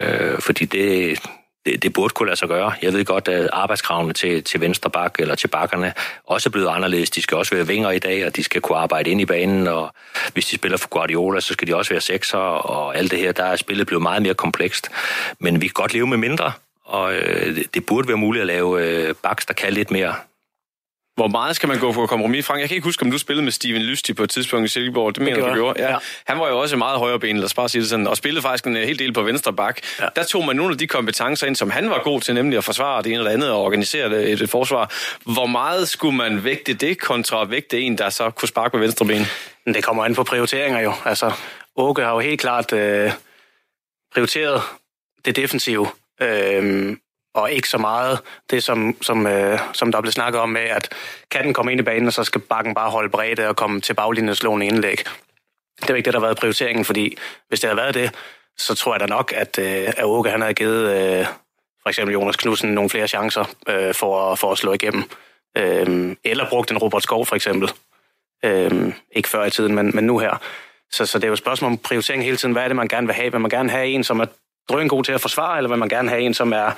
Øh, 0.00 0.38
fordi 0.38 0.64
det, 0.64 1.18
det, 1.66 1.82
det 1.82 1.92
burde 1.92 2.14
kunne 2.14 2.26
lade 2.26 2.38
sig 2.38 2.48
gøre. 2.48 2.72
Jeg 2.82 2.92
ved 2.92 3.04
godt, 3.04 3.28
at 3.28 3.50
arbejdskravene 3.52 4.12
til, 4.12 4.44
til 4.44 4.60
venstre 4.60 4.90
bak 4.90 5.16
eller 5.18 5.34
til 5.34 5.48
bakkerne 5.48 5.92
også 6.26 6.48
er 6.48 6.50
blevet 6.50 6.68
anderledes. 6.68 7.10
De 7.10 7.22
skal 7.22 7.36
også 7.36 7.54
være 7.54 7.66
vinger 7.66 7.90
i 7.90 7.98
dag, 7.98 8.26
og 8.26 8.36
de 8.36 8.44
skal 8.44 8.60
kunne 8.60 8.78
arbejde 8.78 9.10
ind 9.10 9.20
i 9.20 9.26
banen, 9.26 9.66
og 9.66 9.94
hvis 10.32 10.46
de 10.46 10.54
spiller 10.56 10.78
for 10.78 10.88
Guardiola, 10.88 11.40
så 11.40 11.52
skal 11.52 11.68
de 11.68 11.76
også 11.76 11.94
være 11.94 12.00
sekser, 12.00 12.38
og 12.38 12.96
alt 12.96 13.10
det 13.10 13.18
her, 13.18 13.32
der 13.32 13.44
er 13.44 13.56
spillet 13.56 13.86
blevet 13.86 14.02
meget 14.02 14.22
mere 14.22 14.34
komplekst. 14.34 14.90
Men 15.38 15.60
vi 15.60 15.66
kan 15.66 15.74
godt 15.74 15.94
leve 15.94 16.06
med 16.06 16.18
mindre, 16.18 16.52
og 16.84 17.14
øh, 17.14 17.64
det 17.74 17.86
burde 17.86 18.08
være 18.08 18.16
muligt 18.16 18.40
at 18.40 18.46
lave 18.46 18.86
øh, 18.86 19.14
baks, 19.22 19.46
der 19.46 19.54
kan 19.54 19.72
lidt 19.72 19.90
mere. 19.90 20.14
Hvor 21.20 21.28
meget 21.28 21.56
skal 21.56 21.68
man 21.68 21.78
gå 21.78 21.92
for 21.92 22.06
kompromis, 22.06 22.46
Frank? 22.46 22.60
Jeg 22.60 22.68
kan 22.68 22.74
ikke 22.74 22.84
huske, 22.84 23.02
om 23.02 23.10
du 23.10 23.18
spillede 23.18 23.44
med 23.44 23.52
Steven 23.52 23.82
Lystig 23.82 24.16
på 24.16 24.22
et 24.22 24.30
tidspunkt 24.30 24.64
i 24.64 24.68
Silkeborg. 24.68 25.14
Det 25.14 25.22
mener 25.22 25.36
det 25.36 25.48
du 25.48 25.54
gjorde. 25.54 25.82
Ja. 25.82 25.90
ja. 25.90 25.96
Han 26.24 26.38
var 26.38 26.48
jo 26.48 26.58
også 26.58 26.76
meget 26.76 26.98
højere 26.98 27.18
ben, 27.18 27.36
lad 27.36 27.44
os 27.44 27.54
bare 27.54 27.68
sige 27.68 27.82
det 27.82 27.88
sådan, 27.88 28.06
og 28.06 28.16
spillede 28.16 28.42
faktisk 28.42 28.66
en 28.66 28.76
hel 28.76 28.98
del 28.98 29.12
på 29.12 29.22
venstre 29.22 29.52
bak. 29.52 29.80
Ja. 30.00 30.06
Der 30.16 30.24
tog 30.24 30.46
man 30.46 30.56
nogle 30.56 30.72
af 30.72 30.78
de 30.78 30.86
kompetencer 30.86 31.46
ind, 31.46 31.56
som 31.56 31.70
han 31.70 31.90
var 31.90 32.02
god 32.02 32.20
til, 32.20 32.34
nemlig 32.34 32.58
at 32.58 32.64
forsvare 32.64 33.02
det 33.02 33.06
ene 33.06 33.18
eller 33.18 33.30
andet 33.30 33.50
og 33.50 33.62
organisere 33.62 34.10
det, 34.10 34.32
et, 34.32 34.42
et 34.42 34.50
forsvar. 34.50 34.92
Hvor 35.32 35.46
meget 35.46 35.88
skulle 35.88 36.16
man 36.16 36.44
vægte 36.44 36.74
det 36.74 36.98
kontra 36.98 37.44
vægte 37.44 37.80
en, 37.80 37.98
der 37.98 38.10
så 38.10 38.30
kunne 38.30 38.48
sparke 38.48 38.76
med 38.76 38.86
venstre 38.86 39.06
ben? 39.06 39.26
Det 39.74 39.84
kommer 39.84 40.04
an 40.04 40.14
på 40.14 40.24
prioriteringer 40.24 40.80
jo. 40.80 40.92
Altså, 41.04 41.32
Åke 41.76 42.02
har 42.02 42.12
jo 42.12 42.18
helt 42.18 42.40
klart 42.40 42.72
øh, 42.72 43.12
prioriteret 44.14 44.62
det 45.24 45.36
defensive. 45.36 45.86
Øh, 46.22 46.96
og 47.34 47.52
ikke 47.52 47.68
så 47.68 47.78
meget 47.78 48.18
det, 48.50 48.62
som, 48.62 49.02
som, 49.02 49.26
øh, 49.26 49.58
som 49.72 49.92
der 49.92 50.00
blev 50.00 50.12
snakket 50.12 50.40
om 50.40 50.48
med, 50.48 50.60
at 50.60 50.88
katten 51.30 51.54
kommer 51.54 51.70
ind 51.70 51.80
i 51.80 51.84
banen, 51.84 52.06
og 52.06 52.12
så 52.12 52.24
skal 52.24 52.40
bakken 52.40 52.74
bare 52.74 52.90
holde 52.90 53.10
bredde 53.10 53.48
og 53.48 53.56
komme 53.56 53.80
til 53.80 53.94
baglinjen 53.94 54.34
slående 54.34 54.66
indlæg. 54.66 55.04
Det 55.80 55.90
er 55.90 55.94
ikke 55.94 56.06
det, 56.06 56.14
der 56.14 56.20
har 56.20 56.26
været 56.26 56.38
prioriteringen, 56.38 56.84
fordi 56.84 57.16
hvis 57.48 57.60
det 57.60 57.68
havde 57.68 57.76
været 57.76 57.94
det, 57.94 58.14
så 58.58 58.74
tror 58.74 58.94
jeg 58.94 59.00
da 59.00 59.06
nok, 59.06 59.32
at, 59.36 59.58
øh, 59.58 59.88
at 59.96 60.04
Åke 60.04 60.30
han 60.30 60.40
havde 60.40 60.54
givet 60.54 60.96
øh, 60.96 61.26
for 61.82 61.88
eksempel 61.88 62.12
Jonas 62.12 62.36
Knudsen 62.36 62.70
nogle 62.70 62.90
flere 62.90 63.08
chancer 63.08 63.44
øh, 63.68 63.94
for, 63.94 64.34
for 64.34 64.52
at 64.52 64.58
slå 64.58 64.72
igennem. 64.72 65.02
Øh, 65.56 66.16
eller 66.24 66.48
brugt 66.48 66.70
en 66.70 66.78
Robert 66.78 67.02
Skov 67.02 67.26
for 67.26 67.36
eksempel. 67.36 67.70
Øh, 68.44 68.92
ikke 69.12 69.28
før 69.28 69.44
i 69.44 69.50
tiden, 69.50 69.74
men, 69.74 69.90
men 69.94 70.04
nu 70.04 70.18
her. 70.18 70.36
Så, 70.90 71.06
så 71.06 71.18
det 71.18 71.24
er 71.24 71.28
jo 71.28 71.32
et 71.32 71.38
spørgsmål 71.38 71.70
om 71.70 71.78
prioritering 71.78 72.24
hele 72.24 72.36
tiden. 72.36 72.52
Hvad 72.52 72.62
er 72.62 72.68
det, 72.68 72.76
man 72.76 72.88
gerne 72.88 73.06
vil 73.06 73.14
have? 73.14 73.32
Vil 73.32 73.40
man 73.40 73.50
gerne 73.50 73.70
have 73.70 73.86
en, 73.86 74.04
som 74.04 74.20
er 74.20 74.26
drøn 74.68 74.88
god 74.88 75.04
til 75.04 75.12
at 75.12 75.20
forsvare, 75.20 75.56
eller 75.56 75.68
vil 75.68 75.78
man 75.78 75.88
gerne 75.88 76.08
have 76.08 76.20
en, 76.20 76.34
som 76.34 76.52
er 76.52 76.70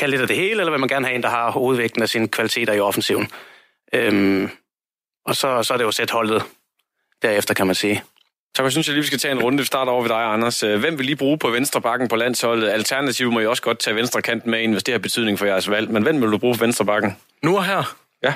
kan 0.00 0.10
lidt 0.10 0.20
af 0.20 0.28
det 0.28 0.36
hele, 0.36 0.60
eller 0.60 0.70
vil 0.70 0.80
man 0.80 0.88
gerne 0.88 1.06
have 1.06 1.14
en, 1.14 1.22
der 1.22 1.28
har 1.28 1.50
hovedvægten 1.50 2.02
af 2.02 2.08
sine 2.08 2.28
kvaliteter 2.28 2.72
i 2.72 2.80
offensiven? 2.80 3.28
Øhm, 3.92 4.50
og 5.26 5.36
så, 5.36 5.62
så 5.62 5.72
er 5.72 5.78
det 5.78 5.84
jo 5.84 5.90
sæt 5.90 6.10
holdet 6.10 6.42
derefter, 7.22 7.54
kan 7.54 7.66
man 7.66 7.74
sige. 7.74 8.02
Så 8.56 8.62
jeg 8.62 8.72
synes, 8.72 8.86
jeg 8.86 8.94
lige, 8.94 9.02
vi 9.02 9.06
skal 9.06 9.18
tage 9.18 9.32
en 9.32 9.42
runde. 9.42 9.58
Vi 9.58 9.64
starter 9.64 9.92
over 9.92 10.02
ved 10.02 10.08
dig, 10.08 10.24
Anders. 10.24 10.62
Øh, 10.62 10.80
hvem 10.80 10.98
vil 10.98 11.06
lige 11.06 11.16
bruge 11.16 11.38
på 11.38 11.50
venstre 11.50 11.80
bakken 11.80 12.08
på 12.08 12.16
landsholdet? 12.16 12.68
Alternativt 12.68 13.32
må 13.32 13.40
I 13.40 13.46
også 13.46 13.62
godt 13.62 13.78
tage 13.78 13.96
venstre 13.96 14.22
kanten 14.22 14.50
med 14.50 14.60
ind, 14.60 14.72
hvis 14.72 14.82
det 14.82 14.94
har 14.94 14.98
betydning 14.98 15.38
for 15.38 15.46
jeres 15.46 15.70
valg. 15.70 15.90
Men 15.90 16.02
hvem 16.02 16.22
vil 16.22 16.30
du 16.30 16.38
bruge 16.38 16.56
på 16.56 16.64
venstre 16.64 16.84
bakken? 16.84 17.16
Nu 17.42 17.56
og 17.56 17.64
her? 17.64 17.96
Ja. 18.22 18.34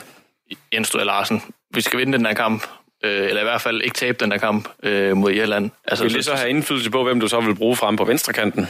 Jens 0.75 0.89
Støder 0.89 1.05
Larsen. 1.05 1.43
Vi 1.75 1.81
skal 1.81 1.99
vinde 1.99 2.13
den 2.13 2.27
her 2.27 2.35
kamp. 2.35 2.67
Øh, 3.05 3.29
eller 3.29 3.41
i 3.41 3.45
hvert 3.45 3.61
fald 3.61 3.83
ikke 3.83 3.95
tabe 3.95 4.19
den 4.21 4.33
her 4.33 4.39
kamp 4.39 4.69
øh, 4.83 5.17
mod 5.17 5.33
Irland. 5.33 5.71
Altså, 5.85 6.05
vil 6.05 6.15
det 6.15 6.25
så 6.25 6.35
have 6.35 6.51
indflydelse 6.51 6.91
på, 6.91 7.05
hvem 7.05 7.21
du 7.21 7.29
så 7.29 7.41
vil 7.41 7.55
bruge 7.55 7.77
frem 7.77 7.97
på 7.97 8.05
venstre 8.05 8.33
kanten? 8.33 8.69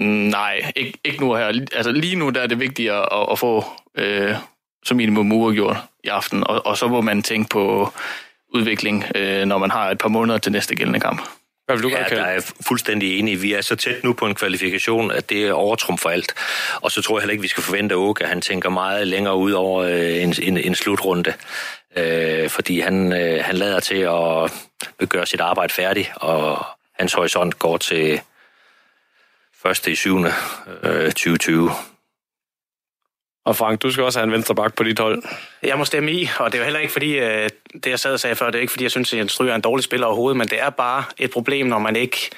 Nej, 0.00 0.72
ikke, 0.76 0.98
ikke 1.04 1.20
nu 1.20 1.34
her. 1.34 1.46
Altså 1.72 1.92
lige 1.92 2.16
nu 2.16 2.30
der 2.30 2.40
er 2.40 2.46
det 2.46 2.60
vigtigt 2.60 2.92
at, 2.92 3.08
at 3.30 3.38
få 3.38 3.64
øh, 3.94 4.34
som 4.84 4.96
minimum 4.96 5.32
uafgjort 5.32 5.76
i 6.04 6.08
aften, 6.08 6.46
og, 6.46 6.66
og 6.66 6.78
så 6.78 6.88
må 6.88 7.00
man 7.00 7.22
tænke 7.22 7.48
på 7.48 7.92
udvikling, 8.54 9.04
øh, 9.14 9.44
når 9.44 9.58
man 9.58 9.70
har 9.70 9.90
et 9.90 9.98
par 9.98 10.08
måneder 10.08 10.38
til 10.38 10.52
næste 10.52 10.74
gældende 10.74 11.00
kamp. 11.00 11.22
Hvad 11.66 11.76
vil 11.76 11.82
du 11.82 11.88
ja, 11.88 12.16
der 12.16 12.22
er 12.22 12.52
fuldstændig 12.66 13.18
enig. 13.18 13.42
Vi 13.42 13.52
er 13.52 13.60
så 13.60 13.76
tæt 13.76 14.04
nu 14.04 14.12
på 14.12 14.26
en 14.26 14.34
kvalifikation, 14.34 15.10
at 15.10 15.30
det 15.30 15.46
er 15.46 15.52
overtrum 15.52 15.98
for 15.98 16.08
alt. 16.08 16.34
Og 16.80 16.90
så 16.90 17.02
tror 17.02 17.18
jeg 17.18 17.22
heller 17.22 17.32
ikke, 17.32 17.42
vi 17.42 17.48
skal 17.48 17.62
forvente 17.62 17.94
af 17.94 17.98
Åke, 17.98 18.24
at 18.24 18.28
han 18.28 18.40
tænker 18.40 18.70
meget 18.70 19.06
længere 19.06 19.36
ud 19.36 19.52
over 19.52 19.82
øh, 19.82 20.22
en, 20.22 20.34
en, 20.42 20.58
en 20.58 20.74
slutrunde. 20.74 21.32
Øh, 21.96 22.48
fordi 22.48 22.80
han, 22.80 23.12
øh, 23.12 23.44
han 23.44 23.54
lader 23.54 23.80
til 23.80 23.96
at 23.96 25.08
gøre 25.08 25.26
sit 25.26 25.40
arbejde 25.40 25.72
færdigt, 25.72 26.12
og 26.16 26.66
hans 26.98 27.12
horisont 27.12 27.58
går 27.58 27.76
til 27.76 28.20
første 29.62 29.90
i 29.90 29.94
7. 29.94 30.18
Øh, 30.18 31.04
2020. 31.12 31.70
Og 33.48 33.56
Frank, 33.56 33.82
du 33.82 33.90
skal 33.90 34.04
også 34.04 34.18
have 34.18 34.26
en 34.26 34.32
venstre 34.32 34.54
bak 34.54 34.74
på 34.74 34.84
dit 34.84 34.98
hold. 34.98 35.22
Jeg 35.62 35.78
må 35.78 35.84
stemme 35.84 36.12
i, 36.12 36.28
og 36.38 36.52
det 36.52 36.58
er 36.58 36.62
jo 36.62 36.64
heller 36.64 36.80
ikke 36.80 36.92
fordi, 36.92 37.18
øh, 37.18 37.48
det 37.74 37.86
jeg 37.86 37.98
sad 38.00 38.12
og 38.12 38.20
sagde 38.20 38.36
før, 38.36 38.46
det 38.46 38.54
er 38.54 38.60
ikke 38.60 38.70
fordi, 38.70 38.84
jeg 38.84 38.90
synes, 38.90 39.12
at 39.12 39.18
Jens 39.18 39.32
Stryger 39.32 39.52
er 39.52 39.54
en 39.54 39.60
dårlig 39.60 39.84
spiller 39.84 40.06
overhovedet, 40.06 40.36
men 40.36 40.48
det 40.48 40.60
er 40.60 40.70
bare 40.70 41.04
et 41.18 41.30
problem, 41.30 41.66
når 41.66 41.78
man 41.78 41.96
ikke 41.96 42.30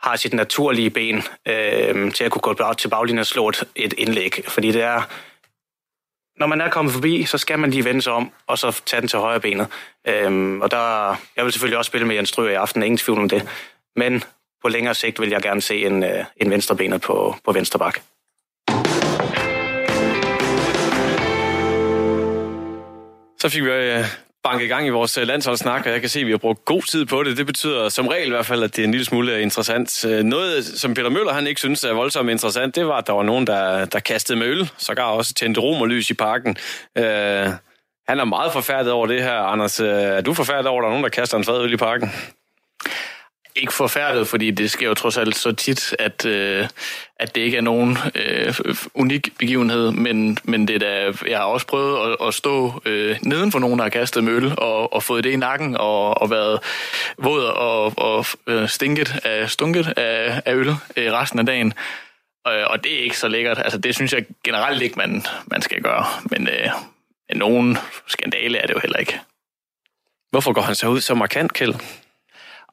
har 0.00 0.16
sit 0.16 0.32
naturlige 0.32 0.90
ben 0.90 1.22
øh, 1.48 2.12
til 2.12 2.24
at 2.24 2.30
kunne 2.30 2.54
gå 2.54 2.74
til 2.78 2.88
baglinjen 2.88 3.18
og 3.18 3.26
slå 3.26 3.48
et, 3.48 3.64
et 3.76 3.92
indlæg. 3.98 4.42
Fordi 4.48 4.72
det 4.72 4.82
er, 4.82 5.02
når 6.40 6.46
man 6.46 6.60
er 6.60 6.70
kommet 6.70 6.94
forbi, 6.94 7.24
så 7.24 7.38
skal 7.38 7.58
man 7.58 7.70
lige 7.70 7.84
vende 7.84 8.02
sig 8.02 8.12
om, 8.12 8.32
og 8.46 8.58
så 8.58 8.80
tage 8.86 9.00
den 9.00 9.08
til 9.08 9.18
højre 9.18 9.40
benet. 9.40 9.66
Øh, 10.08 10.58
og 10.58 10.70
der, 10.70 11.14
jeg 11.36 11.44
vil 11.44 11.52
selvfølgelig 11.52 11.78
også 11.78 11.88
spille 11.88 12.06
med 12.06 12.16
Jens 12.16 12.28
Stryger 12.28 12.50
i 12.50 12.54
aften, 12.54 12.82
ingen 12.82 12.98
tvivl 12.98 13.18
om 13.18 13.28
det. 13.28 13.48
Men 13.96 14.24
på 14.62 14.68
længere 14.68 14.94
sigt 14.94 15.20
vil 15.20 15.30
jeg 15.30 15.42
gerne 15.42 15.60
se 15.60 15.86
en, 15.86 16.02
øh, 16.02 16.24
en 16.36 16.50
venstrebenet 16.50 17.00
på, 17.00 17.34
på 17.44 17.52
venstre 17.52 17.78
bak. 17.78 18.00
Så 23.40 23.48
fik 23.48 23.64
vi 23.64 23.70
øh, 23.70 24.04
banket 24.44 24.64
i 24.64 24.68
gang 24.68 24.86
i 24.86 24.90
vores 24.90 25.18
øh, 25.18 25.26
landsholdssnak, 25.26 25.86
og 25.86 25.92
jeg 25.92 26.00
kan 26.00 26.10
se, 26.10 26.20
at 26.20 26.26
vi 26.26 26.30
har 26.30 26.38
brugt 26.38 26.64
god 26.64 26.82
tid 26.82 27.06
på 27.06 27.22
det. 27.22 27.36
Det 27.36 27.46
betyder 27.46 27.88
som 27.88 28.08
regel 28.08 28.26
i 28.26 28.30
hvert 28.30 28.46
fald, 28.46 28.62
at 28.62 28.76
det 28.76 28.82
er 28.82 28.86
en 28.86 28.90
lille 28.90 29.04
smule 29.04 29.34
øh, 29.34 29.42
interessant. 29.42 30.04
Noget, 30.24 30.64
som 30.64 30.94
Peter 30.94 31.08
Møller 31.08 31.32
han 31.32 31.46
ikke 31.46 31.60
synes 31.60 31.84
er 31.84 31.92
voldsomt 31.92 32.30
interessant, 32.30 32.74
det 32.74 32.86
var, 32.86 32.96
at 32.96 33.06
der 33.06 33.12
var 33.12 33.22
nogen, 33.22 33.46
der, 33.46 33.84
der 33.84 34.00
kastede 34.00 34.38
med 34.38 34.46
øl, 34.46 34.70
sågar 34.78 35.04
også 35.04 35.34
tændte 35.34 35.60
romerlys 35.60 36.10
i 36.10 36.14
parken. 36.14 36.56
Øh, 36.98 37.48
han 38.08 38.20
er 38.20 38.24
meget 38.24 38.52
forfærdet 38.52 38.92
over 38.92 39.06
det 39.06 39.22
her. 39.22 39.38
Anders, 39.40 39.80
er 39.80 40.20
du 40.20 40.34
forfærdet 40.34 40.66
over, 40.66 40.80
at 40.80 40.82
der 40.82 40.88
er 40.88 40.92
nogen, 40.92 41.04
der 41.04 41.10
kaster 41.10 41.38
en 41.38 41.44
fad 41.44 41.62
øl 41.62 41.72
i 41.72 41.76
parken? 41.76 42.10
Ikke 43.60 43.72
forfærdet, 43.72 44.28
fordi 44.28 44.50
det 44.50 44.70
sker 44.70 44.86
jo 44.86 44.94
trods 44.94 45.16
alt 45.16 45.36
så 45.36 45.52
tit, 45.52 45.94
at, 45.98 46.24
øh, 46.24 46.68
at 47.16 47.34
det 47.34 47.40
ikke 47.40 47.56
er 47.56 47.60
nogen 47.60 47.98
øh, 48.14 48.54
unik 48.94 49.38
begivenhed, 49.38 49.90
men, 49.90 50.38
men 50.44 50.68
det 50.68 50.80
der, 50.80 51.12
jeg 51.28 51.38
har 51.38 51.44
også 51.44 51.66
prøvet 51.66 52.12
at, 52.12 52.26
at 52.26 52.34
stå 52.34 52.82
øh, 52.86 53.16
neden 53.22 53.52
for 53.52 53.58
nogen, 53.58 53.78
der 53.78 53.84
har 53.84 53.90
kastet 53.90 54.24
møl, 54.24 54.52
og, 54.58 54.92
og 54.92 55.02
fået 55.02 55.24
det 55.24 55.30
i 55.30 55.36
nakken, 55.36 55.76
og, 55.76 56.22
og 56.22 56.30
været 56.30 56.60
våd 57.18 57.44
og, 57.44 57.92
og 57.96 58.26
øh, 58.46 58.68
stinket 58.68 59.20
af, 59.24 59.50
stunket 59.50 59.92
af, 59.96 60.42
af 60.44 60.54
øl 60.54 60.68
øh, 60.96 61.12
resten 61.12 61.38
af 61.38 61.46
dagen. 61.46 61.72
Og, 62.44 62.52
og 62.52 62.84
det 62.84 62.98
er 62.98 63.02
ikke 63.02 63.18
så 63.18 63.28
lækkert. 63.28 63.58
Altså, 63.58 63.78
det 63.78 63.94
synes 63.94 64.12
jeg 64.12 64.24
generelt 64.44 64.82
ikke, 64.82 64.96
man, 64.96 65.22
man 65.46 65.62
skal 65.62 65.82
gøre. 65.82 66.04
Men 66.30 66.48
øh, 66.48 66.70
nogen 67.34 67.78
skandale 68.06 68.58
er 68.58 68.66
det 68.66 68.74
jo 68.74 68.80
heller 68.82 68.98
ikke. 68.98 69.20
Hvorfor 70.30 70.52
går 70.52 70.62
han 70.62 70.74
så 70.74 70.88
ud 70.88 71.00
så 71.00 71.14
markant, 71.14 71.52
Kjeld? 71.52 71.74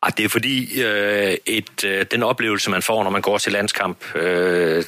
Og 0.01 0.17
det 0.17 0.25
er 0.25 0.29
fordi, 0.29 0.81
øh, 0.83 1.37
et, 1.45 1.83
øh, 1.83 2.05
den 2.11 2.23
oplevelse, 2.23 2.69
man 2.69 2.81
får, 2.81 3.03
når 3.03 3.11
man 3.11 3.21
går 3.21 3.37
til 3.37 3.51
landskamp, 3.51 4.15
øh, 4.15 4.83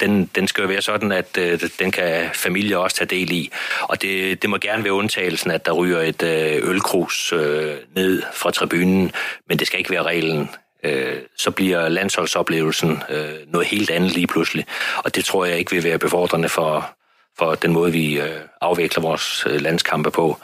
den, 0.00 0.30
den 0.34 0.48
skal 0.48 0.62
jo 0.62 0.68
være 0.68 0.82
sådan, 0.82 1.12
at 1.12 1.38
øh, 1.38 1.60
den 1.78 1.90
kan 1.90 2.30
familie 2.34 2.78
også 2.78 2.96
tage 2.96 3.08
del 3.08 3.32
i. 3.32 3.50
Og 3.82 4.02
det, 4.02 4.42
det 4.42 4.50
må 4.50 4.58
gerne 4.58 4.84
være 4.84 4.92
undtagelsen, 4.92 5.50
at 5.50 5.66
der 5.66 5.72
ryger 5.72 6.00
et 6.00 6.22
øh, 6.22 6.68
ølkrus 6.70 7.32
øh, 7.32 7.76
ned 7.96 8.22
fra 8.32 8.50
tribunen, 8.50 9.12
men 9.48 9.58
det 9.58 9.66
skal 9.66 9.78
ikke 9.78 9.90
være 9.90 10.02
reglen. 10.02 10.50
Øh, 10.84 11.16
så 11.36 11.50
bliver 11.50 11.88
landsholdsoplevelsen 11.88 13.02
øh, 13.08 13.34
noget 13.46 13.66
helt 13.66 13.90
andet 13.90 14.12
lige 14.12 14.26
pludselig. 14.26 14.66
Og 14.96 15.14
det 15.14 15.24
tror 15.24 15.44
jeg 15.44 15.58
ikke 15.58 15.70
vil 15.70 15.84
være 15.84 15.98
befordrende 15.98 16.48
for, 16.48 16.96
for 17.38 17.54
den 17.54 17.72
måde, 17.72 17.92
vi 17.92 18.20
øh, 18.20 18.40
afvikler 18.60 19.02
vores 19.02 19.46
øh, 19.46 19.60
landskampe 19.60 20.10
på. 20.10 20.38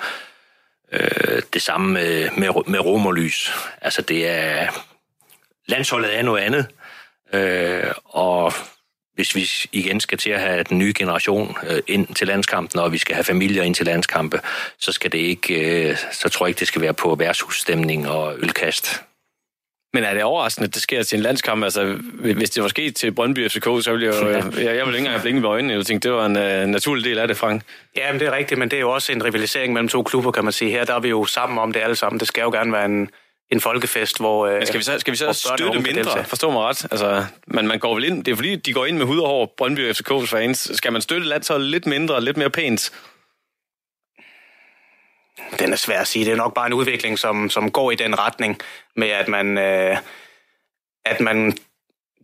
Øh, 0.93 1.43
det 1.53 1.63
samme 1.63 1.93
med, 1.93 2.31
med, 2.37 2.49
med 2.67 2.81
romerlys. 2.81 3.53
Altså 3.81 4.03
det 4.03 4.29
er... 4.29 4.83
Landsholdet 5.69 6.19
er 6.19 6.23
noget 6.23 6.43
andet. 6.43 6.67
Øh, 7.33 7.93
og 8.05 8.53
hvis 9.15 9.35
vi 9.35 9.51
igen 9.73 10.01
skal 10.01 10.19
til 10.19 10.31
at 10.31 10.41
have 10.41 10.63
den 10.63 10.79
nye 10.79 10.93
generation 10.97 11.57
øh, 11.69 11.83
ind 11.87 12.15
til 12.15 12.27
landskampen, 12.27 12.81
og 12.81 12.93
vi 12.93 12.99
skal 12.99 13.15
have 13.15 13.25
familier 13.25 13.63
ind 13.63 13.75
til 13.75 13.87
landskampe, 13.87 14.41
så 14.79 14.93
skal 14.93 15.13
det 15.13 15.19
ikke, 15.19 15.55
øh, 15.55 15.97
så 16.13 16.29
tror 16.29 16.47
jeg 16.47 16.49
ikke, 16.49 16.61
det 16.61 16.69
skal 16.69 16.83
være 16.83 16.95
på 16.95 17.15
værtshusstemning 17.15 18.09
og 18.09 18.35
ølkast. 18.39 19.03
Men 19.97 20.05
er 20.05 20.15
det 20.15 20.23
overraskende, 20.23 20.67
at 20.67 20.75
det 20.75 20.83
sker 20.83 21.03
til 21.03 21.17
en 21.17 21.23
landskamp? 21.23 21.65
Altså, 21.65 21.85
hvis 22.37 22.51
det 22.51 22.63
var 22.63 22.69
sket 22.69 22.97
til 22.97 23.13
Brøndby 23.13 23.49
FCK, 23.49 23.65
så 23.65 23.91
ville 23.91 24.07
jeg 24.07 24.23
jo... 24.23 24.29
Jeg, 24.29 24.43
jeg 24.43 24.53
ville 24.53 24.67
ikke 24.67 24.85
engang 24.87 25.09
have 25.09 25.21
blinket 25.21 25.43
med 25.43 25.51
øjnene. 25.51 25.75
Jeg 25.75 25.87
tænkte, 25.87 26.09
det 26.09 26.17
var 26.17 26.27
en 26.27 26.37
uh, 26.37 26.71
naturlig 26.71 27.05
del 27.05 27.19
af 27.19 27.29
det, 27.29 27.37
Frank. 27.37 27.63
Ja, 27.97 28.13
men 28.13 28.21
det 28.21 28.29
er 28.29 28.33
rigtigt, 28.33 28.59
men 28.59 28.71
det 28.71 28.77
er 28.77 28.81
jo 28.81 28.91
også 28.91 29.13
en 29.13 29.25
rivalisering 29.25 29.73
mellem 29.73 29.89
to 29.89 30.03
klubber, 30.03 30.31
kan 30.31 30.45
man 30.45 30.53
sige. 30.53 30.71
Her 30.71 30.85
der 30.85 30.95
er 30.95 31.01
vi 31.01 31.09
jo 31.09 31.25
sammen 31.25 31.59
om 31.59 31.73
det 31.73 31.81
alle 31.81 31.97
sammen. 31.97 32.21
Det 32.21 32.29
skal 32.29 32.43
jo 32.43 32.51
gerne 32.51 32.73
være 32.73 32.85
en, 32.85 33.11
en 33.53 33.61
folkefest, 33.61 34.19
hvor... 34.19 34.51
Men 34.51 34.67
skal 34.67 34.79
vi 34.79 34.85
så, 34.85 34.99
skal 34.99 35.13
vi 35.13 35.17
så 35.17 35.33
støtte 35.33 35.79
mindre? 35.79 36.25
Forstå 36.25 36.51
mig 36.51 36.63
ret. 36.63 36.87
Altså, 36.91 37.25
man, 37.47 37.67
man 37.67 37.79
går 37.79 37.95
vel 37.95 38.05
ind... 38.05 38.25
Det 38.25 38.33
er 38.33 38.37
fordi, 38.37 38.57
de 38.57 38.73
går 38.73 38.87
ind 38.87 38.99
med 38.99 39.07
hud 39.07 39.19
og 39.19 39.29
hår, 39.29 39.55
Brøndby 39.57 39.93
FCK's 39.93 40.27
fans. 40.27 40.71
Skal 40.75 40.93
man 40.93 41.03
støtte 41.03 41.27
landsholdet 41.27 41.69
lidt 41.69 41.87
mindre, 41.87 42.25
lidt 42.25 42.37
mere 42.37 42.51
pænt? 42.51 42.91
Den 45.59 45.73
er 45.73 45.77
svær 45.77 46.01
at 46.01 46.07
sige. 46.07 46.25
Det 46.25 46.33
er 46.33 46.37
nok 46.37 46.55
bare 46.55 46.67
en 46.67 46.73
udvikling, 46.73 47.19
som, 47.19 47.51
som 47.51 47.71
går 47.71 47.91
i 47.91 47.95
den 47.95 48.19
retning 48.19 48.59
med, 48.97 49.09
at 49.09 49.29
man... 49.29 49.59
Øh, 49.59 49.97
at 51.05 51.21
man 51.21 51.57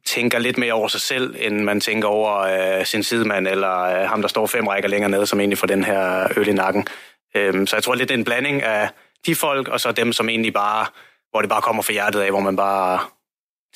tænker 0.07 0.39
lidt 0.39 0.59
mere 0.59 0.73
over 0.73 0.89
sig 0.89 1.01
selv, 1.01 1.37
end 1.39 1.61
man 1.61 1.81
tænker 1.81 2.09
over 2.09 2.39
øh, 2.39 2.87
sin 2.87 3.03
sidemand, 3.03 3.49
eller 3.49 3.83
øh, 3.83 4.09
ham, 4.09 4.21
der 4.21 4.29
står 4.29 4.47
fem 4.47 4.67
rækker 4.67 4.89
længere 4.89 5.11
nede, 5.11 5.27
som 5.27 5.41
egentlig 5.41 5.59
får 5.59 5.67
den 5.67 5.85
her 5.85 6.29
øl 6.37 6.49
i 6.49 6.53
nakken. 6.53 6.87
Øhm, 7.35 7.67
så 7.67 7.77
jeg 7.77 7.83
tror 7.83 7.95
lidt, 7.95 8.09
det 8.09 8.15
er 8.15 8.19
en 8.19 8.25
blanding 8.25 8.63
af 8.63 8.89
de 9.27 9.35
folk, 9.35 9.69
og 9.69 9.81
så 9.81 9.93
dem, 9.93 10.13
som 10.13 10.29
egentlig 10.29 10.53
bare, 10.53 10.87
hvor 11.31 11.41
det 11.41 11.51
bare 11.51 11.63
kommer 11.63 11.83
fra 11.83 11.93
hjertet 11.93 12.21
af, 12.21 12.31
hvor 12.31 12.41
man 12.41 12.57
bare 12.57 13.01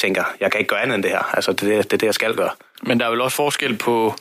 tænker, 0.00 0.24
jeg 0.40 0.52
kan 0.52 0.60
ikke 0.60 0.68
gøre 0.68 0.82
andet 0.82 0.94
end 0.94 1.02
det 1.02 1.10
her. 1.10 1.34
Altså, 1.34 1.52
det 1.52 1.76
er 1.76 1.82
det, 1.82 2.00
det, 2.00 2.02
jeg 2.02 2.14
skal 2.14 2.34
gøre. 2.34 2.50
Men 2.82 3.00
der 3.00 3.06
er 3.06 3.10
vel 3.10 3.20
også 3.20 3.36
forskel 3.36 3.78
på 3.78 4.14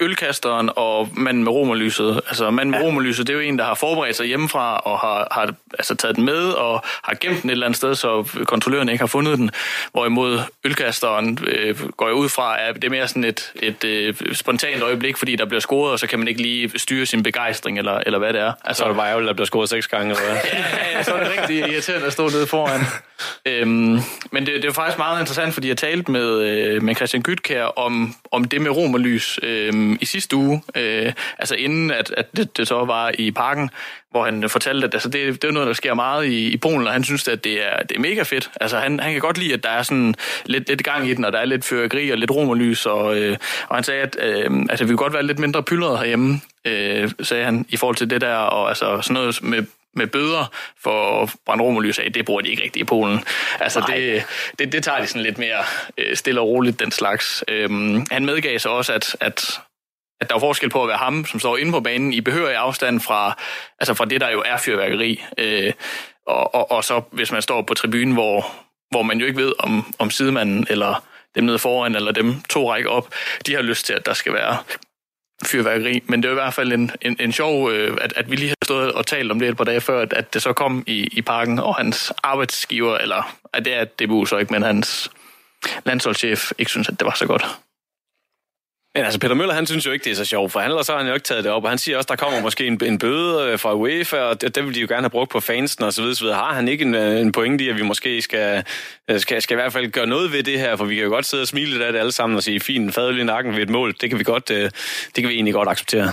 ølkasteren 0.00 0.70
og 0.76 1.08
manden 1.12 1.44
med 1.44 1.52
romerlyset. 1.52 2.20
Altså 2.28 2.50
manden 2.50 2.70
med 2.70 2.78
ja. 2.78 2.86
romerlyset, 2.86 3.26
det 3.26 3.32
er 3.32 3.36
jo 3.36 3.40
en, 3.40 3.58
der 3.58 3.64
har 3.64 3.74
forberedt 3.74 4.16
sig 4.16 4.26
hjemmefra 4.26 4.76
og 4.76 4.98
har, 4.98 5.28
har 5.30 5.54
altså, 5.78 5.94
taget 5.94 6.16
den 6.16 6.24
med 6.24 6.48
og 6.48 6.82
har 7.02 7.16
gemt 7.20 7.42
den 7.42 7.50
et 7.50 7.52
eller 7.52 7.66
andet 7.66 7.76
sted, 7.76 7.94
så 7.94 8.28
kontrolløren 8.44 8.88
ikke 8.88 9.02
har 9.02 9.06
fundet 9.06 9.38
den. 9.38 9.50
Hvorimod 9.92 10.40
ølkasteren 10.64 11.38
øh, 11.46 11.90
går 11.90 12.06
jeg 12.06 12.14
ud 12.14 12.28
fra, 12.28 12.68
at 12.68 12.74
det 12.74 12.84
er 12.84 12.90
mere 12.90 13.08
sådan 13.08 13.24
et, 13.24 13.52
et 13.62 13.84
øh, 13.84 14.14
spontant 14.32 14.82
øjeblik, 14.82 15.16
fordi 15.16 15.36
der 15.36 15.44
bliver 15.44 15.60
scoret, 15.60 15.92
og 15.92 15.98
så 15.98 16.06
kan 16.06 16.18
man 16.18 16.28
ikke 16.28 16.42
lige 16.42 16.78
styre 16.78 17.06
sin 17.06 17.22
begejstring, 17.22 17.78
eller, 17.78 18.00
eller 18.06 18.18
hvad 18.18 18.32
det 18.32 18.40
er. 18.40 18.52
Altså, 18.64 18.78
så 18.80 18.84
er 18.84 18.88
det 18.88 18.96
bare 18.96 19.08
ærgerligt, 19.08 19.28
at 19.28 19.32
der 19.32 19.36
bliver 19.36 19.46
scoret 19.46 19.68
seks 19.68 19.86
gange, 19.86 20.10
eller 20.10 20.24
hvad? 20.24 20.36
ja, 20.52 20.96
ja, 20.96 21.02
så 21.02 21.14
er 21.14 21.24
det 21.24 21.32
rigtig 21.38 21.58
irriterende 21.58 22.06
at 22.06 22.12
stå 22.12 22.28
nede 22.28 22.46
foran. 22.46 22.80
øhm, 23.46 23.98
men 24.34 24.46
det, 24.46 24.62
det 24.62 24.68
er 24.68 24.72
faktisk 24.72 24.98
meget 24.98 25.20
interessant, 25.20 25.54
fordi 25.54 25.68
jeg 25.68 25.76
talte 25.76 26.10
med, 26.10 26.40
øh, 26.40 26.82
med 26.82 26.94
Christian 26.94 27.22
Gytkær 27.22 27.64
om, 27.64 28.14
om 28.30 28.44
det 28.44 28.60
med 28.60 28.70
romerlys, 28.70 29.38
øh, 29.42 29.96
i 30.00 30.04
sidste 30.04 30.36
uge, 30.36 30.62
øh, 30.74 31.12
altså 31.38 31.54
inden 31.54 31.90
at, 31.90 32.14
at 32.16 32.36
det, 32.36 32.56
det 32.56 32.68
så 32.68 32.84
var 32.84 33.12
i 33.18 33.30
parken, 33.30 33.70
hvor 34.10 34.24
han 34.24 34.48
fortalte, 34.48 34.86
at 34.86 34.94
altså, 34.94 35.08
det, 35.08 35.42
det 35.42 35.48
er 35.48 35.52
noget, 35.52 35.66
der 35.66 35.72
sker 35.72 35.94
meget 35.94 36.26
i, 36.26 36.48
i 36.48 36.56
Polen, 36.56 36.86
og 36.86 36.92
han 36.92 37.04
synes, 37.04 37.28
at 37.28 37.44
det 37.44 37.66
er, 37.66 37.82
det 37.82 37.96
er 37.96 38.00
mega 38.00 38.22
fedt. 38.22 38.50
Altså, 38.60 38.78
han, 38.78 39.00
han 39.00 39.12
kan 39.12 39.20
godt 39.20 39.38
lide, 39.38 39.54
at 39.54 39.64
der 39.64 39.70
er 39.70 39.82
sådan 39.82 40.14
lidt, 40.46 40.68
lidt 40.68 40.84
gang 40.84 41.08
i 41.08 41.14
den, 41.14 41.24
og 41.24 41.32
der 41.32 41.38
er 41.38 41.44
lidt 41.44 41.64
fyrkeri 41.64 42.10
og 42.10 42.18
lidt 42.18 42.30
romerlys, 42.30 42.86
og, 42.86 43.18
øh, 43.18 43.36
og 43.68 43.76
han 43.76 43.84
sagde, 43.84 44.02
at 44.02 44.16
øh, 44.22 44.50
altså, 44.70 44.84
vi 44.84 44.88
kunne 44.88 44.96
godt 44.96 45.12
være 45.12 45.26
lidt 45.26 45.38
mindre 45.38 45.62
pyldrede 45.62 45.98
herhjemme, 45.98 46.40
øh, 46.64 47.10
sagde 47.22 47.44
han, 47.44 47.66
i 47.68 47.76
forhold 47.76 47.96
til 47.96 48.10
det 48.10 48.20
der, 48.20 48.36
og 48.36 48.68
altså 48.68 49.00
sådan 49.02 49.14
noget 49.14 49.42
med 49.42 49.64
med 49.96 50.06
bøder 50.06 50.52
for 50.82 51.30
romerlys 51.48 51.98
af, 51.98 52.12
det 52.12 52.24
bruger 52.24 52.40
de 52.40 52.48
ikke 52.48 52.62
rigtigt 52.62 52.82
i 52.82 52.84
Polen. 52.84 53.24
Altså 53.60 53.82
det, 53.86 54.24
det, 54.58 54.72
det 54.72 54.84
tager 54.84 55.00
de 55.00 55.06
sådan 55.06 55.22
lidt 55.22 55.38
mere 55.38 55.64
øh, 55.98 56.16
stille 56.16 56.40
og 56.40 56.48
roligt, 56.48 56.80
den 56.80 56.90
slags. 56.90 57.44
Øhm, 57.48 58.06
han 58.10 58.26
medgav 58.26 58.58
så 58.58 58.68
også, 58.68 58.92
at, 58.92 59.16
at 59.20 59.60
at 60.20 60.30
der 60.30 60.36
er 60.36 60.40
forskel 60.40 60.70
på 60.70 60.82
at 60.82 60.88
være 60.88 60.96
ham, 60.96 61.26
som 61.26 61.40
står 61.40 61.56
inde 61.56 61.72
på 61.72 61.80
banen 61.80 62.12
i 62.12 62.20
behørig 62.20 62.56
afstand 62.56 63.00
fra, 63.00 63.36
altså 63.80 63.94
fra 63.94 64.04
det, 64.04 64.20
der 64.20 64.30
jo 64.30 64.42
er 64.46 64.56
fyrværkeri, 64.56 65.24
øh, 65.38 65.72
og, 66.26 66.54
og, 66.54 66.70
og 66.70 66.84
så 66.84 67.02
hvis 67.10 67.32
man 67.32 67.42
står 67.42 67.62
på 67.62 67.74
tribunen, 67.74 68.12
hvor, 68.12 68.46
hvor 68.90 69.02
man 69.02 69.18
jo 69.18 69.26
ikke 69.26 69.38
ved, 69.38 69.52
om, 69.58 69.94
om 69.98 70.10
sidemanden 70.10 70.66
eller 70.70 71.04
dem 71.34 71.44
nede 71.44 71.58
foran, 71.58 71.94
eller 71.94 72.12
dem 72.12 72.40
to 72.50 72.72
rækker 72.72 72.90
op, 72.90 73.14
de 73.46 73.54
har 73.54 73.62
lyst 73.62 73.86
til, 73.86 73.92
at 73.92 74.06
der 74.06 74.12
skal 74.12 74.32
være 74.32 74.58
fyrværkeri. 75.46 76.02
Men 76.06 76.22
det 76.22 76.28
er 76.28 76.32
i 76.32 76.34
hvert 76.34 76.54
fald 76.54 76.72
en, 76.72 76.90
en, 77.02 77.16
en 77.20 77.32
sjov, 77.32 77.70
øh, 77.70 77.98
at, 78.00 78.12
at 78.16 78.30
vi 78.30 78.36
lige 78.36 78.48
har 78.48 78.64
stået 78.64 78.92
og 78.92 79.06
talt 79.06 79.30
om 79.30 79.38
det 79.38 79.48
et 79.48 79.56
par 79.56 79.64
dage 79.64 79.80
før, 79.80 80.02
at, 80.02 80.12
at 80.12 80.34
det 80.34 80.42
så 80.42 80.52
kom 80.52 80.84
i, 80.86 81.08
i 81.12 81.22
parken, 81.22 81.58
og 81.58 81.74
hans 81.74 82.12
arbejdsgiver, 82.22 82.98
eller 82.98 83.36
at 83.52 83.64
det 83.64 83.74
er 83.74 83.84
DBU 83.84 84.24
så 84.24 84.36
ikke, 84.36 84.52
men 84.52 84.62
hans 84.62 85.10
landsholdschef 85.84 86.52
ikke 86.58 86.70
synes, 86.70 86.88
at 86.88 87.00
det 87.00 87.06
var 87.06 87.14
så 87.14 87.26
godt. 87.26 87.44
Men 88.94 89.04
altså, 89.04 89.20
Peter 89.20 89.34
Møller, 89.34 89.54
han 89.54 89.66
synes 89.66 89.86
jo 89.86 89.92
ikke, 89.92 90.04
det 90.04 90.10
er 90.10 90.16
så 90.16 90.24
sjovt, 90.24 90.52
for 90.52 90.60
han, 90.60 90.70
ellers 90.70 90.88
har 90.88 90.98
han 90.98 91.06
jo 91.06 91.14
ikke 91.14 91.24
taget 91.24 91.44
det 91.44 91.52
op, 91.52 91.64
og 91.64 91.70
han 91.70 91.78
siger 91.78 91.96
også, 91.96 92.06
der 92.10 92.16
kommer 92.16 92.40
måske 92.40 92.66
en, 92.66 92.80
en 92.84 92.98
bøde 92.98 93.50
øh, 93.50 93.58
fra 93.58 93.74
UEFA, 93.74 94.16
og 94.16 94.40
det, 94.40 94.54
det 94.54 94.64
vil 94.66 94.74
de 94.74 94.80
jo 94.80 94.86
gerne 94.90 95.02
have 95.02 95.10
brugt 95.10 95.30
på 95.30 95.40
fansen 95.40 95.84
og 95.84 95.92
så 95.92 96.00
videre, 96.02 96.14
så 96.14 96.24
videre. 96.24 96.36
Har 96.36 96.54
han 96.54 96.68
ikke 96.68 96.84
en, 96.84 96.94
øh, 96.94 97.20
en 97.20 97.32
pointe 97.32 97.64
i, 97.64 97.68
at 97.68 97.76
vi 97.76 97.82
måske 97.82 98.22
skal, 98.22 98.64
øh, 99.10 99.20
skal, 99.20 99.42
skal 99.42 99.54
i 99.54 99.60
hvert 99.60 99.72
fald 99.72 99.90
gøre 99.90 100.06
noget 100.06 100.32
ved 100.32 100.42
det 100.42 100.58
her, 100.58 100.76
for 100.76 100.84
vi 100.84 100.94
kan 100.94 101.04
jo 101.04 101.10
godt 101.10 101.26
sidde 101.26 101.42
og 101.42 101.48
smile 101.48 101.70
lidt 101.70 101.82
af 101.82 101.92
det 101.92 101.98
alle 101.98 102.12
sammen 102.12 102.36
og 102.36 102.42
sige, 102.42 102.60
fint, 102.60 102.94
fadøl 102.94 103.18
i 103.18 103.24
nakken 103.24 103.56
ved 103.56 103.62
et 103.62 103.70
mål, 103.70 103.94
det 104.00 104.10
kan 104.10 104.18
vi 104.18 104.24
godt, 104.24 104.48
det 104.48 104.72
kan 105.16 105.28
vi 105.28 105.34
egentlig 105.34 105.54
godt 105.54 105.68
acceptere. 105.68 106.12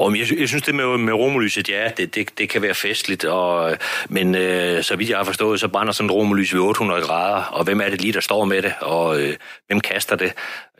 Og 0.00 0.18
jeg, 0.18 0.38
jeg 0.38 0.48
synes, 0.48 0.62
det 0.62 0.74
med, 0.74 0.98
med 0.98 1.12
romolyset, 1.12 1.68
ja, 1.68 1.88
det, 1.96 2.14
det, 2.14 2.38
det 2.38 2.48
kan 2.48 2.62
være 2.62 2.74
festligt, 2.74 3.24
og, 3.24 3.76
men 4.08 4.34
øh, 4.34 4.82
så 4.82 4.96
vidt 4.96 5.10
jeg 5.10 5.18
har 5.18 5.24
forstået, 5.24 5.60
så 5.60 5.68
brænder 5.68 5.92
sådan 5.92 6.10
et 6.10 6.16
romolys 6.16 6.54
ved 6.54 6.60
800 6.60 7.02
grader, 7.02 7.42
og 7.44 7.64
hvem 7.64 7.80
er 7.80 7.88
det 7.88 8.00
lige, 8.00 8.12
der 8.12 8.20
står 8.20 8.44
med 8.44 8.62
det, 8.62 8.72
og 8.80 9.20
øh, 9.20 9.36
hvem 9.66 9.80
kaster 9.80 10.16
det? 10.16 10.32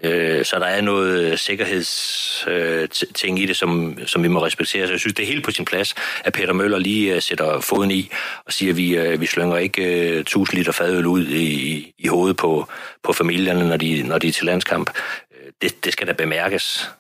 Øh, 0.03 0.45
så 0.45 0.59
der 0.59 0.66
er 0.66 0.81
noget 0.81 1.41
sikkerhedsting 1.41 3.39
øh, 3.39 3.39
øh 3.39 3.43
i 3.43 3.47
det, 3.47 3.57
som, 3.57 3.99
som 4.07 4.23
vi 4.23 4.29
må 4.29 4.45
respektere. 4.45 4.87
Så 4.87 4.93
jeg 4.93 5.01
synes, 5.01 5.14
det 5.14 5.23
er 5.23 5.27
helt 5.27 5.45
på 5.45 5.51
sin 5.51 5.64
plads, 5.64 5.95
at 6.25 6.33
Peter 6.33 6.53
Møller 6.53 6.79
lige 6.79 7.14
øh, 7.14 7.23
sætter 7.23 7.61
foden 7.61 7.91
i 7.91 8.11
og 8.47 8.53
siger, 8.53 8.73
at 8.73 8.77
vi, 8.77 8.97
øh, 8.97 9.21
vi 9.21 9.27
slynger 9.27 9.57
ikke 9.57 10.11
øh, 10.11 10.21
1000 10.21 10.59
liter 10.59 10.73
fadøl 10.73 11.07
ud 11.07 11.27
i, 11.27 11.93
i 11.99 12.09
hovedet 12.09 12.37
på, 12.37 12.68
på 13.03 13.12
familierne, 13.12 13.68
når 13.68 13.77
de, 13.77 14.03
når 14.03 14.18
de 14.18 14.29
er 14.29 14.33
til 14.33 14.47
landskamp. 14.47 14.91
Øh, 15.33 15.53
det, 15.62 15.85
det 15.85 15.93
skal 15.93 16.07
da 16.07 16.12
bemærkes. 16.12 16.91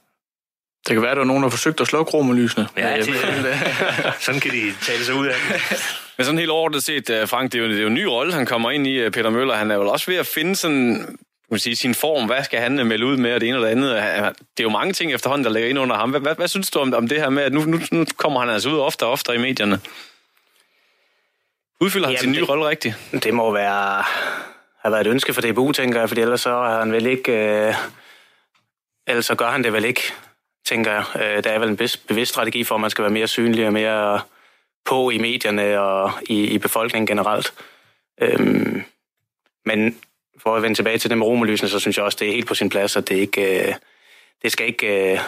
Det 0.88 0.94
kan 0.94 1.02
være, 1.02 1.10
at 1.10 1.16
der 1.16 1.22
er 1.22 1.26
nogen, 1.26 1.42
der 1.42 1.48
har 1.48 1.56
forsøgt 1.56 1.80
at 1.80 1.86
slukke 1.86 2.12
romerlysene. 2.12 2.68
Ja, 2.76 2.96
det, 2.96 3.06
sådan 4.20 4.40
kan 4.40 4.50
de 4.50 4.74
tale 4.82 5.04
sig 5.04 5.14
ud 5.14 5.26
af 5.26 5.34
det. 5.48 5.62
Men 6.16 6.24
sådan 6.24 6.38
helt 6.38 6.50
overordnet 6.50 6.82
set, 6.82 7.10
øh, 7.10 7.28
Frank, 7.28 7.52
det 7.52 7.58
er, 7.58 7.62
jo, 7.62 7.68
det 7.68 7.78
er 7.78 7.82
jo 7.82 7.86
en 7.86 7.94
ny 7.94 8.04
rolle, 8.04 8.32
han 8.32 8.46
kommer 8.46 8.70
ind 8.70 8.86
i, 8.86 8.94
øh, 8.94 9.10
Peter 9.10 9.30
Møller. 9.30 9.54
Han 9.54 9.70
er 9.70 9.74
jo 9.74 9.88
også 9.88 10.06
ved 10.06 10.16
at 10.16 10.26
finde 10.26 10.56
sådan, 10.56 11.18
man 11.50 11.60
sige, 11.60 11.76
sin 11.76 11.94
form. 11.94 12.26
Hvad 12.26 12.44
skal 12.44 12.60
han 12.60 12.86
melde 12.86 13.06
ud 13.06 13.16
med, 13.16 13.34
og 13.34 13.40
det 13.40 13.48
ene 13.48 13.56
eller 13.56 13.68
det 13.68 13.76
andet? 13.76 13.90
Det 14.56 14.60
er 14.60 14.64
jo 14.64 14.70
mange 14.70 14.92
ting 14.92 15.12
efterhånden, 15.12 15.44
der 15.44 15.50
ligger 15.50 15.68
ind 15.68 15.78
under 15.78 15.96
ham. 15.96 16.10
Hvad, 16.10 16.20
hvad, 16.20 16.34
hvad 16.34 16.48
synes 16.48 16.70
du 16.70 16.78
om, 16.78 16.94
om 16.94 17.08
det 17.08 17.20
her 17.20 17.30
med, 17.30 17.42
at 17.42 17.52
nu, 17.52 17.60
nu, 17.60 17.78
nu 17.92 18.04
kommer 18.16 18.40
han 18.40 18.48
altså 18.48 18.68
ud 18.68 18.78
ofte 18.78 19.06
og 19.06 19.12
ofte 19.12 19.34
i 19.34 19.38
medierne? 19.38 19.80
Udfylder 21.80 22.06
han 22.06 22.16
Jamen, 22.16 22.20
sin 22.22 22.32
nye 22.32 22.40
det, 22.40 22.48
rolle 22.48 22.68
rigtigt? 22.68 22.94
Det 23.12 23.34
må 23.34 23.52
være 23.52 24.04
have 24.82 24.92
været 24.92 25.06
et 25.06 25.10
ønske 25.10 25.34
for 25.34 25.40
DBU, 25.40 25.72
tænker 25.72 26.00
jeg, 26.00 26.08
fordi 26.08 26.20
ellers 26.20 26.40
så 26.40 26.50
er 26.50 26.78
han 26.78 26.92
vel 26.92 27.06
ikke... 27.06 27.32
Øh, 27.32 27.74
ellers 29.06 29.26
så 29.26 29.34
gør 29.34 29.50
han 29.50 29.64
det 29.64 29.72
vel 29.72 29.84
ikke, 29.84 30.12
tænker 30.70 30.92
jeg. 30.92 31.04
Øh, 31.22 31.44
der 31.44 31.50
er 31.50 31.58
vel 31.58 31.68
en 31.68 31.76
bevidst 32.08 32.32
strategi 32.32 32.64
for, 32.64 32.74
at 32.74 32.80
man 32.80 32.90
skal 32.90 33.02
være 33.02 33.12
mere 33.12 33.26
synlig 33.26 33.66
og 33.66 33.72
mere 33.72 34.20
på 34.84 35.10
i 35.10 35.18
medierne 35.18 35.80
og 35.80 36.12
i, 36.22 36.44
i 36.44 36.58
befolkningen 36.58 37.06
generelt. 37.06 37.54
Øhm, 38.20 38.82
men 39.66 39.98
for 40.42 40.56
at 40.56 40.62
vende 40.62 40.76
tilbage 40.76 40.98
til 40.98 41.10
det 41.10 41.18
med 41.18 41.26
romerlysene, 41.26 41.68
så 41.68 41.78
synes 41.80 41.96
jeg 41.96 42.04
også, 42.04 42.18
det 42.20 42.28
er 42.28 42.32
helt 42.32 42.48
på 42.48 42.54
sin 42.54 42.68
plads, 42.68 42.96
at 42.96 43.08
det 43.08 43.16
ikke... 43.16 43.68
Øh, 43.68 43.74
det 44.42 44.52
skal 44.52 44.66
ikke... 44.66 45.12
Øh, 45.12 45.20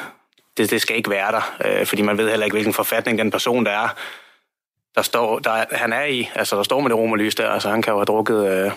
det, 0.56 0.70
det 0.70 0.80
skal 0.82 0.96
ikke 0.96 1.10
være 1.10 1.32
der, 1.32 1.56
øh, 1.64 1.86
fordi 1.86 2.02
man 2.02 2.18
ved 2.18 2.30
heller 2.30 2.44
ikke, 2.44 2.54
hvilken 2.54 2.72
forfatning 2.72 3.18
den 3.18 3.30
person, 3.30 3.66
der 3.66 3.70
er, 3.70 3.88
der 4.94 5.02
står, 5.02 5.38
der, 5.38 5.64
han 5.70 5.92
er 5.92 6.04
i. 6.04 6.28
Altså, 6.34 6.56
der 6.56 6.62
står 6.62 6.80
med 6.80 6.90
det 6.90 6.98
romerlys 6.98 7.34
der, 7.34 7.50
altså 7.50 7.70
han 7.70 7.82
kan 7.82 7.90
jo 7.90 7.98
have 7.98 8.04
drukket 8.04 8.50
øh, 8.52 8.72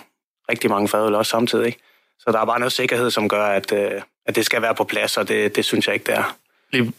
rigtig 0.50 0.70
mange 0.70 0.88
fadøl 0.88 1.14
også 1.14 1.30
samtidig. 1.30 1.66
Ikke? 1.66 1.78
Så 2.18 2.32
der 2.32 2.38
er 2.38 2.44
bare 2.44 2.58
noget 2.58 2.72
sikkerhed, 2.72 3.10
som 3.10 3.28
gør, 3.28 3.46
at, 3.46 3.72
øh, 3.72 4.02
at 4.26 4.36
det 4.36 4.46
skal 4.46 4.62
være 4.62 4.74
på 4.74 4.84
plads, 4.84 5.16
og 5.16 5.28
det, 5.28 5.56
det 5.56 5.64
synes 5.64 5.86
jeg 5.86 5.94
ikke, 5.94 6.06
det 6.06 6.14
er. 6.14 6.36
Lige, 6.72 6.92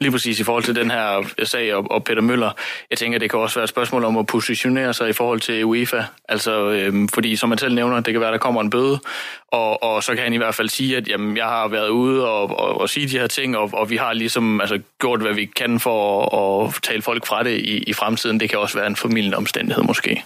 lige 0.00 0.10
præcis 0.10 0.40
i 0.40 0.44
forhold 0.44 0.64
til 0.64 0.74
den 0.74 0.90
her 0.90 1.32
sag 1.44 1.74
og, 1.74 1.90
og 1.90 2.04
Peter 2.04 2.22
Møller, 2.22 2.50
jeg 2.90 2.98
tænker, 2.98 3.18
det 3.18 3.30
kan 3.30 3.38
også 3.40 3.54
være 3.54 3.64
et 3.64 3.70
spørgsmål 3.70 4.04
om 4.04 4.16
at 4.18 4.26
positionere 4.26 4.94
sig 4.94 5.08
i 5.08 5.12
forhold 5.12 5.40
til 5.40 5.64
UEFA. 5.64 6.02
Altså, 6.28 6.70
øhm, 6.70 7.08
fordi 7.08 7.36
som 7.36 7.48
man 7.48 7.58
selv 7.58 7.74
nævner, 7.74 8.00
det 8.00 8.14
kan 8.14 8.20
være, 8.20 8.32
der 8.32 8.38
kommer 8.38 8.60
en 8.60 8.70
bøde, 8.70 9.00
og, 9.48 9.82
og 9.82 10.02
så 10.02 10.14
kan 10.14 10.24
han 10.24 10.32
i 10.32 10.36
hvert 10.36 10.54
fald 10.54 10.68
sige, 10.68 10.96
at 10.96 11.08
jamen, 11.08 11.36
jeg 11.36 11.46
har 11.46 11.68
været 11.68 11.88
ude 11.88 12.28
og, 12.28 12.58
og, 12.58 12.80
og 12.80 12.88
sige 12.88 13.08
de 13.08 13.18
her 13.18 13.26
ting, 13.26 13.56
og, 13.56 13.70
og 13.72 13.90
vi 13.90 13.96
har 13.96 14.12
ligesom 14.12 14.60
altså, 14.60 14.80
gjort, 15.00 15.20
hvad 15.20 15.34
vi 15.34 15.44
kan 15.44 15.80
for 15.80 16.24
at, 16.64 16.68
at 16.68 16.82
tale 16.82 17.02
folk 17.02 17.26
fra 17.26 17.42
det 17.42 17.60
i, 17.60 17.78
i 17.78 17.92
fremtiden. 17.92 18.40
Det 18.40 18.50
kan 18.50 18.58
også 18.58 18.78
være 18.78 18.86
en 18.86 18.96
formidlende 18.96 19.36
omstændighed 19.36 19.84
måske. 19.84 20.24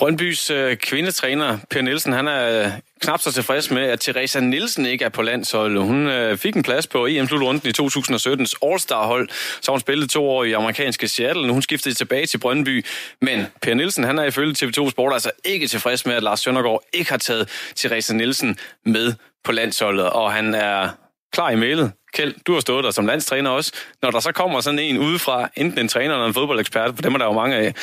Brøndbys 0.00 0.50
øh, 0.50 0.76
kvindetræner, 0.76 1.58
Per 1.70 1.82
Nielsen, 1.82 2.12
han 2.12 2.28
er 2.28 2.64
øh, 2.64 2.72
knap 3.00 3.20
så 3.20 3.32
tilfreds 3.32 3.70
med, 3.70 3.82
at 3.82 4.00
Teresa 4.00 4.40
Nielsen 4.40 4.86
ikke 4.86 5.04
er 5.04 5.08
på 5.08 5.22
landsholdet. 5.22 5.82
Hun 5.82 6.06
øh, 6.06 6.36
fik 6.36 6.56
en 6.56 6.62
plads 6.62 6.86
på 6.86 7.06
EM-slutrunden 7.06 7.68
i 7.68 7.72
2017's 7.82 8.52
All-Star-hold, 8.62 9.28
så 9.60 9.70
hun 9.70 9.80
spillede 9.80 10.08
to 10.08 10.28
år 10.28 10.44
i 10.44 10.52
amerikanske 10.52 11.08
Seattle, 11.08 11.42
og 11.42 11.52
hun 11.52 11.62
skiftede 11.62 11.94
tilbage 11.94 12.26
til 12.26 12.38
Brøndby. 12.38 12.86
Men 13.20 13.46
Per 13.62 13.74
Nielsen, 13.74 14.04
han 14.04 14.18
er 14.18 14.24
ifølge 14.24 14.54
TV2 14.58 14.90
Sport 14.90 15.12
altså 15.12 15.30
ikke 15.44 15.66
tilfreds 15.66 16.06
med, 16.06 16.14
at 16.14 16.22
Lars 16.22 16.40
Søndergaard 16.40 16.82
ikke 16.92 17.10
har 17.10 17.18
taget 17.18 17.48
Teresa 17.76 18.14
Nielsen 18.14 18.58
med 18.86 19.14
på 19.44 19.52
landsholdet, 19.52 20.10
og 20.10 20.32
han 20.32 20.54
er 20.54 20.88
klar 21.32 21.50
i 21.50 21.56
mailet. 21.56 21.92
Kjeld, 22.14 22.34
du 22.46 22.52
har 22.52 22.60
stået 22.60 22.84
der 22.84 22.90
som 22.90 23.06
landstræner 23.06 23.50
også. 23.50 23.72
Når 24.02 24.10
der 24.10 24.20
så 24.20 24.32
kommer 24.32 24.60
sådan 24.60 24.78
en 24.78 24.98
udefra, 24.98 25.48
enten 25.56 25.78
en 25.78 25.88
træner 25.88 26.14
eller 26.14 26.26
en 26.26 26.34
fodboldekspert, 26.34 26.94
for 26.94 27.02
dem 27.02 27.14
er 27.14 27.18
der 27.18 27.24
jo 27.24 27.32
mange 27.32 27.56
af, 27.56 27.74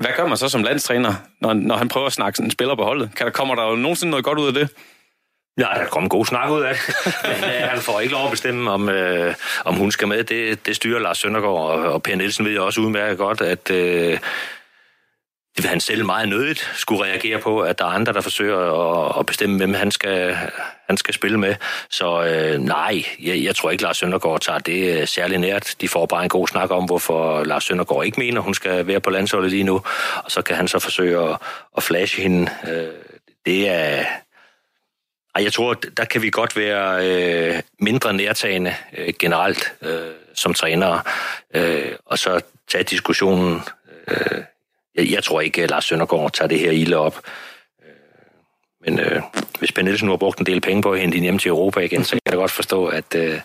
hvad 0.00 0.10
gør 0.16 0.26
man 0.26 0.36
så 0.36 0.48
som 0.48 0.62
landstræner, 0.62 1.14
når, 1.40 1.52
når 1.52 1.76
han 1.76 1.88
prøver 1.88 2.06
at 2.06 2.12
snakke 2.12 2.42
en 2.42 2.50
spiller 2.50 2.74
på 2.74 2.82
holdet? 2.84 3.10
Kan 3.16 3.26
der, 3.26 3.32
kommer 3.32 3.54
der 3.54 3.70
jo 3.70 3.76
nogensinde 3.76 4.10
noget 4.10 4.24
godt 4.24 4.38
ud 4.38 4.46
af 4.46 4.52
det? 4.54 4.68
Ja, 5.58 5.64
der 5.64 5.84
kommer 5.84 6.04
en 6.04 6.08
god 6.08 6.26
snak 6.26 6.50
ud 6.50 6.62
af 6.62 6.74
det. 6.74 6.94
Men 7.28 7.50
øh, 7.50 7.68
han 7.68 7.78
får 7.78 8.00
ikke 8.00 8.12
lov 8.14 8.24
at 8.24 8.30
bestemme, 8.30 8.70
om, 8.70 8.88
øh, 8.88 9.34
om 9.64 9.74
hun 9.74 9.90
skal 9.90 10.08
med. 10.08 10.24
Det, 10.24 10.66
det 10.66 10.76
styrer 10.76 11.00
Lars 11.00 11.18
Søndergaard, 11.18 11.70
og, 11.70 11.92
og 11.92 12.02
Per 12.02 12.16
Nielsen 12.16 12.44
ved 12.44 12.52
jo 12.52 12.66
også 12.66 12.80
udmærket 12.80 13.18
godt, 13.18 13.40
at 13.40 13.70
øh, 13.70 14.18
det 15.56 15.64
vil 15.64 15.68
han 15.68 15.80
selv 15.80 16.04
meget 16.04 16.28
nødigt 16.28 16.70
skulle 16.74 17.04
reagere 17.04 17.38
på, 17.38 17.60
at 17.60 17.78
der 17.78 17.84
er 17.84 17.88
andre, 17.88 18.12
der 18.12 18.20
forsøger 18.20 18.58
at, 18.58 19.18
at 19.18 19.26
bestemme, 19.26 19.56
hvem 19.56 19.74
han 19.74 19.90
skal, 19.90 20.36
han 20.86 20.96
skal 20.96 21.14
spille 21.14 21.38
med. 21.38 21.54
Så 21.90 22.24
øh, 22.24 22.58
nej, 22.58 23.04
jeg, 23.22 23.44
jeg 23.44 23.56
tror 23.56 23.70
ikke, 23.70 23.82
Lars 23.82 23.96
Søndergaard 23.96 24.40
tager 24.40 24.58
det 24.58 25.00
øh, 25.00 25.08
særlig 25.08 25.38
nært. 25.38 25.74
De 25.80 25.88
får 25.88 26.06
bare 26.06 26.22
en 26.22 26.28
god 26.28 26.48
snak 26.48 26.70
om, 26.70 26.84
hvorfor 26.84 27.44
Lars 27.44 27.64
Søndergaard 27.64 28.04
ikke 28.04 28.20
mener, 28.20 28.40
hun 28.40 28.54
skal 28.54 28.86
være 28.86 29.00
på 29.00 29.10
landsholdet 29.10 29.50
lige 29.50 29.64
nu. 29.64 29.82
Og 30.24 30.30
så 30.30 30.42
kan 30.42 30.56
han 30.56 30.68
så 30.68 30.78
forsøge 30.78 31.30
at, 31.30 31.36
at 31.76 31.82
flashe 31.82 32.22
hende. 32.22 32.50
Øh, 32.68 32.88
det 33.46 33.68
er... 33.68 34.04
Ej, 35.34 35.44
jeg 35.44 35.52
tror, 35.52 35.74
der 35.74 36.04
kan 36.04 36.22
vi 36.22 36.30
godt 36.30 36.56
være 36.56 37.06
øh, 37.06 37.60
mindre 37.80 38.12
nærtagende 38.12 38.74
øh, 38.98 39.14
generelt 39.18 39.72
øh, 39.82 40.10
som 40.34 40.54
trænere, 40.54 41.02
øh, 41.54 41.92
og 42.06 42.18
så 42.18 42.40
tage 42.68 42.84
diskussionen 42.84 43.60
øh, 44.08 44.42
jeg, 44.94 45.10
jeg 45.10 45.24
tror 45.24 45.40
ikke, 45.40 45.62
at 45.62 45.70
Lars 45.70 45.84
Søndergaard 45.84 46.32
tager 46.32 46.48
det 46.48 46.58
her 46.58 46.70
ilde 46.70 46.96
op. 46.96 47.20
Øh, 47.82 47.94
men 48.80 49.00
øh, 49.00 49.22
hvis 49.58 49.72
Ben 49.72 49.84
Nielsen 49.84 50.06
nu 50.06 50.12
har 50.12 50.16
brugt 50.16 50.38
en 50.38 50.46
del 50.46 50.60
penge 50.60 50.82
på 50.82 50.92
at 50.92 51.00
hente 51.00 51.14
hende 51.14 51.26
hjem 51.26 51.38
til 51.38 51.48
Europa 51.48 51.80
igen, 51.80 52.04
så 52.04 52.10
kan 52.10 52.20
jeg 52.26 52.34
godt 52.34 52.50
forstå, 52.50 52.86
at 52.86 53.14
øh, 53.14 53.40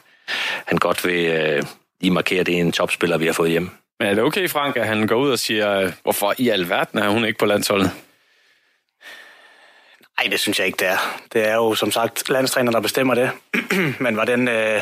han 0.65 0.77
godt 0.77 1.05
vil 1.05 1.25
øh, 1.25 1.63
lige 2.01 2.11
markere, 2.11 2.39
at 2.39 2.45
det 2.45 2.57
er 2.57 2.61
en 2.61 2.71
topspiller, 2.71 3.17
vi 3.17 3.25
har 3.25 3.33
fået 3.33 3.51
hjem. 3.51 3.69
Men 3.99 4.07
er 4.07 4.13
det 4.13 4.23
okay, 4.23 4.49
Frank, 4.49 4.77
at 4.77 4.87
han 4.87 5.07
går 5.07 5.15
ud 5.15 5.31
og 5.31 5.39
siger, 5.39 5.91
hvorfor 6.03 6.33
i 6.37 6.49
alverden 6.49 6.99
er 6.99 7.09
hun 7.09 7.25
ikke 7.25 7.39
på 7.39 7.45
landsholdet? 7.45 7.91
Nej, 10.19 10.29
det 10.31 10.39
synes 10.39 10.59
jeg 10.59 10.67
ikke, 10.67 10.77
det 10.77 10.87
er. 10.87 11.21
Det 11.33 11.47
er 11.47 11.55
jo 11.55 11.75
som 11.75 11.91
sagt 11.91 12.29
landstræner, 12.29 12.71
der 12.71 12.79
bestemmer 12.79 13.15
det. 13.15 13.31
Men 14.03 14.17
var 14.17 14.25
den... 14.25 14.47
Øh 14.47 14.81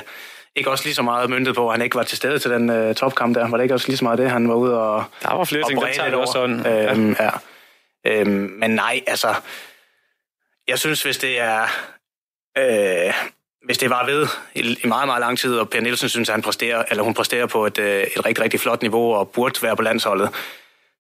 ikke 0.55 0.71
også 0.71 0.85
lige 0.85 0.95
så 0.95 1.01
meget 1.01 1.29
myndet 1.29 1.55
på, 1.55 1.69
at 1.69 1.73
han 1.73 1.81
ikke 1.81 1.95
var 1.95 2.03
til 2.03 2.17
stede 2.17 2.39
til 2.39 2.51
den 2.51 2.69
uh, 2.69 2.95
topkamp 2.95 3.35
der? 3.35 3.49
Var 3.49 3.57
det 3.57 3.63
ikke 3.63 3.75
også 3.75 3.87
lige 3.87 3.97
så 3.97 4.03
meget 4.03 4.19
det, 4.19 4.31
han 4.31 4.49
var 4.49 4.55
ude 4.55 4.79
og 4.79 5.03
Der 5.23 5.33
var 5.33 5.43
flere 5.43 5.63
ting, 5.69 5.81
der 5.81 5.93
tager 5.93 6.09
det 6.09 6.19
også 6.19 6.31
sådan. 6.31 6.67
Øhm, 6.67 7.15
ja. 7.19 7.29
Øhm, 8.05 8.53
men 8.59 8.71
nej, 8.71 9.01
altså... 9.07 9.35
Jeg 10.67 10.79
synes, 10.79 11.03
hvis 11.03 11.17
det 11.17 11.39
er... 11.39 11.61
Øh, 12.57 13.13
hvis 13.65 13.77
det 13.77 13.89
var 13.89 14.05
ved 14.05 14.27
i, 14.55 14.77
i 14.83 14.87
meget, 14.87 15.07
meget 15.07 15.19
lang 15.19 15.39
tid, 15.39 15.57
og 15.57 15.69
Per 15.69 15.81
Nielsen 15.81 16.09
synes, 16.09 16.29
at 16.29 16.33
han 16.33 16.41
præsterer, 16.41 16.83
eller 16.89 17.03
hun 17.03 17.13
præsterer 17.13 17.45
på 17.45 17.65
et, 17.65 17.79
øh, 17.79 18.03
et 18.03 18.25
rigtig, 18.25 18.43
rigtig 18.43 18.59
flot 18.59 18.81
niveau 18.81 19.13
og 19.13 19.29
burde 19.29 19.61
være 19.61 19.75
på 19.75 19.81
landsholdet, 19.81 20.29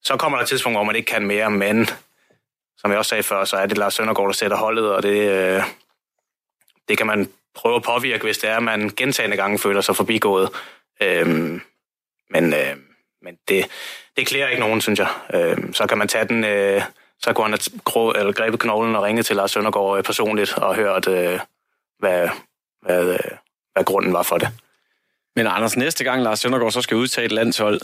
så 0.03 0.17
kommer 0.17 0.37
der 0.37 0.43
et 0.43 0.49
tidspunkt, 0.49 0.77
hvor 0.77 0.83
man 0.83 0.95
ikke 0.95 1.11
kan 1.11 1.25
mere, 1.25 1.51
men 1.51 1.89
som 2.77 2.91
jeg 2.91 2.97
også 2.99 3.09
sagde 3.09 3.23
før, 3.23 3.45
så 3.45 3.57
er 3.57 3.65
det 3.65 3.77
Lars 3.77 3.93
Søndergaard, 3.93 4.27
der 4.27 4.33
sætter 4.33 4.57
holdet, 4.57 4.91
og 4.91 5.03
det, 5.03 5.29
øh, 5.29 5.63
det 6.87 6.97
kan 6.97 7.07
man 7.07 7.29
prøve 7.55 7.75
at 7.75 7.83
påvirke, 7.83 8.23
hvis 8.23 8.37
det 8.37 8.49
er, 8.49 8.57
at 8.57 8.63
man 8.63 8.89
gentagende 8.89 9.37
gange 9.37 9.59
føler 9.59 9.81
sig 9.81 9.95
forbigået. 9.95 10.49
Øhm, 11.01 11.61
men 12.29 12.53
øh, 12.53 12.75
men 13.23 13.37
det, 13.47 13.65
det 14.17 14.27
klæder 14.27 14.47
ikke 14.47 14.59
nogen, 14.59 14.81
synes 14.81 14.99
jeg. 14.99 15.09
Øhm, 15.33 15.73
så 15.73 15.87
kan 15.87 15.97
man 15.97 16.07
tage 16.07 16.27
den... 16.27 16.43
Øh, 16.43 16.81
så 17.19 17.33
kunne 17.33 17.45
han 17.45 17.59
have 17.93 18.19
eller 18.19 18.33
grebet 18.33 18.59
knoglen 18.59 18.95
og 18.95 19.03
ringe 19.03 19.23
til 19.23 19.35
Lars 19.35 19.51
Søndergaard 19.51 19.97
øh, 19.97 20.03
personligt 20.03 20.57
og 20.57 20.75
hørt, 20.75 21.07
øh, 21.07 21.39
hvad, 21.99 22.29
hvad, 22.81 23.13
øh, 23.13 23.19
hvad 23.73 23.83
grunden 23.83 24.13
var 24.13 24.23
for 24.23 24.37
det. 24.37 24.49
Men 25.35 25.47
Anders, 25.47 25.77
næste 25.77 26.03
gang 26.03 26.23
Lars 26.23 26.39
Søndergaard 26.39 26.71
så 26.71 26.81
skal 26.81 26.97
udtage 26.97 27.25
et 27.25 27.31
landshold, 27.31 27.81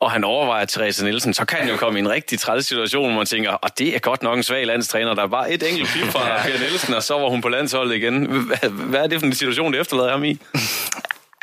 og 0.00 0.10
han 0.10 0.24
overvejer 0.24 0.64
Therese 0.64 1.04
Nielsen, 1.04 1.34
så 1.34 1.44
kan 1.44 1.58
han 1.58 1.68
jo 1.68 1.76
komme 1.82 1.98
i 1.98 2.02
en 2.02 2.10
rigtig 2.10 2.38
træls 2.38 2.66
situation, 2.66 3.06
hvor 3.06 3.16
man 3.16 3.26
tænker, 3.26 3.50
og 3.50 3.78
det 3.78 3.94
er 3.94 3.98
godt 3.98 4.22
nok 4.22 4.36
en 4.36 4.42
svag 4.42 4.66
landstræner. 4.66 5.14
Der 5.14 5.22
er 5.22 5.26
bare 5.26 5.52
et 5.52 5.62
enkelt 5.70 5.88
klip 5.88 6.06
fra 6.06 6.36
Per 6.46 6.58
Nielsen, 6.58 6.94
og 6.94 7.02
så 7.02 7.18
var 7.18 7.28
hun 7.28 7.40
på 7.40 7.48
landsholdet 7.48 7.94
igen. 7.94 8.26
Hvad 8.72 9.00
er 9.00 9.06
det 9.06 9.20
for 9.20 9.26
en 9.26 9.34
situation, 9.34 9.72
det 9.72 9.80
efterlader 9.80 10.10
ham 10.10 10.24
i? 10.24 10.38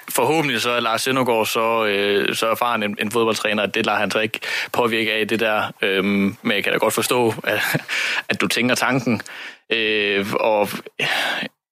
Forhåbentlig 0.09 0.61
så 0.61 0.71
er 0.71 0.79
Lars 0.79 1.01
Søndergaard 1.01 1.45
så, 1.45 1.85
øh, 1.85 2.35
så 2.35 2.47
erfaren 2.47 2.83
en, 2.83 2.97
en 2.99 3.11
fodboldtræner, 3.11 3.63
at 3.63 3.75
det 3.75 3.85
lader 3.85 3.97
han 3.97 4.11
så 4.11 4.19
ikke 4.19 4.39
påvirke 4.71 5.13
af 5.13 5.27
det 5.27 5.39
der. 5.39 5.71
Øh, 5.81 6.03
men 6.03 6.51
jeg 6.51 6.63
kan 6.63 6.73
da 6.73 6.77
godt 6.77 6.93
forstå, 6.93 7.33
at, 7.43 7.59
at 8.29 8.41
du 8.41 8.47
tænker 8.47 8.75
tanken. 8.75 9.21
Øh, 9.69 10.25
og 10.33 10.69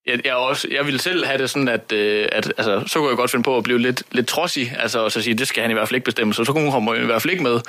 jeg, 0.06 0.26
jeg, 0.26 0.36
også, 0.36 0.68
jeg 0.72 0.86
ville 0.86 1.00
selv 1.00 1.26
have 1.26 1.38
det 1.38 1.50
sådan, 1.50 1.68
at, 1.68 1.92
øh, 1.92 2.28
at 2.32 2.54
altså, 2.58 2.84
så 2.88 3.00
kunne 3.00 3.10
jeg 3.10 3.18
godt 3.18 3.32
finde 3.32 3.44
på 3.44 3.58
at 3.58 3.64
blive 3.64 3.80
lidt, 3.80 4.04
lidt 4.12 4.28
trodsig, 4.28 4.76
altså 4.80 5.00
og 5.00 5.12
så 5.12 5.22
sige, 5.22 5.34
det 5.34 5.48
skal 5.48 5.62
han 5.62 5.72
i 5.72 5.74
hvert 5.74 5.88
fald 5.88 5.96
ikke 5.96 6.06
bestemme, 6.06 6.34
så 6.34 6.44
så 6.44 6.54
kunne 6.54 6.72
hun 6.72 6.96
i 6.96 7.06
hvert 7.06 7.22
fald 7.22 7.32
ikke 7.32 7.44
med. 7.44 7.60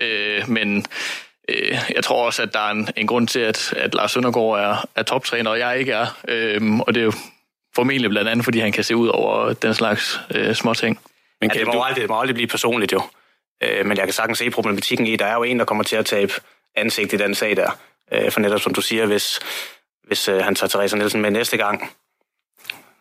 Øh, 0.00 0.48
men 0.48 0.86
øh, 1.48 1.78
jeg 1.94 2.04
tror 2.04 2.26
også, 2.26 2.42
at 2.42 2.52
der 2.52 2.60
er 2.60 2.70
en, 2.70 2.88
en 2.96 3.06
grund 3.06 3.28
til, 3.28 3.40
at, 3.40 3.74
at 3.76 3.94
Lars 3.94 4.12
Søndergaard 4.12 4.58
er, 4.58 4.88
er 4.96 5.02
toptræner, 5.02 5.50
og 5.50 5.58
jeg 5.58 5.78
ikke 5.78 5.92
er. 5.92 6.06
Øh, 6.28 6.78
og 6.78 6.94
det 6.94 7.00
er 7.00 7.04
jo 7.04 7.12
formentlig 7.74 8.10
blandt 8.10 8.30
andet, 8.30 8.44
fordi 8.44 8.58
han 8.58 8.72
kan 8.72 8.84
se 8.84 8.96
ud 8.96 9.08
over 9.08 9.52
den 9.52 9.74
slags 9.74 10.20
øh, 10.34 10.54
små 10.54 10.74
ting. 10.74 11.00
Men 11.40 11.50
kan 11.50 11.58
ja, 11.58 11.64
det, 11.64 11.66
må 11.66 11.72
du... 11.72 11.80
aldrig, 11.80 12.02
det 12.02 12.10
må 12.10 12.20
aldrig 12.20 12.34
blive 12.34 12.48
personligt 12.48 12.92
jo. 12.92 13.02
Øh, 13.62 13.86
men 13.86 13.96
jeg 13.96 14.04
kan 14.04 14.12
sagtens 14.12 14.38
se 14.38 14.50
problematikken 14.50 15.06
i, 15.06 15.16
der 15.16 15.26
er 15.26 15.34
jo 15.34 15.42
en, 15.42 15.58
der 15.58 15.64
kommer 15.64 15.84
til 15.84 15.96
at 15.96 16.06
tabe 16.06 16.32
ansigt 16.76 17.12
i 17.12 17.16
den 17.16 17.34
sag 17.34 17.56
der. 17.56 17.78
Øh, 18.12 18.30
for 18.30 18.40
netop 18.40 18.60
som 18.60 18.74
du 18.74 18.80
siger, 18.80 19.06
hvis, 19.06 19.40
hvis 20.06 20.28
øh, 20.28 20.40
han 20.40 20.54
tager 20.54 20.68
Teresa 20.68 20.96
Nielsen 20.96 21.20
med 21.20 21.30
næste 21.30 21.56
gang, 21.56 21.90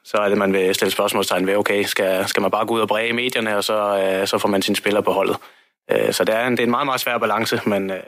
så 0.04 0.18
er 0.18 0.30
det, 0.30 0.38
man 0.38 0.54
vil 0.54 0.76
stille 0.76 0.92
spørgsmålstegn 0.92 1.48
ved, 1.48 1.56
okay, 1.56 1.84
skal, 1.84 2.28
skal 2.28 2.42
man 2.42 2.52
bare 2.52 2.66
gå 2.66 2.74
ud 2.74 2.80
og 2.80 2.88
bræge 2.88 3.10
i 3.10 3.12
medierne, 3.12 3.58
og 3.58 3.64
så, 3.64 4.00
øh, 4.00 4.28
så 4.28 4.38
får 4.38 4.50
man 4.50 4.62
sine 4.62 4.76
spillere 4.76 5.04
på 5.04 5.12
holdet. 5.12 5.38
Øh, 5.92 6.14
så 6.14 6.24
det 6.24 6.36
er, 6.36 6.48
en, 6.48 6.52
det 6.52 6.60
er 6.60 6.64
en 6.64 6.72
meget, 6.72 6.86
meget 6.86 7.02
svær 7.02 7.18
balance, 7.18 7.62
men 7.66 7.92
øh, 7.92 8.00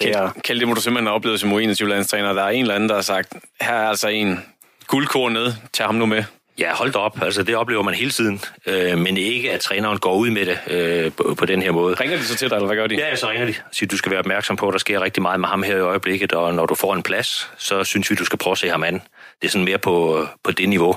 det 0.00 0.10
er... 0.10 0.30
Kjeld, 0.44 0.60
det 0.60 0.68
må 0.68 0.74
du 0.74 0.80
simpelthen 0.80 1.06
have 1.06 1.14
oplevet 1.14 1.40
som 1.40 1.52
U21-landstræner. 1.52 2.32
Der 2.32 2.42
er 2.42 2.48
en 2.48 2.60
eller 2.60 2.74
anden, 2.74 2.88
der 2.88 2.94
har 2.94 3.02
sagt, 3.02 3.32
her 3.60 3.74
er 3.74 3.88
altså 3.88 4.08
en 4.08 4.44
guldkorn 4.86 5.32
ned, 5.32 5.52
tag 5.72 5.86
ham 5.86 5.94
nu 5.94 6.06
med. 6.06 6.24
Ja, 6.58 6.74
hold 6.74 6.96
op. 6.96 7.22
Altså, 7.22 7.42
det 7.42 7.56
oplever 7.56 7.82
man 7.82 7.94
hele 7.94 8.10
tiden. 8.10 8.40
Øh, 8.66 8.98
men 8.98 9.16
ikke, 9.16 9.52
at 9.52 9.60
træneren 9.60 9.98
går 9.98 10.14
ud 10.14 10.30
med 10.30 10.46
det 10.46 10.58
øh, 10.66 11.12
på, 11.12 11.34
på 11.38 11.46
den 11.46 11.62
her 11.62 11.70
måde. 11.70 11.94
Ringer 11.94 12.16
de 12.16 12.24
så 12.24 12.36
til 12.36 12.50
dig, 12.50 12.56
eller 12.56 12.66
hvad 12.66 12.76
gør 12.76 12.86
de? 12.86 12.94
Ja, 12.94 13.16
så 13.16 13.30
ringer 13.30 13.46
de. 13.46 13.54
Så 13.72 13.86
du 13.86 13.96
skal 13.96 14.10
være 14.10 14.18
opmærksom 14.18 14.56
på, 14.56 14.68
at 14.68 14.72
der 14.72 14.78
sker 14.78 15.00
rigtig 15.00 15.22
meget 15.22 15.40
med 15.40 15.48
ham 15.48 15.62
her 15.62 15.76
i 15.76 15.80
øjeblikket, 15.80 16.32
og 16.32 16.54
når 16.54 16.66
du 16.66 16.74
får 16.74 16.94
en 16.94 17.02
plads, 17.02 17.50
så 17.58 17.84
synes 17.84 18.10
vi, 18.10 18.14
du 18.14 18.24
skal 18.24 18.38
prøve 18.38 18.52
at 18.52 18.58
se 18.58 18.68
ham 18.68 18.84
an. 18.84 18.94
Det 19.42 19.46
er 19.46 19.50
sådan 19.50 19.64
mere 19.64 19.78
på, 19.78 20.26
på 20.44 20.50
det 20.50 20.68
niveau. 20.68 20.96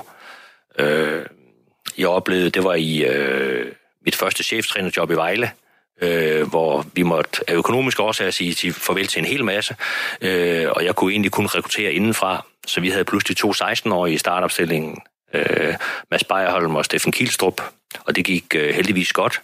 Øh, 0.78 1.22
jeg 1.98 2.08
oplevede, 2.08 2.50
det 2.50 2.64
var 2.64 2.74
i 2.74 3.04
øh, 3.04 3.72
mit 4.04 4.16
første 4.16 4.44
cheftrænerjob 4.44 5.10
i 5.10 5.14
Vejle, 5.14 5.50
øh, 6.02 6.48
hvor 6.48 6.86
vi 6.92 7.02
måtte 7.02 7.50
af 7.50 7.54
økonomiske 7.54 8.02
årsager 8.02 8.30
sige, 8.30 8.54
sige 8.54 8.72
farvel 8.72 9.06
til 9.06 9.18
en 9.18 9.26
hel 9.26 9.44
masse, 9.44 9.76
øh, 10.20 10.66
og 10.70 10.84
jeg 10.84 10.94
kunne 10.94 11.12
egentlig 11.12 11.32
kun 11.32 11.46
rekruttere 11.46 11.92
indenfra, 11.92 12.46
så 12.66 12.80
vi 12.80 12.90
havde 12.90 13.04
pludselig 13.04 13.36
to 13.36 13.52
16-årige 13.52 14.14
i 14.14 14.18
startopstillingen, 14.18 14.98
øh, 15.32 15.74
Mads 16.10 16.24
Beierholm 16.24 16.76
og 16.76 16.84
Steffen 16.84 17.12
Kielstrup, 17.12 17.62
og 18.04 18.16
det 18.16 18.24
gik 18.24 18.54
øh, 18.54 18.74
heldigvis 18.74 19.12
godt. 19.12 19.42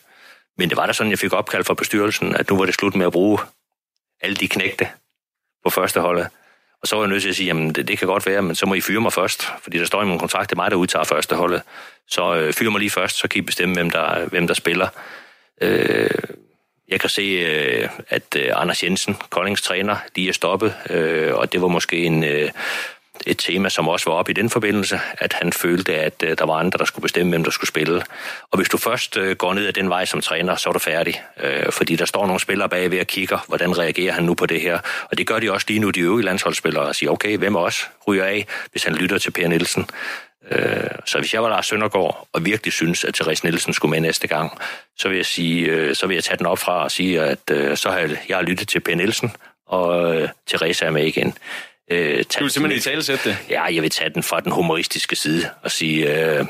Men 0.59 0.69
det 0.69 0.77
var 0.77 0.87
da 0.87 0.93
sådan, 0.93 1.11
jeg 1.11 1.19
fik 1.19 1.33
opkald 1.33 1.65
fra 1.65 1.75
bestyrelsen, 1.75 2.37
at 2.37 2.51
nu 2.51 2.57
var 2.57 2.65
det 2.65 2.75
slut 2.75 2.95
med 2.95 3.07
at 3.07 3.13
bruge 3.13 3.39
alle 4.21 4.37
de 4.37 4.49
knægte 4.49 4.89
på 5.65 5.71
første 5.71 6.01
holdet. 6.01 6.29
Og 6.83 6.89
så 6.89 6.97
var 6.97 7.03
jeg 7.03 7.09
nødt 7.09 7.23
til 7.23 7.29
at 7.29 7.37
sige, 7.37 7.47
jamen 7.47 7.73
det, 7.73 7.89
det 7.89 7.99
kan 7.99 8.09
godt 8.09 8.27
være, 8.27 8.43
men 8.43 8.55
så 8.55 8.67
må 8.67 8.75
I 8.75 8.81
fyre 8.81 9.01
mig 9.01 9.13
først, 9.13 9.43
fordi 9.63 9.79
der 9.79 9.85
står 9.85 10.03
i 10.03 10.07
min 10.07 10.19
kontrakt, 10.19 10.51
det 10.51 10.57
er 10.57 10.63
mig, 10.63 10.71
der 10.71 10.77
udtager 10.77 11.05
første 11.05 11.37
holdet. 11.37 11.63
Så 12.09 12.35
øh, 12.35 12.53
fyre 12.53 12.71
mig 12.71 12.79
lige 12.79 12.91
først, 12.91 13.19
så 13.19 13.29
kan 13.29 13.39
I 13.39 13.43
bestemme, 13.43 13.75
hvem 13.75 13.91
der, 13.91 14.27
hvem 14.27 14.47
der 14.47 14.55
spiller. 14.55 14.89
Øh, 15.63 16.11
jeg 16.89 17.01
kan 17.01 17.11
se, 17.11 17.23
øh, 17.23 17.89
at 18.09 18.37
øh, 18.37 18.51
Anders 18.55 18.83
Jensen, 18.83 19.17
Koldings 19.31 19.63
træner, 19.63 19.97
lige 20.17 20.29
er 20.29 20.33
stoppet, 20.33 20.75
øh, 20.91 21.35
og 21.35 21.53
det 21.53 21.63
var 21.63 21.69
måske 21.69 21.97
en, 21.97 22.25
øh, 22.25 22.51
et 23.27 23.39
tema, 23.39 23.69
som 23.69 23.89
også 23.89 24.11
var 24.11 24.17
op 24.17 24.29
i 24.29 24.33
den 24.33 24.51
forbindelse, 24.51 25.01
at 25.19 25.33
han 25.33 25.53
følte, 25.53 25.95
at 25.95 26.23
øh, 26.23 26.39
der 26.39 26.47
var 26.47 26.55
andre, 26.55 26.79
der 26.79 26.85
skulle 26.85 27.03
bestemme, 27.03 27.31
hvem 27.31 27.45
der 27.45 27.51
skulle 27.51 27.69
spille. 27.69 28.03
Og 28.51 28.57
hvis 28.59 28.69
du 28.69 28.79
først 28.79 29.17
øh, 29.17 29.37
går 29.37 29.55
ned 29.55 29.67
ad 29.67 29.73
den 29.73 29.89
vej 29.89 30.05
som 30.05 30.21
træner, 30.21 30.57
så 30.57 30.69
er 30.69 30.73
du 30.73 30.79
færdig. 30.79 31.23
Øh, 31.41 31.73
fordi 31.73 31.97
der 31.97 32.05
står 32.05 32.27
nogle 32.27 32.41
spillere 32.41 32.69
bagved 32.69 33.01
og 33.01 33.07
kigger, 33.07 33.39
hvordan 33.49 33.79
reagerer 33.79 34.13
han 34.13 34.25
nu 34.25 34.35
på 34.35 34.47
det 34.47 34.61
her. 34.61 34.79
Og 35.11 35.19
det 35.19 35.27
gør 35.27 35.39
de 35.39 35.53
også 35.53 35.67
lige 35.69 35.81
nu, 35.81 35.91
de 35.91 36.01
øvrige 36.01 36.25
landsholdsspillere, 36.25 36.85
og 36.85 36.95
siger, 36.95 37.11
okay, 37.11 37.39
hvem 37.39 37.57
også 37.57 37.87
ryger 38.09 38.25
af, 38.25 38.47
hvis 38.71 38.85
han 38.85 38.95
lytter 38.95 39.19
til 39.19 39.31
Per 39.31 39.49
Nielsen. 39.49 39.87
Øh, 40.51 40.91
så 41.07 41.19
hvis 41.19 41.35
jeg 41.35 41.43
var 41.43 41.49
Lars 41.49 41.67
Søndergaard 41.67 42.29
og 42.33 42.45
virkelig 42.45 42.73
synes, 42.73 43.05
at 43.05 43.15
Therese 43.15 43.45
Nielsen 43.47 43.73
skulle 43.73 43.91
med 43.91 44.01
næste 44.01 44.29
gang, 44.29 44.59
så 44.99 45.09
vil 45.09 45.17
jeg, 45.17 45.27
sige, 45.27 45.67
øh, 45.67 45.95
så 45.95 46.07
vil 46.07 46.15
jeg 46.15 46.25
tage 46.25 46.39
den 46.39 46.47
op 46.47 46.59
fra 46.59 46.85
og 46.85 46.91
sige, 46.91 47.23
at 47.23 47.51
øh, 47.51 47.77
så 47.77 47.91
har 47.91 47.99
jeg, 47.99 48.11
jeg 48.29 48.37
har 48.37 48.45
lyttet 48.45 48.69
til 48.69 48.81
Per 48.81 48.95
Nielsen, 48.95 49.37
og 49.67 50.17
øh, 50.17 50.29
Therese 50.47 50.85
er 50.85 50.91
med 50.91 51.07
igen. 51.07 51.35
Øh, 51.91 52.25
du 52.39 52.45
vil 52.45 52.51
simpelthen 52.51 52.79
i 52.79 52.81
tale 52.81 53.03
sætte 53.03 53.31
det? 53.31 53.39
Ja, 53.51 53.63
jeg 53.63 53.83
vil 53.83 53.91
tage 53.91 54.11
den 54.11 54.23
fra 54.23 54.41
den 54.41 54.53
humoristiske 54.53 55.17
side 55.17 55.51
og 55.63 55.71
sige 55.71 56.29
øh, 56.39 56.47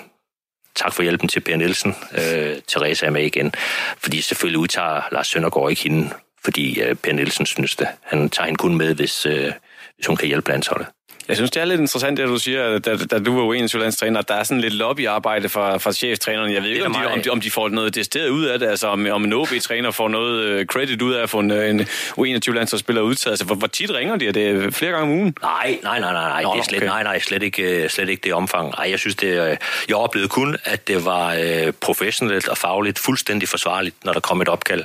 tak 0.75 0.93
for 0.93 1.03
hjælpen 1.03 1.29
til 1.29 1.41
Per 1.41 1.57
Nielsen. 1.57 1.97
Øh, 2.13 2.57
Therese 2.69 3.07
er 3.07 3.11
med 3.11 3.23
igen. 3.25 3.53
Fordi 3.99 4.21
selvfølgelig 4.21 4.59
udtager 4.59 5.03
Lars 5.13 5.27
Søndergaard 5.27 5.71
ikke 5.71 5.83
hende, 5.83 6.11
fordi 6.45 6.81
øh, 6.81 6.95
Per 6.95 7.13
Nielsen 7.13 7.47
synes 7.47 7.77
det. 7.77 7.89
Han 8.03 8.31
tager 8.31 8.47
hende 8.47 8.59
kun 8.59 8.75
med, 8.75 8.95
hvis, 8.95 9.27
øh, 9.27 9.53
hvis 9.97 10.07
hun 10.07 10.17
kan 10.17 10.29
hjælpe 10.29 10.51
landsholdet. 10.51 10.87
Jeg 11.29 11.37
synes, 11.37 11.51
det 11.51 11.61
er 11.61 11.65
lidt 11.65 11.81
interessant, 11.81 12.19
det 12.19 12.29
du 12.29 12.39
siger, 12.39 12.79
da, 12.79 12.97
da 12.97 13.19
du 13.19 13.41
var 13.41 13.55
U21-landstræner, 13.55 14.19
at 14.19 14.29
der 14.29 14.35
er 14.35 14.43
sådan 14.43 14.61
lidt 14.61 14.75
lobbyarbejde 14.75 15.49
fra, 15.49 15.77
fra 15.77 15.93
cheftrænerne. 15.93 16.53
Jeg 16.53 16.63
ved 16.63 16.69
ikke, 16.71 16.87
om 16.87 16.93
de, 16.93 17.07
om, 17.07 17.23
de, 17.23 17.31
om 17.31 17.41
de 17.41 17.51
får 17.51 17.69
noget 17.69 17.95
decideret 17.95 18.29
ud 18.29 18.45
af 18.45 18.59
det, 18.59 18.67
altså 18.67 18.89
om, 18.89 19.07
om 19.11 19.25
en 19.25 19.33
OB-træner 19.33 19.91
får 19.91 20.09
noget 20.09 20.41
øh, 20.41 20.67
credit 20.67 21.03
ud 21.03 21.15
af 21.15 21.23
at 21.23 21.31
få 21.31 21.39
en, 21.39 21.51
en 21.51 21.81
U21-landsholdsspiller 22.19 23.03
udtaget. 23.03 23.33
Altså, 23.33 23.45
hvor, 23.45 23.55
hvor 23.55 23.67
tit 23.67 23.91
ringer 23.91 24.17
de? 24.17 24.29
Er 24.29 24.33
det 24.33 24.75
flere 24.75 24.93
gange 24.93 25.13
om 25.13 25.19
ugen? 25.19 25.37
Nej, 25.43 25.79
nej, 25.83 26.01
nej, 26.01 26.13
nej, 26.13 26.43
Nå, 26.43 26.53
det 26.53 26.61
er 26.61 26.65
slet, 26.65 26.79
okay. 26.79 26.87
nej, 26.87 27.03
nej, 27.03 27.19
slet 27.19 27.43
ikke, 27.43 27.83
øh, 27.83 27.91
slet 27.91 28.09
ikke 28.09 28.21
det 28.25 28.35
omfang. 28.35 28.75
Ej, 28.79 28.91
jeg 28.91 28.99
synes, 28.99 29.17
det, 29.17 29.51
øh, 29.51 29.57
jeg 29.89 29.97
oplevede 29.97 30.29
kun, 30.29 30.57
at 30.65 30.89
det 30.89 31.05
var 31.05 31.37
professionelt 31.81 32.49
og 32.49 32.59
fagligt 32.59 32.99
fuldstændig 32.99 33.49
forsvarligt, 33.49 34.05
når 34.05 34.13
der 34.13 34.21
kom 34.21 34.41
et 34.41 34.49
opkald. 34.49 34.85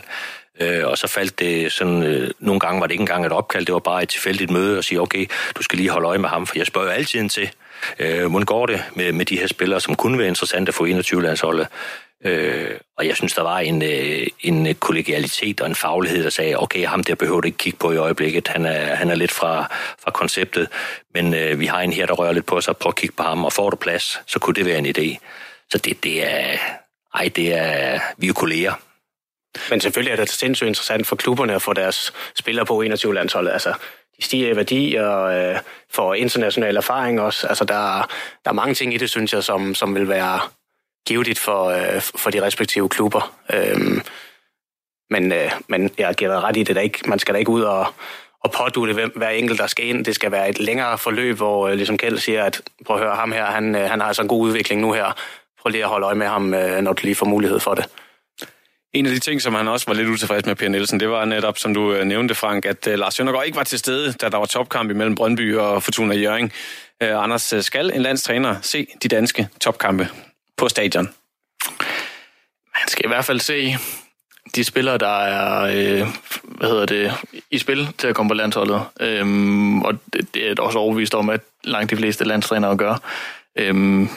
Øh, 0.61 0.87
og 0.87 0.97
så 0.97 1.07
faldt 1.07 1.39
det 1.39 1.71
sådan, 1.71 2.03
øh, 2.03 2.31
nogle 2.39 2.59
gange 2.59 2.81
var 2.81 2.87
det 2.87 2.93
ikke 2.93 3.01
engang 3.01 3.25
et 3.25 3.31
opkald, 3.31 3.65
det 3.65 3.73
var 3.73 3.79
bare 3.79 4.03
et 4.03 4.09
tilfældigt 4.09 4.51
møde 4.51 4.77
og 4.77 4.83
sige, 4.83 5.01
okay, 5.01 5.25
du 5.57 5.63
skal 5.63 5.77
lige 5.77 5.89
holde 5.89 6.07
øje 6.07 6.17
med 6.17 6.29
ham, 6.29 6.47
for 6.47 6.57
jeg 6.57 6.67
spørger 6.67 6.87
jo 6.87 6.93
altid 6.93 7.19
ind 7.19 7.29
til, 7.29 7.51
øh, 7.99 8.29
hvordan 8.29 8.45
går 8.45 8.65
det 8.65 8.83
med, 8.95 9.11
med 9.11 9.25
de 9.25 9.39
her 9.39 9.47
spillere, 9.47 9.81
som 9.81 9.95
kunne 9.95 10.17
være 10.17 10.27
interessante 10.27 10.71
for 10.71 10.85
21-landsholdet. 10.85 11.67
Øh, 12.25 12.71
og 12.97 13.07
jeg 13.07 13.15
synes, 13.15 13.33
der 13.33 13.41
var 13.41 13.59
en, 13.59 13.81
øh, 13.81 14.27
en 14.39 14.75
kollegialitet 14.75 15.61
og 15.61 15.67
en 15.67 15.75
faglighed, 15.75 16.23
der 16.23 16.29
sagde, 16.29 16.59
okay, 16.59 16.85
ham 16.85 17.03
der 17.03 17.15
behøver 17.15 17.41
du 17.41 17.45
ikke 17.45 17.57
kigge 17.57 17.79
på 17.79 17.91
i 17.91 17.97
øjeblikket, 17.97 18.47
han 18.47 18.65
er, 18.65 18.95
han 18.95 19.09
er 19.09 19.15
lidt 19.15 19.31
fra, 19.31 19.67
fra 20.03 20.11
konceptet, 20.11 20.67
men 21.13 21.33
øh, 21.33 21.59
vi 21.59 21.65
har 21.65 21.81
en 21.81 21.93
her, 21.93 22.05
der 22.05 22.13
rører 22.13 22.33
lidt 22.33 22.45
på 22.45 22.61
sig, 22.61 22.77
prøv 22.77 22.89
at 22.89 22.95
kigge 22.95 23.15
på 23.15 23.23
ham, 23.23 23.45
og 23.45 23.53
får 23.53 23.69
du 23.69 23.75
plads, 23.75 24.21
så 24.27 24.39
kunne 24.39 24.53
det 24.53 24.65
være 24.65 24.77
en 24.77 24.85
idé. 24.85 25.17
Så 25.71 25.77
det, 25.77 26.03
det 26.03 26.31
er, 26.31 26.57
ej, 27.15 27.29
det 27.35 27.53
er, 27.53 27.99
vi 28.17 28.27
er 28.27 28.33
kolleger, 28.33 28.73
men 29.69 29.81
selvfølgelig 29.81 30.11
er 30.11 30.15
det 30.15 30.29
sindssygt 30.29 30.67
interessant 30.67 31.07
for 31.07 31.15
klubberne 31.15 31.55
at 31.55 31.61
få 31.61 31.73
deres 31.73 32.13
spillere 32.35 32.65
på 32.65 32.83
21-landsholdet. 32.83 33.51
Altså, 33.51 33.73
de 34.17 34.23
stiger 34.23 34.53
i 34.53 34.55
værdi 34.55 34.95
og 34.95 35.35
øh, 35.35 35.59
får 35.89 36.13
international 36.13 36.77
erfaring 36.77 37.21
også. 37.21 37.47
Altså, 37.47 37.65
der, 37.65 38.09
der 38.45 38.51
er 38.51 38.53
mange 38.53 38.73
ting 38.73 38.93
i 38.93 38.97
det, 38.97 39.09
synes 39.09 39.33
jeg, 39.33 39.43
som, 39.43 39.75
som 39.75 39.95
vil 39.95 40.09
være 40.09 40.39
givetigt 41.07 41.39
for, 41.39 41.65
øh, 41.65 42.01
for 42.01 42.29
de 42.29 42.41
respektive 42.41 42.89
klubber. 42.89 43.35
Øhm, 43.53 44.01
men, 45.09 45.31
øh, 45.31 45.51
men 45.67 45.89
jeg 45.97 46.15
giver 46.15 46.31
dig 46.31 46.43
ret 46.43 46.57
i 46.57 46.63
det, 46.63 46.75
der 46.75 46.81
ikke, 46.81 47.09
man 47.09 47.19
skal 47.19 47.33
da 47.33 47.39
ikke 47.39 47.51
ud 47.51 47.61
og, 47.61 47.87
og 48.43 48.51
pådute 48.51 48.93
hvem, 48.93 49.11
hver 49.15 49.29
enkelt, 49.29 49.59
der 49.59 49.67
skal 49.67 49.85
ind. 49.85 50.05
Det 50.05 50.15
skal 50.15 50.31
være 50.31 50.49
et 50.49 50.59
længere 50.59 50.97
forløb, 50.97 51.37
hvor 51.37 51.67
øh, 51.67 51.73
ligesom 51.73 51.97
Kjeld 51.97 52.17
siger, 52.17 52.43
at 52.43 52.61
prøv 52.85 52.95
at 52.95 53.03
høre 53.03 53.15
ham 53.15 53.31
her, 53.31 53.45
han, 53.45 53.75
øh, 53.75 53.89
han 53.89 53.99
har 53.99 54.07
altså 54.07 54.21
en 54.21 54.27
god 54.27 54.41
udvikling 54.41 54.81
nu 54.81 54.91
her. 54.91 55.15
Prøv 55.61 55.69
lige 55.69 55.83
at 55.83 55.89
holde 55.89 56.05
øje 56.05 56.15
med 56.15 56.27
ham, 56.27 56.53
øh, 56.53 56.81
når 56.81 56.93
du 56.93 57.01
lige 57.03 57.15
får 57.15 57.25
mulighed 57.25 57.59
for 57.59 57.75
det. 57.75 57.85
En 58.93 59.05
af 59.05 59.11
de 59.11 59.19
ting, 59.19 59.41
som 59.41 59.53
han 59.53 59.67
også 59.67 59.85
var 59.87 59.93
lidt 59.93 60.09
utilfreds 60.09 60.45
med, 60.45 60.55
Per 60.55 60.69
Nielsen, 60.69 60.99
det 60.99 61.09
var 61.09 61.25
netop, 61.25 61.57
som 61.57 61.73
du 61.73 61.93
øh, 61.93 62.05
nævnte, 62.05 62.35
Frank, 62.35 62.65
at 62.65 62.87
øh, 62.87 62.99
Lars 62.99 63.13
Søndergaard 63.13 63.45
ikke 63.45 63.55
var 63.55 63.63
til 63.63 63.79
stede, 63.79 64.13
da 64.13 64.29
der 64.29 64.37
var 64.37 64.45
topkamp 64.45 64.91
imellem 64.91 65.15
Brøndby 65.15 65.55
og 65.55 65.83
Fortuna 65.83 66.15
Jørgen. 66.15 66.51
Uh, 67.03 67.09
øh, 67.09 67.23
Anders, 67.23 67.53
skal 67.59 67.91
en 67.95 68.01
landstræner 68.01 68.55
se 68.61 68.87
de 69.03 69.07
danske 69.07 69.47
topkampe 69.61 70.09
på 70.57 70.69
stadion? 70.69 71.09
Man 72.75 72.87
skal 72.87 73.05
i 73.05 73.07
hvert 73.07 73.25
fald 73.25 73.39
se 73.39 73.77
de 74.55 74.63
spillere, 74.63 74.97
der 74.97 75.19
er 75.19 75.61
øh, 75.63 76.07
hvad 76.43 76.69
hedder 76.69 76.85
det, 76.85 77.13
i 77.51 77.57
spil 77.57 77.87
til 77.97 78.07
at 78.07 78.15
komme 78.15 78.29
på 78.29 78.33
landsholdet. 78.33 78.85
Øhm, 78.99 79.81
og 79.81 79.97
det, 80.13 80.33
det 80.33 80.47
er 80.47 80.61
også 80.61 80.79
overbevist 80.79 81.15
om, 81.15 81.29
at 81.29 81.41
langt 81.63 81.91
de 81.91 81.95
fleste 81.95 82.23
landstrænere 82.23 82.77
gør. 82.77 82.95
Øhm, 83.55 84.09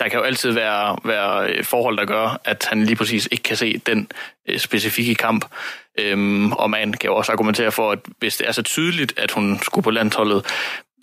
der 0.00 0.08
kan 0.08 0.18
jo 0.18 0.24
altid 0.24 0.50
være, 0.50 0.96
være 1.04 1.50
øh, 1.50 1.64
forhold, 1.64 1.96
der 1.96 2.04
gør, 2.04 2.40
at 2.44 2.66
han 2.68 2.84
lige 2.84 2.96
præcis 2.96 3.28
ikke 3.32 3.42
kan 3.42 3.56
se 3.56 3.78
den 3.86 4.08
øh, 4.48 4.58
specifikke 4.58 5.14
kamp. 5.14 5.44
Øhm, 5.98 6.52
og 6.52 6.70
man 6.70 6.92
kan 6.92 7.10
jo 7.10 7.16
også 7.16 7.32
argumentere 7.32 7.72
for, 7.72 7.92
at 7.92 7.98
hvis 8.18 8.36
det 8.36 8.48
er 8.48 8.52
så 8.52 8.62
tydeligt, 8.62 9.18
at 9.18 9.30
hun 9.30 9.58
skulle 9.62 9.82
på 9.82 9.90
landsholdet, 9.90 10.46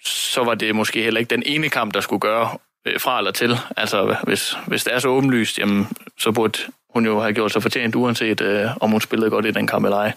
så 0.06 0.44
var 0.44 0.56
det 0.56 0.76
måske 0.76 1.04
heller 1.04 1.20
ikke 1.20 1.30
den 1.30 1.44
ene 1.46 1.70
kamp, 1.70 1.94
der 1.94 2.02
skulle 2.02 2.20
gøre 2.20 2.58
øh, 2.86 3.00
fra 3.00 3.18
eller 3.18 3.32
til. 3.32 3.58
Altså, 3.78 4.16
hvis, 4.24 4.58
hvis 4.68 4.84
det 4.84 4.94
er 4.94 5.00
så 5.00 5.08
åbenlyst, 5.08 5.60
jamen, 5.60 5.88
så 6.20 6.32
burde 6.32 6.60
hun 6.90 7.06
jo 7.06 7.20
have 7.20 7.34
gjort 7.34 7.52
sig 7.52 7.62
fortjent, 7.62 7.96
uanset 7.96 8.42
øh, 8.42 8.70
om 8.82 8.92
hun 8.92 9.02
spillede 9.02 9.30
godt 9.30 9.46
i 9.46 9.52
den 9.52 9.68
kamp 9.68 9.86
eller 9.86 9.98
ej. 9.98 10.12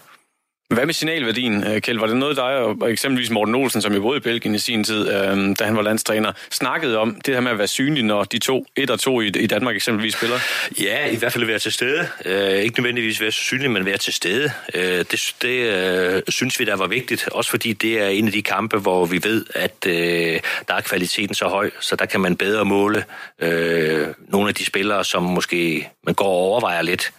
Hvad 0.71 0.85
med 0.85 0.93
signalværdien, 0.93 1.63
øh, 1.63 1.81
Kjeld? 1.81 1.99
Var 1.99 2.07
det 2.07 2.17
noget, 2.17 2.37
dig 2.37 2.57
og 2.57 2.91
eksempelvis 2.91 3.29
Morten 3.29 3.55
Olsen, 3.55 3.81
som 3.81 3.93
jo 3.93 4.01
boede 4.01 4.17
i 4.17 4.19
Belgien 4.19 4.55
i 4.55 4.59
sin 4.59 4.83
tid, 4.83 5.09
øh, 5.09 5.55
da 5.59 5.63
han 5.63 5.75
var 5.75 5.81
landstræner, 5.81 6.31
snakkede 6.51 6.97
om 6.97 7.21
det 7.25 7.33
her 7.33 7.41
med 7.41 7.51
at 7.51 7.57
være 7.57 7.67
synlig, 7.67 8.03
når 8.03 8.23
de 8.23 8.39
to, 8.39 8.65
et 8.75 8.89
og 8.89 8.99
to 8.99 9.21
i, 9.21 9.27
i 9.27 9.47
Danmark 9.47 9.75
eksempelvis 9.75 10.13
spiller? 10.13 10.39
Ja, 10.81 11.05
i 11.05 11.15
hvert 11.15 11.33
fald 11.33 11.45
være 11.45 11.59
til 11.59 11.71
stede. 11.71 12.07
Øh, 12.25 12.63
ikke 12.63 12.79
nødvendigvis 12.79 13.21
være 13.21 13.31
så 13.31 13.39
synlig, 13.39 13.71
men 13.71 13.85
være 13.85 13.97
til 13.97 14.13
stede. 14.13 14.51
Øh, 14.73 14.83
det 14.83 15.35
det 15.41 15.47
øh, 15.47 16.21
synes 16.27 16.59
vi, 16.59 16.65
der 16.65 16.75
var 16.75 16.87
vigtigt, 16.87 17.29
også 17.31 17.49
fordi 17.49 17.73
det 17.73 18.01
er 18.01 18.07
en 18.07 18.25
af 18.25 18.31
de 18.31 18.41
kampe, 18.41 18.77
hvor 18.77 19.05
vi 19.05 19.23
ved, 19.23 19.45
at 19.55 19.87
øh, 19.87 20.39
der 20.67 20.73
er 20.73 20.81
kvaliteten 20.81 21.35
så 21.35 21.45
høj, 21.47 21.71
så 21.79 21.95
der 21.95 22.05
kan 22.05 22.19
man 22.19 22.35
bedre 22.35 22.65
måle 22.65 23.03
øh, 23.39 24.07
nogle 24.27 24.49
af 24.49 24.55
de 24.55 24.65
spillere, 24.65 25.03
som 25.03 25.23
måske 25.23 25.89
man 26.05 26.15
går 26.15 26.25
og 26.25 26.31
overvejer 26.31 26.81
lidt. 26.81 27.11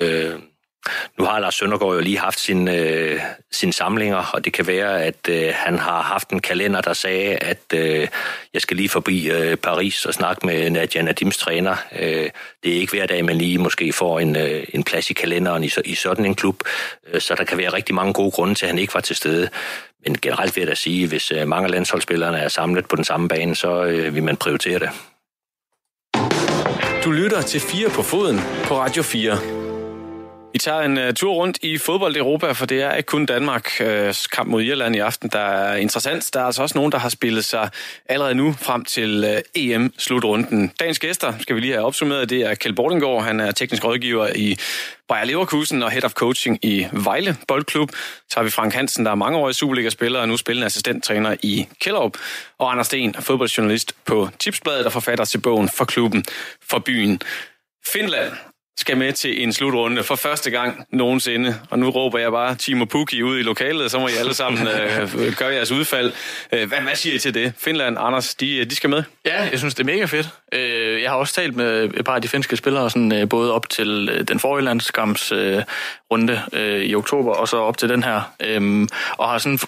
Øh, 0.00 0.32
nu 1.18 1.24
har 1.24 1.38
Lars 1.38 1.54
Søndergaard 1.54 1.94
jo 1.94 2.00
lige 2.00 2.18
haft 2.18 2.40
sin, 2.40 2.68
øh, 2.68 3.20
sin 3.52 3.72
samlinger, 3.72 4.30
og 4.34 4.44
det 4.44 4.52
kan 4.52 4.66
være, 4.66 5.02
at 5.02 5.28
øh, 5.28 5.52
han 5.54 5.78
har 5.78 6.02
haft 6.02 6.30
en 6.30 6.40
kalender, 6.40 6.80
der 6.80 6.92
sagde, 6.92 7.36
at 7.36 7.62
øh, 7.74 8.08
jeg 8.54 8.62
skal 8.62 8.76
lige 8.76 8.88
forbi 8.88 9.30
øh, 9.30 9.56
Paris 9.56 10.04
og 10.06 10.14
snakke 10.14 10.46
med 10.46 10.70
Nadia 10.70 11.02
Nadims 11.02 11.38
træner. 11.38 11.76
Øh, 11.98 12.30
det 12.62 12.76
er 12.76 12.80
ikke 12.80 12.92
hver 12.92 13.06
dag, 13.06 13.24
man 13.24 13.38
lige 13.38 13.58
måske 13.58 13.92
får 13.92 14.20
en, 14.20 14.36
øh, 14.36 14.64
en 14.74 14.84
plads 14.84 15.10
i 15.10 15.12
kalenderen 15.12 15.64
i, 15.64 15.70
i 15.84 15.94
sådan 15.94 16.24
en 16.24 16.34
klub, 16.34 16.62
øh, 17.12 17.20
så 17.20 17.34
der 17.34 17.44
kan 17.44 17.58
være 17.58 17.72
rigtig 17.72 17.94
mange 17.94 18.12
gode 18.12 18.30
grunde 18.30 18.54
til, 18.54 18.66
at 18.66 18.70
han 18.70 18.78
ikke 18.78 18.94
var 18.94 19.00
til 19.00 19.16
stede. 19.16 19.48
Men 20.04 20.16
generelt 20.22 20.56
vil 20.56 20.62
jeg 20.62 20.68
da 20.68 20.74
sige, 20.74 21.08
hvis 21.08 21.32
øh, 21.32 21.48
mange 21.48 21.64
af 21.64 21.70
landsholdsspillerne 21.70 22.38
er 22.38 22.48
samlet 22.48 22.88
på 22.88 22.96
den 22.96 23.04
samme 23.04 23.28
bane, 23.28 23.56
så 23.56 23.84
øh, 23.84 24.14
vil 24.14 24.22
man 24.22 24.36
prioritere 24.36 24.78
det. 24.78 24.90
Du 27.04 27.10
lytter 27.10 27.42
til 27.42 27.60
4 27.60 27.90
på 27.90 28.02
foden 28.02 28.40
på 28.64 28.78
Radio 28.78 29.02
4. 29.02 29.65
Vi 30.56 30.60
tager 30.60 30.80
en 30.80 30.98
uh, 30.98 31.14
tur 31.14 31.32
rundt 31.32 31.58
i 31.62 31.78
fodbold-Europa, 31.78 32.52
for 32.52 32.66
det 32.66 32.82
er 32.82 32.94
ikke 32.94 33.06
kun 33.06 33.26
Danmark 33.26 33.70
uh, 33.80 33.86
øh, 33.86 34.14
kamp 34.32 34.50
mod 34.50 34.62
Irland 34.62 34.96
i 34.96 34.98
aften, 34.98 35.28
der 35.28 35.38
er 35.38 35.76
interessant. 35.76 36.30
Der 36.34 36.40
er 36.40 36.44
altså 36.44 36.62
også 36.62 36.78
nogen, 36.78 36.92
der 36.92 36.98
har 36.98 37.08
spillet 37.08 37.44
sig 37.44 37.70
allerede 38.06 38.34
nu 38.34 38.52
frem 38.52 38.84
til 38.84 39.24
øh, 39.24 39.32
uh, 39.32 39.38
EM-slutrunden. 39.54 40.72
Dagens 40.80 40.98
gæster 40.98 41.32
skal 41.40 41.56
vi 41.56 41.60
lige 41.60 41.72
have 41.72 41.84
opsummeret. 41.84 42.30
Det 42.30 42.40
er 42.40 42.54
Kjeld 42.54 42.74
Bordengård, 42.74 43.24
han 43.24 43.40
er 43.40 43.50
teknisk 43.50 43.84
rådgiver 43.84 44.28
i 44.36 44.58
Bayer 45.08 45.24
Leverkusen 45.24 45.82
og 45.82 45.90
Head 45.90 46.04
of 46.04 46.12
Coaching 46.12 46.58
i 46.62 46.86
Vejle 46.92 47.36
Boldklub. 47.48 47.90
Så 48.28 48.36
har 48.36 48.42
vi 48.42 48.50
Frank 48.50 48.74
Hansen, 48.74 49.04
der 49.04 49.10
er 49.10 49.14
mangeårig 49.14 49.54
Superliga-spiller 49.54 50.20
og 50.20 50.28
nu 50.28 50.36
spillende 50.36 50.66
assistenttræner 50.66 51.36
i 51.42 51.68
Kjellup. 51.80 52.16
Og 52.58 52.72
Anders 52.72 52.86
Sten, 52.86 53.14
fodboldjournalist 53.14 53.92
på 54.04 54.28
Tipsbladet 54.38 54.86
og 54.86 54.92
forfatter 54.92 55.24
til 55.24 55.38
bogen 55.38 55.68
For 55.68 55.84
klubben 55.84 56.24
for 56.70 56.78
byen. 56.78 57.20
Finland 57.86 58.32
skal 58.78 58.96
med 58.96 59.12
til 59.12 59.42
en 59.42 59.52
slutrunde 59.52 60.02
for 60.02 60.16
første 60.16 60.50
gang 60.50 60.86
nogensinde. 60.90 61.60
Og 61.70 61.78
nu 61.78 61.90
råber 61.90 62.18
jeg 62.18 62.30
bare 62.30 62.54
Timo 62.54 62.84
Pukki 62.84 63.22
ud 63.22 63.38
i 63.38 63.42
lokalet, 63.42 63.90
så 63.90 63.98
må 63.98 64.08
I 64.08 64.12
alle 64.18 64.34
sammen 64.34 64.68
øh, 64.68 65.36
gøre 65.36 65.54
jeres 65.54 65.72
udfald. 65.72 66.12
Øh, 66.52 66.68
hvad, 66.68 66.78
hvad 66.78 66.94
siger 66.94 67.14
I 67.16 67.18
til 67.18 67.34
det? 67.34 67.52
Finland, 67.58 67.96
Anders, 68.00 68.34
de, 68.34 68.64
de 68.64 68.76
skal 68.76 68.90
med? 68.90 69.02
Ja, 69.24 69.48
jeg 69.50 69.58
synes, 69.58 69.74
det 69.74 69.88
er 69.88 69.92
mega 69.92 70.04
fedt. 70.04 70.28
Øh, 70.52 71.02
jeg 71.02 71.10
har 71.10 71.16
også 71.16 71.34
talt 71.34 71.56
med 71.56 71.84
et 71.94 72.04
par 72.04 72.14
af 72.14 72.22
de 72.22 72.28
finske 72.28 72.56
spillere, 72.56 72.90
sådan, 72.90 73.12
øh, 73.12 73.28
både 73.28 73.52
op 73.52 73.68
til 73.68 74.24
den 74.28 74.40
forrige 74.40 74.64
landskams 74.64 75.32
runde 76.10 76.42
i 76.84 76.94
oktober, 76.94 77.32
og 77.32 77.48
så 77.48 77.56
op 77.56 77.78
til 77.78 77.88
den 77.88 78.02
her. 78.02 78.32
Øhm, 78.40 78.88
og 79.18 79.28
har 79.28 79.38
sådan 79.38 79.58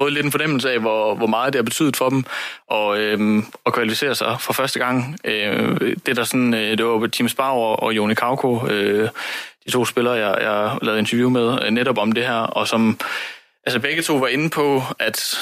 fået 0.00 0.12
lidt 0.12 0.26
en 0.26 0.32
fornemmelse 0.32 0.70
af, 0.72 0.78
hvor, 0.78 1.14
hvor 1.14 1.26
meget 1.26 1.52
det 1.52 1.58
har 1.58 1.64
betydet 1.64 1.96
for 1.96 2.08
dem 2.08 2.24
og, 2.68 2.98
øh, 2.98 3.42
at 3.66 3.72
kvalificere 3.72 4.14
sig 4.14 4.36
for 4.40 4.52
første 4.52 4.78
gang. 4.78 5.18
Øh, 5.24 5.80
det 6.06 6.16
der 6.16 6.24
sådan, 6.24 6.54
øh, 6.54 6.78
det 6.78 6.86
var 6.86 7.06
Tim 7.06 7.28
Spauer 7.28 7.76
og 7.76 7.96
Joni 7.96 8.14
Kauko, 8.14 8.66
øh, 8.66 9.08
de 9.66 9.70
to 9.70 9.84
spillere, 9.84 10.14
jeg, 10.14 10.38
jeg 10.40 10.78
lavede 10.82 10.98
interview 10.98 11.30
med, 11.30 11.58
øh, 11.64 11.70
netop 11.70 11.98
om 11.98 12.12
det 12.12 12.26
her, 12.26 12.40
og 12.40 12.68
som 12.68 13.00
altså 13.66 13.80
begge 13.80 14.02
to 14.02 14.16
var 14.16 14.28
inde 14.28 14.50
på, 14.50 14.82
at 14.98 15.38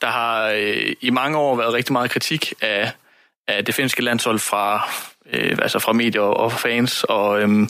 der 0.00 0.06
har 0.06 0.48
øh, 0.48 0.92
i 1.00 1.10
mange 1.10 1.38
år 1.38 1.56
været 1.56 1.74
rigtig 1.74 1.92
meget 1.92 2.10
kritik 2.10 2.52
af, 2.60 2.92
af 3.48 3.64
det 3.64 3.74
finske 3.74 4.02
landshold 4.02 4.38
fra, 4.38 4.90
øh, 5.32 5.58
altså 5.62 5.78
fra 5.78 5.92
medier 5.92 6.20
og 6.20 6.52
fans, 6.52 7.04
og 7.04 7.42
øh, 7.42 7.68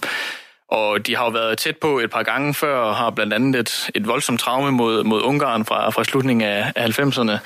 og 0.72 1.06
de 1.06 1.16
har 1.16 1.24
jo 1.24 1.30
været 1.30 1.58
tæt 1.58 1.76
på 1.76 1.98
et 1.98 2.10
par 2.10 2.22
gange 2.22 2.54
før, 2.54 2.76
og 2.76 2.96
har 2.96 3.10
blandt 3.10 3.32
andet 3.32 3.60
et, 3.60 3.90
et 3.94 4.06
voldsomt 4.06 4.40
traume 4.40 4.70
mod, 4.70 5.04
mod 5.04 5.22
Ungarn 5.22 5.64
fra, 5.64 5.90
fra 5.90 6.04
slutningen 6.04 6.48
af, 6.48 6.72
af 6.76 6.98
90'erne, 6.98 7.38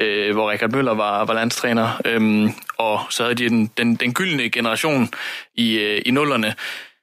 øh, 0.00 0.34
hvor 0.34 0.50
Richard 0.50 0.70
Møller 0.70 0.94
var, 0.94 1.24
var 1.24 1.34
landstræner. 1.34 2.00
Øhm, 2.04 2.50
og 2.78 3.00
så 3.10 3.22
havde 3.22 3.34
de 3.34 3.48
den, 3.48 3.66
den, 3.66 3.94
den 3.94 4.14
gyldne 4.14 4.50
generation 4.50 5.10
i, 5.54 5.78
øh, 5.78 6.02
i 6.06 6.10
nullerne, 6.10 6.54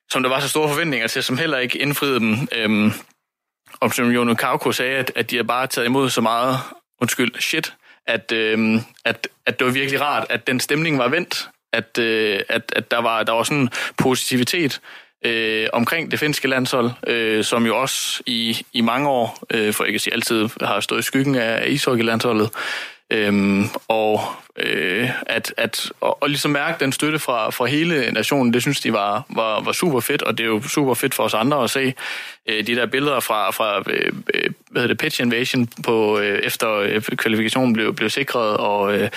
som 0.10 0.24
der 0.24 0.30
var 0.30 0.40
så 0.40 0.50
store 0.50 0.70
forventninger 0.70 1.08
til, 1.08 1.24
som 1.24 1.38
heller 1.38 1.58
ikke 1.58 1.78
indfriede 1.78 2.20
dem. 2.20 2.48
Øhm, 2.56 2.92
og 3.80 3.94
som 3.94 4.10
Jono 4.10 4.34
Kauko 4.34 4.72
sagde, 4.72 4.98
at, 4.98 5.12
at 5.16 5.32
de 5.32 5.36
har 5.36 5.44
bare 5.44 5.68
taget 5.68 5.86
imod 5.86 6.10
så 6.10 6.22
meget, 6.22 6.58
undskyld, 7.02 7.40
shit, 7.40 7.74
at, 8.08 8.32
øhm, 8.32 8.80
at, 9.06 9.28
at 9.46 9.60
det 9.60 9.68
var 9.68 9.74
virkelig 9.74 10.02
rart, 10.02 10.28
at 10.30 10.48
den 10.48 10.60
stemning 10.60 10.98
var 10.98 11.08
vendt, 11.08 11.50
at, 11.74 11.98
øh, 11.98 12.40
at, 12.50 12.74
at 12.76 12.92
der, 12.92 13.02
var, 13.02 13.24
der 13.24 13.34
var 13.34 13.44
sådan 13.44 13.70
positivitet, 13.98 14.82
øh, 15.26 15.68
omkring 15.74 16.12
det 16.12 16.20
finske 16.20 16.48
landshold, 16.48 16.92
øh, 17.08 17.44
som 17.44 17.66
jo 17.66 17.78
også 17.78 18.24
i, 18.26 18.66
i 18.74 18.82
mange 18.82 19.10
år, 19.10 19.40
øh, 19.50 19.74
for 19.74 19.84
ikke 19.84 19.96
at 19.96 20.02
sige 20.02 20.14
altid, 20.14 20.50
har 20.62 20.80
stået 20.80 21.00
i 21.00 21.04
skyggen 21.04 21.36
af 21.36 21.70
ishockeylandsholdet. 21.70 22.50
Øhm, 23.12 23.66
og 23.88 24.22
øh, 24.58 25.10
at, 25.26 25.54
at 25.58 25.92
og, 26.02 26.24
og 26.24 26.30
ligesom 26.30 26.52
mærke 26.52 26.80
den 26.80 26.92
støtte 26.92 27.20
fra, 27.20 27.50
fra 27.50 27.66
hele 27.66 28.12
nationen, 28.12 28.54
det 28.54 28.62
synes 28.62 28.80
de 28.80 28.94
var, 28.94 29.26
var, 29.30 29.62
var 29.62 29.72
super 29.72 30.00
fedt, 30.00 30.22
og 30.22 30.38
det 30.38 30.44
er 30.44 30.48
jo 30.48 30.62
super 30.62 30.94
fedt 30.94 31.14
for 31.14 31.24
os 31.24 31.34
andre 31.34 31.64
at 31.64 31.70
se 31.70 31.94
øh, 32.50 32.68
de 32.68 32.76
der 32.76 32.86
billeder 32.86 33.20
fra, 33.20 33.52
fra 33.52 33.84
øh, 33.88 34.12
øh 34.34 34.52
hvad 34.70 34.82
hedder 34.82 34.94
det, 34.94 35.02
pitch 35.02 35.22
invasion 35.22 35.68
på, 35.84 36.20
øh, 36.20 36.40
efter 36.40 36.74
øh, 36.74 37.02
kvalifikationen 37.02 37.74
blev, 37.74 37.96
blev 37.96 38.10
sikret, 38.10 38.58
og, 38.58 38.94
øh, 38.96 39.10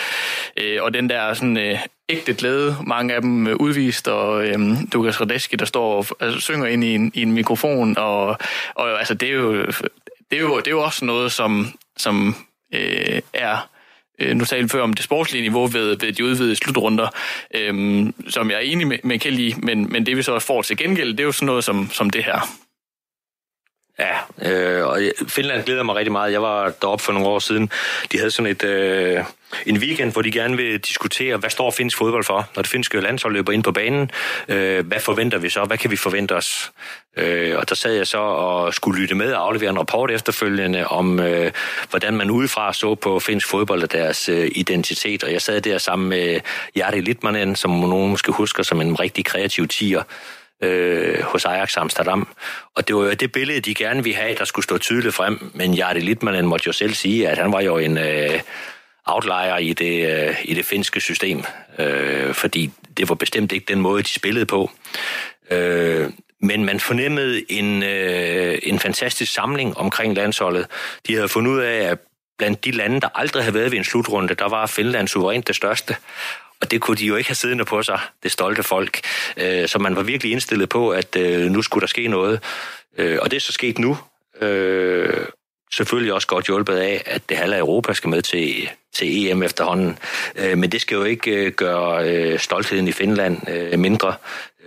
øh 0.57 0.83
og 0.83 0.95
den 0.95 1.11
der 1.11 1.35
sådan 1.35 1.57
øh, 1.57 1.79
ægte 2.09 2.35
glæde, 2.35 2.77
mange 2.87 3.15
af 3.15 3.21
dem 3.23 3.47
øh, 3.47 3.57
udvist, 3.57 4.09
og 4.09 4.47
øhm, 4.47 4.77
Lukas 4.93 5.21
Radeski, 5.21 5.57
der 5.57 5.65
står 5.65 5.97
og 5.97 6.07
altså, 6.21 6.41
synger 6.41 6.67
ind 6.67 6.85
i 6.85 6.95
en, 6.95 7.13
i 7.15 7.23
en 7.23 7.33
mikrofon, 7.33 7.99
og, 7.99 8.39
og 8.75 8.99
altså, 8.99 9.15
det 9.15 9.29
er 9.29 9.33
jo 9.33 9.67
det 10.31 10.39
er 10.39 10.41
jo, 10.41 10.59
det 10.59 10.67
er 10.67 10.71
jo 10.71 10.83
også 10.83 11.05
noget, 11.05 11.33
som, 11.33 11.67
som 11.97 12.35
øh, 12.75 13.21
er 13.33 13.69
øh, 14.19 14.37
nu 14.37 14.45
talte 14.45 14.63
vi 14.63 14.69
før 14.69 14.83
om 14.83 14.93
det 14.93 15.05
sportslige 15.05 15.43
niveau 15.43 15.67
ved, 15.67 15.97
ved 16.01 16.13
de 16.13 16.25
udvidede 16.25 16.57
slutrunder, 16.57 17.09
øhm, 17.55 18.15
som 18.29 18.51
jeg 18.51 18.57
er 18.57 18.61
enig 18.61 18.87
med, 18.87 18.99
med 19.05 19.19
Kjell 19.19 19.41
i, 19.41 19.55
men, 19.63 19.93
men 19.93 20.07
det 20.07 20.17
vi 20.17 20.23
så 20.23 20.39
får 20.39 20.63
til 20.63 20.77
gengæld, 20.77 21.11
det 21.11 21.21
er 21.21 21.25
jo 21.25 21.33
sådan 21.33 21.47
noget 21.47 21.65
som, 21.65 21.91
som 21.91 22.11
det 22.11 22.25
her. 22.25 22.64
Ja, 23.99 24.17
øh, 24.43 24.87
og 24.87 25.01
Finland 25.29 25.65
glæder 25.65 25.83
mig 25.83 25.95
rigtig 25.95 26.13
meget. 26.13 26.33
Jeg 26.33 26.43
var 26.43 26.73
deroppe 26.83 27.05
for 27.05 27.13
nogle 27.13 27.29
år 27.29 27.39
siden. 27.39 27.71
De 28.13 28.19
havde 28.19 28.31
sådan 28.31 28.51
et, 28.51 28.65
øh, 28.65 29.25
en 29.67 29.79
weekend, 29.79 30.13
hvor 30.13 30.23
de 30.23 30.31
gerne 30.31 30.57
vil 30.57 30.81
diskutere, 30.81 31.37
hvad 31.37 31.51
står 31.51 31.71
finsk 31.71 31.99
fodbold 31.99 32.25
for, 32.25 32.49
når 32.57 32.63
det 32.63 32.71
finske 32.71 33.01
landshold 33.01 33.33
løber 33.33 33.53
ind 33.53 33.65
på 33.65 33.73
banen. 33.73 34.11
Øh, 34.49 34.87
hvad 34.87 35.01
forventer 35.01 35.39
vi 35.39 35.49
så? 35.49 35.65
Hvad 35.65 35.79
kan 35.79 35.91
vi 35.91 35.97
forvente 35.97 36.37
os? 36.37 36.73
Øh, 37.17 37.59
og 37.59 37.69
der 37.69 37.75
sad 37.75 37.93
jeg 37.93 38.07
så 38.07 38.19
og 38.19 38.75
skulle 38.75 39.01
lytte 39.01 39.15
med 39.15 39.33
og 39.33 39.47
aflevere 39.47 39.71
en 39.71 39.79
rapport 39.79 40.11
efterfølgende 40.11 40.87
om, 40.87 41.21
øh, 41.21 41.53
hvordan 41.91 42.17
man 42.17 42.31
udefra 42.31 42.73
så 42.73 42.95
på 42.95 43.21
finsk 43.21 43.49
fodbold 43.49 43.83
og 43.83 43.93
deres 43.93 44.29
øh, 44.29 44.51
identitet. 44.55 45.25
Og 45.25 45.33
jeg 45.33 45.43
sad 45.43 45.61
der 45.61 45.79
sammen 45.79 46.09
med 46.09 46.41
Jari 46.77 47.01
Litmanen, 47.01 47.57
som 47.57 47.71
nogen 47.71 48.11
måske 48.11 48.33
husker 48.33 48.63
som 48.63 48.81
en 48.81 49.01
rigtig 49.01 49.25
kreativ 49.25 49.69
tiger 49.69 50.03
øh, 50.65 51.23
hos 51.23 51.45
Ajax 51.45 51.77
Amsterdam. 51.77 52.29
Og 52.77 52.89
det 52.89 52.97
var 52.97 53.03
jo 53.03 53.13
det 53.13 53.33
billede, 53.33 53.61
de 53.61 53.75
gerne 53.75 54.05
ville 54.05 54.17
have, 54.17 54.35
der 54.35 54.45
skulle 54.45 54.65
stå 54.65 54.79
tydeligt 54.79 55.15
frem. 55.15 55.51
Men 55.55 55.75
Jari 55.75 56.01
Litmanen 56.01 56.47
måtte 56.47 56.67
jo 56.67 56.73
selv 56.73 56.95
sige, 56.95 57.29
at 57.29 57.39
han 57.39 57.53
var 57.53 57.61
jo 57.61 57.79
en 57.79 57.99
øh, 57.99 58.41
outlier 59.07 59.57
i 59.57 59.73
det, 59.73 60.27
øh, 60.29 60.37
i 60.45 60.55
det 60.55 60.65
finske 60.65 61.01
system. 61.01 61.45
Øh, 61.79 62.35
fordi 62.35 62.71
det 62.97 63.09
var 63.09 63.15
bestemt 63.15 63.53
ikke 63.53 63.67
den 63.69 63.81
måde, 63.81 64.03
de 64.03 64.09
spillede 64.09 64.47
på. 64.47 64.71
Øh, 65.51 66.11
men 66.41 66.65
man 66.65 66.81
fornemmede 66.81 67.53
en, 67.53 67.83
øh, 67.83 68.59
en 68.63 68.79
fantastisk 68.79 69.33
samling 69.33 69.77
omkring 69.77 70.15
landsholdet. 70.15 70.67
De 71.07 71.15
havde 71.15 71.29
fundet 71.29 71.53
ud 71.53 71.61
af, 71.61 71.91
at 71.91 71.99
blandt 72.39 72.65
de 72.65 72.71
lande, 72.71 73.01
der 73.01 73.09
aldrig 73.15 73.43
havde 73.43 73.55
været 73.55 73.71
ved 73.71 73.79
en 73.79 73.85
slutrunde, 73.85 74.35
der 74.35 74.49
var 74.49 74.67
Finland 74.67 75.09
suverænt 75.09 75.49
det 75.49 75.57
største. 75.57 75.97
Og 76.61 76.71
det 76.71 76.81
kunne 76.81 76.97
de 76.97 77.07
jo 77.07 77.17
ikke 77.17 77.29
have 77.29 77.35
siddende 77.35 77.65
på 77.65 77.83
sig, 77.83 78.01
det 78.23 78.33
stolte 78.33 78.63
folk. 78.63 79.01
Øh, 79.37 79.69
så 79.69 79.79
man 79.79 79.97
var 79.97 80.03
virkelig 80.03 80.33
indstillet 80.33 80.69
på, 80.69 80.91
at 80.91 81.17
øh, 81.17 81.51
nu 81.51 81.63
skulle 81.63 81.81
der 81.81 81.87
ske 81.87 82.09
noget. 82.09 82.41
Øh, 82.99 83.19
og 83.23 83.31
det 83.31 83.37
er 83.37 83.41
så 83.41 83.53
sket 83.53 83.79
nu. 83.79 83.99
Øh, 84.41 85.27
Selvfølgelig 85.75 86.13
også 86.13 86.27
godt 86.27 86.47
hjulpet 86.47 86.77
af, 86.77 87.03
at 87.07 87.29
det 87.29 87.37
halve 87.37 87.59
Europa 87.59 87.93
skal 87.93 88.11
med 88.11 88.23
til, 88.23 88.71
til 88.93 89.31
EM 89.31 89.43
efterhånden. 89.43 89.99
Øh, 90.37 90.59
men 90.59 90.73
det 90.73 90.81
skal 90.81 90.95
jo 90.95 91.05
ikke 91.05 91.31
øh, 91.31 91.53
gøre 91.53 92.09
øh, 92.09 92.39
stoltheden 92.39 92.89
i 92.89 92.93
Finland 92.93 93.39
mindre. 93.77 94.15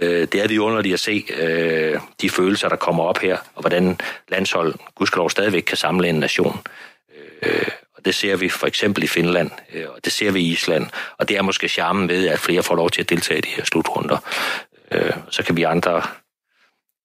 Det 0.02 0.36
er 0.36 0.48
vi 0.48 0.60
underligt 0.60 0.94
at 0.94 1.00
se 1.00 1.26
øh, 1.40 2.00
de 2.22 2.30
følelser, 2.30 2.70
der 2.70 2.76
kommer 2.76 3.04
op 3.04 3.18
her, 3.18 3.38
og 3.56 3.62
hvordan 3.62 4.00
landshold, 4.28 4.76
gudskelov, 4.96 5.30
stadigvæk 5.30 5.62
kan 5.62 5.78
samle 5.78 6.10
en 6.10 6.16
nation. 6.16 6.60
Og 7.98 8.06
det 8.06 8.16
ser 8.16 8.36
vi 8.36 8.50
for 8.50 8.68
eksempel 8.68 9.04
i 9.04 9.08
Finland, 9.08 9.52
øh, 9.74 9.86
og 9.90 10.00
det 10.06 10.14
ser 10.14 10.32
vi 10.32 10.42
i 10.42 10.52
Island. 10.52 10.88
Og 11.18 11.30
det 11.30 11.38
er 11.38 11.42
måske 11.42 11.68
charmen 11.68 12.10
ved, 12.10 12.28
at 12.28 12.40
flere 12.40 12.64
får 12.64 12.76
lov 12.76 12.90
til 12.90 13.02
at 13.02 13.10
deltage 13.10 13.38
i 13.38 13.42
de 13.42 13.50
her 13.50 13.66
slutrunder. 13.66 14.18
Øh, 14.92 15.14
så 15.30 15.44
kan 15.44 15.58
vi 15.58 15.64
andre 15.64 16.02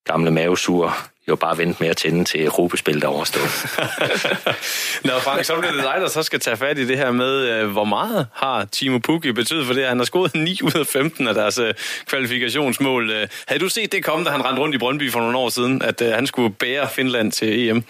gamle 0.04 0.30
mavesure 0.30 0.92
jo 1.28 1.36
bare 1.36 1.58
vente 1.58 1.82
med 1.82 1.88
at 1.88 1.96
tænde 1.96 2.24
til 2.24 2.48
gruppespil, 2.48 3.00
der 3.02 3.08
overstået. 3.08 3.44
Nå 5.04 5.18
Frank, 5.18 5.44
så 5.44 5.58
bliver 5.58 5.72
det 5.72 5.82
dig, 5.82 5.94
der 6.00 6.08
så 6.08 6.22
skal 6.22 6.40
tage 6.40 6.56
fat 6.56 6.78
i 6.78 6.86
det 6.86 6.98
her 6.98 7.10
med, 7.10 7.48
øh, 7.48 7.70
hvor 7.70 7.84
meget 7.84 8.26
har 8.34 8.64
Timo 8.64 8.98
Pukki 8.98 9.32
betydet 9.32 9.66
for 9.66 9.74
det? 9.74 9.86
Han 9.86 9.98
har 9.98 10.04
scoret 10.04 10.34
9 10.44 10.58
ud 10.62 10.80
af 10.80 10.86
15 10.86 11.28
af 11.28 11.34
deres 11.34 11.60
kvalifikationsmål. 12.06 13.10
Havde 13.48 13.60
du 13.60 13.68
set 13.68 13.92
det 13.92 14.04
komme, 14.04 14.24
da 14.24 14.30
han 14.30 14.44
rendte 14.44 14.62
rundt 14.62 14.74
i 14.74 14.78
Brøndby 14.78 15.12
for 15.12 15.20
nogle 15.20 15.38
år 15.38 15.48
siden, 15.48 15.82
at 15.82 16.02
han 16.14 16.26
skulle 16.26 16.54
bære 16.54 16.88
Finland 16.88 17.32
til 17.32 17.68
EM? 17.68 17.84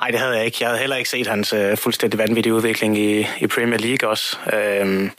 Nej, 0.00 0.10
det 0.10 0.20
havde 0.20 0.36
jeg 0.36 0.44
ikke. 0.44 0.56
Jeg 0.60 0.68
havde 0.68 0.80
heller 0.80 0.96
ikke 0.96 1.10
set 1.10 1.26
hans 1.26 1.52
øh, 1.52 1.76
fuldstændig 1.76 2.18
vanvittige 2.18 2.54
udvikling 2.54 2.98
i, 2.98 3.26
i 3.40 3.46
Premier 3.46 3.78
League 3.78 4.08
også. 4.08 4.38
Øhm, 4.52 5.10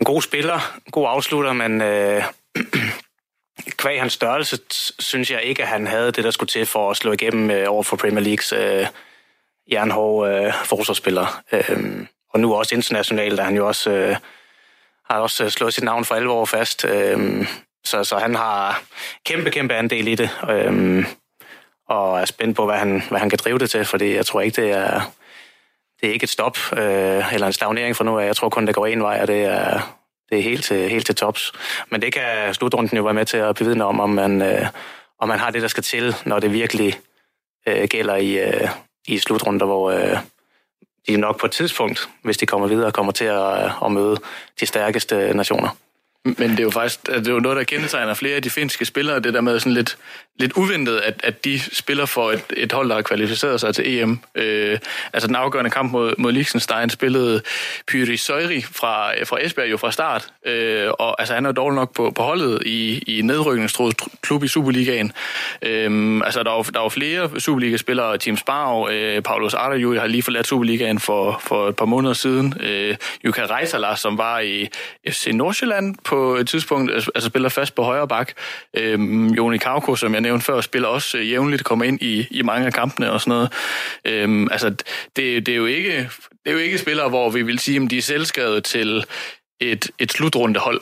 en 0.00 0.04
god 0.04 0.22
spiller, 0.22 0.78
en 0.86 0.90
god 0.92 1.06
afslutter, 1.08 1.52
men 1.52 1.82
øh, 1.82 2.24
kvæg 3.82 4.00
hans 4.00 4.12
størrelse, 4.12 4.58
synes 4.98 5.30
jeg 5.30 5.42
ikke, 5.42 5.62
at 5.62 5.68
han 5.68 5.86
havde 5.86 6.12
det, 6.12 6.24
der 6.24 6.30
skulle 6.30 6.48
til 6.48 6.66
for 6.66 6.90
at 6.90 6.96
slå 6.96 7.12
igennem 7.12 7.50
øh, 7.50 7.64
over 7.68 7.82
for 7.82 7.96
Premier 7.96 8.20
Leagues 8.20 8.52
øh, 8.52 8.86
jernhårde 9.72 10.34
øh, 10.34 10.52
forsvarsspiller. 10.64 11.42
Øhm, 11.52 12.06
og 12.30 12.40
nu 12.40 12.54
også 12.54 12.74
internationalt, 12.74 13.38
der 13.38 13.44
han 13.44 13.56
jo 13.56 13.66
også 13.66 13.90
øh, 13.90 14.16
har 15.10 15.18
også 15.18 15.44
øh, 15.44 15.50
slået 15.50 15.74
sit 15.74 15.84
navn 15.84 16.04
for 16.04 16.14
alvor 16.14 16.44
fast. 16.44 16.84
Øhm, 16.84 17.46
så, 17.84 18.04
så 18.04 18.18
han 18.18 18.34
har 18.34 18.82
kæmpe, 19.26 19.50
kæmpe 19.50 19.74
andel 19.74 20.08
i 20.08 20.14
det. 20.14 20.30
Øhm, 20.50 21.06
og 21.88 22.20
er 22.20 22.24
spændt 22.24 22.56
på, 22.56 22.66
hvad 22.66 22.78
han, 22.78 23.02
hvad 23.08 23.18
han 23.18 23.30
kan 23.30 23.38
drive 23.44 23.58
det 23.58 23.70
til, 23.70 23.84
fordi 23.84 24.14
jeg 24.14 24.26
tror 24.26 24.40
ikke, 24.40 24.62
det 24.62 24.70
er, 24.70 25.00
det 26.00 26.08
er 26.08 26.12
ikke 26.12 26.24
et 26.24 26.30
stop 26.30 26.58
øh, 26.72 27.32
eller 27.34 27.46
en 27.46 27.52
stagnering 27.52 27.96
for 27.96 28.04
nu 28.04 28.18
af. 28.18 28.26
Jeg 28.26 28.36
tror 28.36 28.48
kun, 28.48 28.66
det 28.66 28.74
går 28.74 28.86
en 28.86 29.02
vej, 29.02 29.18
og 29.22 29.28
det 29.28 29.44
er, 29.44 29.96
det 30.30 30.38
er 30.38 30.42
helt 30.42 30.64
til, 30.64 30.90
helt 30.90 31.06
til 31.06 31.14
tops. 31.14 31.52
Men 31.90 32.02
det 32.02 32.12
kan 32.12 32.54
slutrunden 32.54 32.96
jo 32.96 33.02
være 33.02 33.14
med 33.14 33.26
til 33.26 33.36
at 33.36 33.56
bevidne 33.56 33.84
om, 33.84 34.00
om 34.00 34.10
man, 34.10 34.42
øh, 34.42 34.66
om 35.18 35.28
man 35.28 35.38
har 35.38 35.50
det, 35.50 35.62
der 35.62 35.68
skal 35.68 35.82
til, 35.82 36.14
når 36.24 36.40
det 36.40 36.52
virkelig 36.52 36.98
øh, 37.68 37.88
gælder 37.88 38.16
i, 38.16 38.38
øh, 38.38 38.68
i 39.06 39.18
slutrunder, 39.18 39.66
hvor 39.66 39.90
øh, 39.90 40.18
de 41.08 41.16
nok 41.16 41.40
på 41.40 41.46
et 41.46 41.52
tidspunkt, 41.52 42.08
hvis 42.22 42.36
de 42.36 42.46
kommer 42.46 42.66
videre, 42.66 42.92
kommer 42.92 43.12
til 43.12 43.24
at, 43.24 43.70
at 43.84 43.92
møde 43.92 44.16
de 44.60 44.66
stærkeste 44.66 45.34
nationer. 45.34 45.76
Men 46.24 46.50
det 46.50 46.60
er 46.60 46.64
jo 46.64 46.70
faktisk 46.70 47.06
det 47.06 47.28
er 47.28 47.32
jo 47.32 47.40
noget, 47.40 47.56
der 47.56 47.64
kendetegner 47.64 48.14
flere 48.14 48.36
af 48.36 48.42
de 48.42 48.50
finske 48.50 48.84
spillere, 48.84 49.20
det 49.20 49.34
der 49.34 49.40
med 49.40 49.60
sådan 49.60 49.72
lidt, 49.72 49.98
lidt 50.38 50.52
uventet, 50.52 50.96
at, 50.96 51.20
at 51.24 51.44
de 51.44 51.60
spiller 51.60 52.06
for 52.06 52.30
et, 52.30 52.42
et 52.56 52.72
hold, 52.72 52.88
der 52.88 52.94
har 52.94 53.02
kvalificeret 53.02 53.60
sig 53.60 53.74
til 53.74 53.98
EM. 53.98 54.18
Øh, 54.34 54.78
altså 55.12 55.26
den 55.26 55.36
afgørende 55.36 55.70
kamp 55.70 55.92
mod, 55.92 56.14
mod 56.18 56.32
Liechtenstein 56.32 56.90
spillede 56.90 57.42
Pyri 57.88 58.16
Søjri 58.16 58.62
fra, 58.62 59.18
øh, 59.18 59.26
fra 59.26 59.44
Esbjerg 59.44 59.70
jo 59.70 59.76
fra 59.76 59.92
start, 59.92 60.26
øh, 60.46 60.90
og 60.98 61.20
altså 61.20 61.34
han 61.34 61.46
er 61.46 61.52
dårlig 61.52 61.76
nok 61.76 61.94
på, 61.94 62.10
på 62.10 62.22
holdet 62.22 62.62
i, 62.66 62.98
i 62.98 63.22
nedrykningstroet 63.22 64.00
klub 64.22 64.44
i 64.44 64.48
Superligaen. 64.48 65.12
Øh, 65.62 66.20
altså 66.24 66.42
der 66.42 66.50
var, 66.50 66.62
der 66.62 66.80
var 66.80 66.88
flere 66.88 67.40
Superliga-spillere, 67.40 68.18
Tim 68.18 68.36
Sparv, 68.36 68.88
øh, 68.92 69.22
Paulus 69.22 69.54
Arderju 69.54 69.98
har 69.98 70.06
lige 70.06 70.22
forladt 70.22 70.46
Superligaen 70.46 70.98
for, 70.98 71.40
for 71.42 71.68
et 71.68 71.76
par 71.76 71.84
måneder 71.84 72.14
siden. 72.14 72.54
Øh, 72.60 72.96
Jukka 73.24 73.42
Reisala, 73.42 73.96
som 73.96 74.18
var 74.18 74.38
i 74.38 74.68
FC 75.08 75.26
Nordsjælland 75.34 75.96
på 76.04 76.34
et 76.34 76.48
tidspunkt, 76.48 76.92
altså, 76.92 77.10
altså 77.14 77.28
spiller 77.28 77.48
fast 77.48 77.74
på 77.74 77.82
højre 77.82 78.08
bak. 78.08 78.32
øh, 78.76 78.98
Joni 79.36 79.58
Kauko, 79.58 79.96
som 79.96 80.14
jeg 80.14 80.23
nævnte 80.24 80.44
før, 80.44 80.60
spiller 80.60 80.88
også 80.88 81.18
øh, 81.18 81.30
jævnligt, 81.30 81.64
kommer 81.64 81.84
ind 81.84 82.02
i, 82.02 82.26
i 82.30 82.42
mange 82.42 82.66
af 82.66 82.72
kampene 82.72 83.12
og 83.12 83.20
sådan 83.20 83.30
noget. 83.30 83.52
Øhm, 84.04 84.48
altså, 84.50 84.70
det, 85.16 85.46
det, 85.46 85.48
er 85.48 85.56
jo 85.56 85.66
ikke, 85.66 85.98
det 86.30 86.46
er 86.46 86.52
jo 86.52 86.58
ikke 86.58 86.78
spillere, 86.78 87.08
hvor 87.08 87.30
vi 87.30 87.42
vil 87.42 87.58
sige, 87.58 87.82
at 87.84 87.90
de 87.90 87.98
er 87.98 88.02
selvskrevet 88.02 88.64
til 88.64 89.04
et, 89.60 89.90
et 89.98 90.12
slutrundehold. 90.12 90.80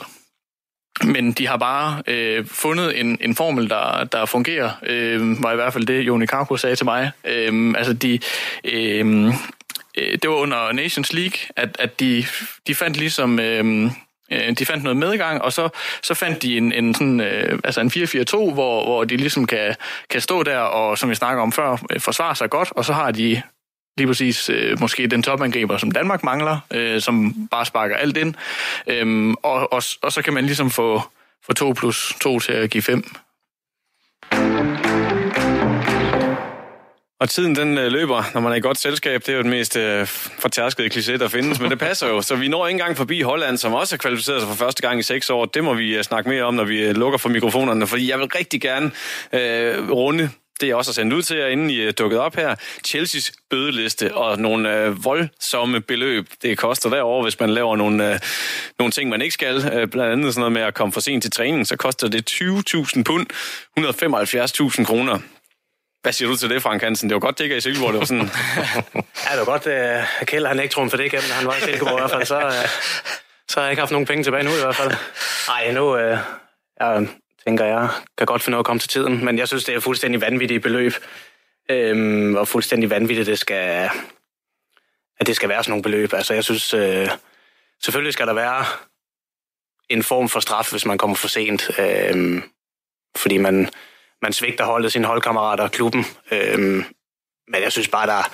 Men 1.04 1.32
de 1.32 1.46
har 1.46 1.56
bare 1.56 2.02
øh, 2.06 2.46
fundet 2.46 3.00
en, 3.00 3.18
en 3.20 3.34
formel, 3.34 3.70
der, 3.70 4.04
der 4.04 4.26
fungerer, 4.26 4.70
øh, 4.82 5.42
var 5.42 5.52
i 5.52 5.56
hvert 5.56 5.72
fald 5.72 5.86
det, 5.86 6.02
Joni 6.02 6.26
Karko 6.26 6.56
sagde 6.56 6.76
til 6.76 6.84
mig. 6.84 7.10
Øh, 7.24 7.74
altså, 7.76 7.92
de, 7.92 8.18
øhm, 8.64 9.28
øh, 9.98 10.12
det 10.22 10.30
var 10.30 10.36
under 10.36 10.72
Nations 10.72 11.12
League, 11.12 11.38
at, 11.56 11.76
at 11.78 12.00
de, 12.00 12.24
de 12.66 12.74
fandt 12.74 12.96
ligesom... 12.96 13.38
Øh, 13.38 13.90
Øh, 14.32 14.52
de 14.58 14.66
fandt 14.66 14.84
noget 14.84 14.96
medgang, 14.96 15.42
og 15.42 15.52
så, 15.52 15.68
så 16.02 16.14
fandt 16.14 16.42
de 16.42 16.56
en, 16.56 16.72
en, 16.72 16.94
sådan, 16.94 17.20
øh, 17.20 17.58
altså 17.64 17.80
en 17.80 17.88
4-4-2, 17.88 18.52
hvor, 18.54 18.84
hvor 18.84 19.04
de 19.04 19.16
ligesom 19.16 19.46
kan, 19.46 19.74
kan 20.10 20.20
stå 20.20 20.42
der 20.42 20.58
og, 20.58 20.98
som 20.98 21.10
vi 21.10 21.14
snakker 21.14 21.42
om 21.42 21.52
før, 21.52 21.76
øh, 21.90 22.00
forsvare 22.00 22.36
sig 22.36 22.50
godt, 22.50 22.72
og 22.76 22.84
så 22.84 22.92
har 22.92 23.10
de 23.10 23.42
lige 23.96 24.06
præcis 24.06 24.50
øh, 24.50 24.80
måske 24.80 25.06
den 25.06 25.22
topangriber, 25.22 25.76
som 25.76 25.90
Danmark 25.90 26.24
mangler, 26.24 26.58
øh, 26.70 27.00
som 27.00 27.48
bare 27.50 27.66
sparker 27.66 27.96
alt 27.96 28.16
ind. 28.16 28.34
Øhm, 28.86 29.34
og, 29.34 29.72
og, 29.72 29.82
og 30.02 30.12
så 30.12 30.22
kan 30.24 30.34
man 30.34 30.44
ligesom 30.44 30.70
få, 30.70 31.02
få 31.46 31.52
2 31.52 31.72
plus 31.72 32.16
2 32.20 32.40
til 32.40 32.52
at 32.52 32.70
give 32.70 32.82
5. 32.82 33.04
Og 37.22 37.30
tiden 37.30 37.54
den 37.54 37.78
øh, 37.78 37.92
løber, 37.92 38.30
når 38.34 38.40
man 38.40 38.52
er 38.52 38.56
i 38.56 38.60
godt 38.60 38.78
selskab. 38.78 39.20
Det 39.20 39.28
er 39.28 39.36
jo 39.36 39.42
den 39.42 39.50
mest 39.50 39.76
øh, 39.76 40.06
fortærskede 40.38 40.88
kliché, 40.94 41.16
der 41.16 41.28
findes, 41.28 41.60
men 41.60 41.70
det 41.70 41.78
passer 41.78 42.08
jo. 42.08 42.22
Så 42.22 42.36
vi 42.36 42.48
når 42.48 42.66
ikke 42.66 42.74
engang 42.74 42.96
forbi 42.96 43.20
Holland, 43.20 43.58
som 43.58 43.72
også 43.74 43.94
har 43.94 43.98
kvalificeret 43.98 44.40
sig 44.40 44.48
for 44.48 44.56
første 44.56 44.82
gang 44.82 45.00
i 45.00 45.02
seks 45.02 45.30
år. 45.30 45.44
Det 45.44 45.64
må 45.64 45.74
vi 45.74 45.96
øh, 45.96 46.02
snakke 46.02 46.30
mere 46.30 46.42
om, 46.42 46.54
når 46.54 46.64
vi 46.64 46.82
øh, 46.82 46.96
lukker 46.96 47.18
for 47.18 47.28
mikrofonerne, 47.28 47.86
fordi 47.86 48.10
jeg 48.10 48.18
vil 48.18 48.26
rigtig 48.26 48.60
gerne 48.60 48.90
øh, 49.32 49.90
runde 49.90 50.30
det 50.60 50.68
jeg 50.68 50.76
også 50.76 50.90
har 50.90 50.94
sendt 50.94 51.12
ud 51.12 51.22
til 51.22 51.36
jer, 51.36 51.46
inden 51.46 51.70
I 51.70 51.76
øh, 51.76 51.88
er 51.88 51.92
dukket 51.92 52.18
op 52.18 52.36
her. 52.36 52.54
Chelseas 52.86 53.32
bødeliste 53.50 54.14
og 54.14 54.38
nogle 54.38 54.76
øh, 54.76 55.04
voldsomme 55.04 55.80
beløb, 55.80 56.28
det 56.42 56.58
koster 56.58 56.90
derovre, 56.90 57.22
hvis 57.22 57.40
man 57.40 57.50
laver 57.50 57.76
nogle, 57.76 58.12
øh, 58.12 58.20
nogle 58.78 58.92
ting, 58.92 59.10
man 59.10 59.22
ikke 59.22 59.34
skal. 59.34 59.56
Øh, 59.56 59.88
blandt 59.88 60.12
andet 60.12 60.34
sådan 60.34 60.40
noget 60.40 60.52
med 60.52 60.62
at 60.62 60.74
komme 60.74 60.92
for 60.92 61.00
sent 61.00 61.22
til 61.22 61.30
træning, 61.30 61.66
så 61.66 61.76
koster 61.76 62.08
det 62.08 62.30
20.000 62.30 63.02
pund, 63.02 63.26
175.000 63.78 64.84
kroner. 64.84 65.18
Hvad 66.02 66.12
siger 66.12 66.28
du 66.28 66.36
til 66.36 66.50
det, 66.50 66.62
Frank 66.62 66.82
Hansen? 66.82 67.08
Det 67.08 67.14
var 67.14 67.20
godt, 67.20 67.38
det 67.38 67.44
ikke 67.44 67.54
er 67.54 67.58
i 67.58 67.60
Silkeborg. 67.60 67.92
Det 67.92 68.00
var 68.00 68.06
sådan... 68.06 68.30
ja, 69.24 69.30
det 69.30 69.38
var 69.38 69.44
godt, 69.44 69.66
at 69.66 70.06
uh, 70.20 70.26
Kjell 70.26 70.46
han 70.46 70.60
ikke 70.60 70.74
for 70.74 70.96
det 70.96 71.04
igennem, 71.04 71.30
han 71.30 71.46
var 71.46 71.56
i 71.56 71.60
Silkeborg 71.60 71.98
i 71.98 72.00
hvert 72.00 72.10
fald. 72.10 72.26
Så, 72.26 72.46
uh, 72.46 72.52
så 73.48 73.60
har 73.60 73.62
jeg 73.62 73.70
ikke 73.70 73.80
haft 73.80 73.92
nogen 73.92 74.06
penge 74.06 74.24
tilbage 74.24 74.44
nu 74.44 74.50
i 74.50 74.60
hvert 74.60 74.76
fald. 74.76 74.92
Nej, 75.48 75.72
nu 75.72 75.94
uh, 75.94 76.18
jeg 76.80 77.08
tænker 77.46 77.64
jeg, 77.64 77.88
kan 78.18 78.26
godt 78.26 78.42
finde 78.42 78.52
noget 78.52 78.62
at 78.62 78.66
komme 78.66 78.80
til 78.80 78.88
tiden, 78.88 79.24
men 79.24 79.38
jeg 79.38 79.48
synes, 79.48 79.64
det 79.64 79.74
er 79.74 79.80
fuldstændig 79.80 80.20
vanvittigt 80.20 80.62
beløb. 80.62 80.92
Øhm, 81.70 82.34
og 82.36 82.48
fuldstændig 82.48 82.90
vanvittigt, 82.90 83.26
det 83.26 83.38
skal, 83.38 83.90
at 85.20 85.26
det 85.26 85.36
skal 85.36 85.48
være 85.48 85.62
sådan 85.62 85.70
nogle 85.70 85.82
beløb. 85.82 86.14
Altså, 86.14 86.34
jeg 86.34 86.44
synes, 86.44 86.74
uh, 86.74 87.08
selvfølgelig 87.82 88.12
skal 88.12 88.26
der 88.26 88.32
være 88.32 88.64
en 89.88 90.02
form 90.02 90.28
for 90.28 90.40
straf, 90.40 90.70
hvis 90.70 90.86
man 90.86 90.98
kommer 90.98 91.16
for 91.16 91.28
sent. 91.28 91.70
Øhm, 91.78 92.42
fordi 93.16 93.38
man, 93.38 93.68
man 94.22 94.32
svigter 94.32 94.64
holdet, 94.64 94.92
sine 94.92 95.06
holdkammerater 95.06 95.64
og 95.64 95.72
klubben. 95.72 96.04
Øhm, 96.30 96.84
men 97.48 97.62
jeg 97.62 97.72
synes 97.72 97.88
bare, 97.88 98.06
der... 98.06 98.30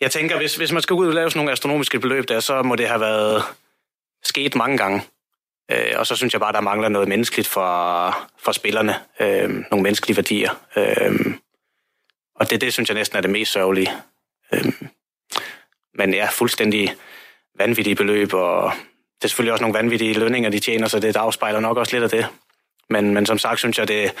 Jeg 0.00 0.10
tænker, 0.10 0.36
hvis, 0.36 0.56
hvis 0.56 0.72
man 0.72 0.82
skal 0.82 0.94
ud 0.94 1.08
og 1.08 1.14
lave 1.14 1.30
sådan 1.30 1.38
nogle 1.38 1.52
astronomiske 1.52 2.00
beløb 2.00 2.28
der, 2.28 2.40
så 2.40 2.62
må 2.62 2.76
det 2.76 2.88
have 2.88 3.00
været 3.00 3.44
sket 4.22 4.54
mange 4.54 4.78
gange. 4.78 5.02
Øh, 5.70 5.94
og 5.96 6.06
så 6.06 6.16
synes 6.16 6.32
jeg 6.32 6.40
bare, 6.40 6.52
der 6.52 6.60
mangler 6.60 6.88
noget 6.88 7.08
menneskeligt 7.08 7.48
for, 7.48 8.16
for 8.38 8.52
spillerne. 8.52 8.94
Øh, 9.20 9.50
nogle 9.70 9.82
menneskelige 9.82 10.16
værdier. 10.16 10.50
Øh, 10.76 11.34
og 12.36 12.50
det, 12.50 12.60
det 12.60 12.72
synes 12.72 12.88
jeg 12.88 12.94
næsten 12.94 13.16
er 13.16 13.20
det 13.20 13.30
mest 13.30 13.52
sørgelige. 13.52 13.90
Øh, 14.54 14.72
men 15.94 16.14
ja, 16.14 16.28
fuldstændig 16.32 16.94
vanvittige 17.58 17.96
beløb, 17.96 18.34
og 18.34 18.72
det 19.16 19.24
er 19.24 19.28
selvfølgelig 19.28 19.52
også 19.52 19.62
nogle 19.62 19.78
vanvittige 19.78 20.18
lønninger, 20.18 20.50
de 20.50 20.60
tjener, 20.60 20.88
så 20.88 21.00
det 21.00 21.16
afspejler 21.16 21.60
nok 21.60 21.76
også 21.76 21.96
lidt 21.96 22.04
af 22.04 22.10
det. 22.10 22.26
Men, 22.90 23.14
men 23.14 23.26
som 23.26 23.38
sagt 23.38 23.58
synes 23.58 23.78
jeg, 23.78 23.88
det, 23.88 24.12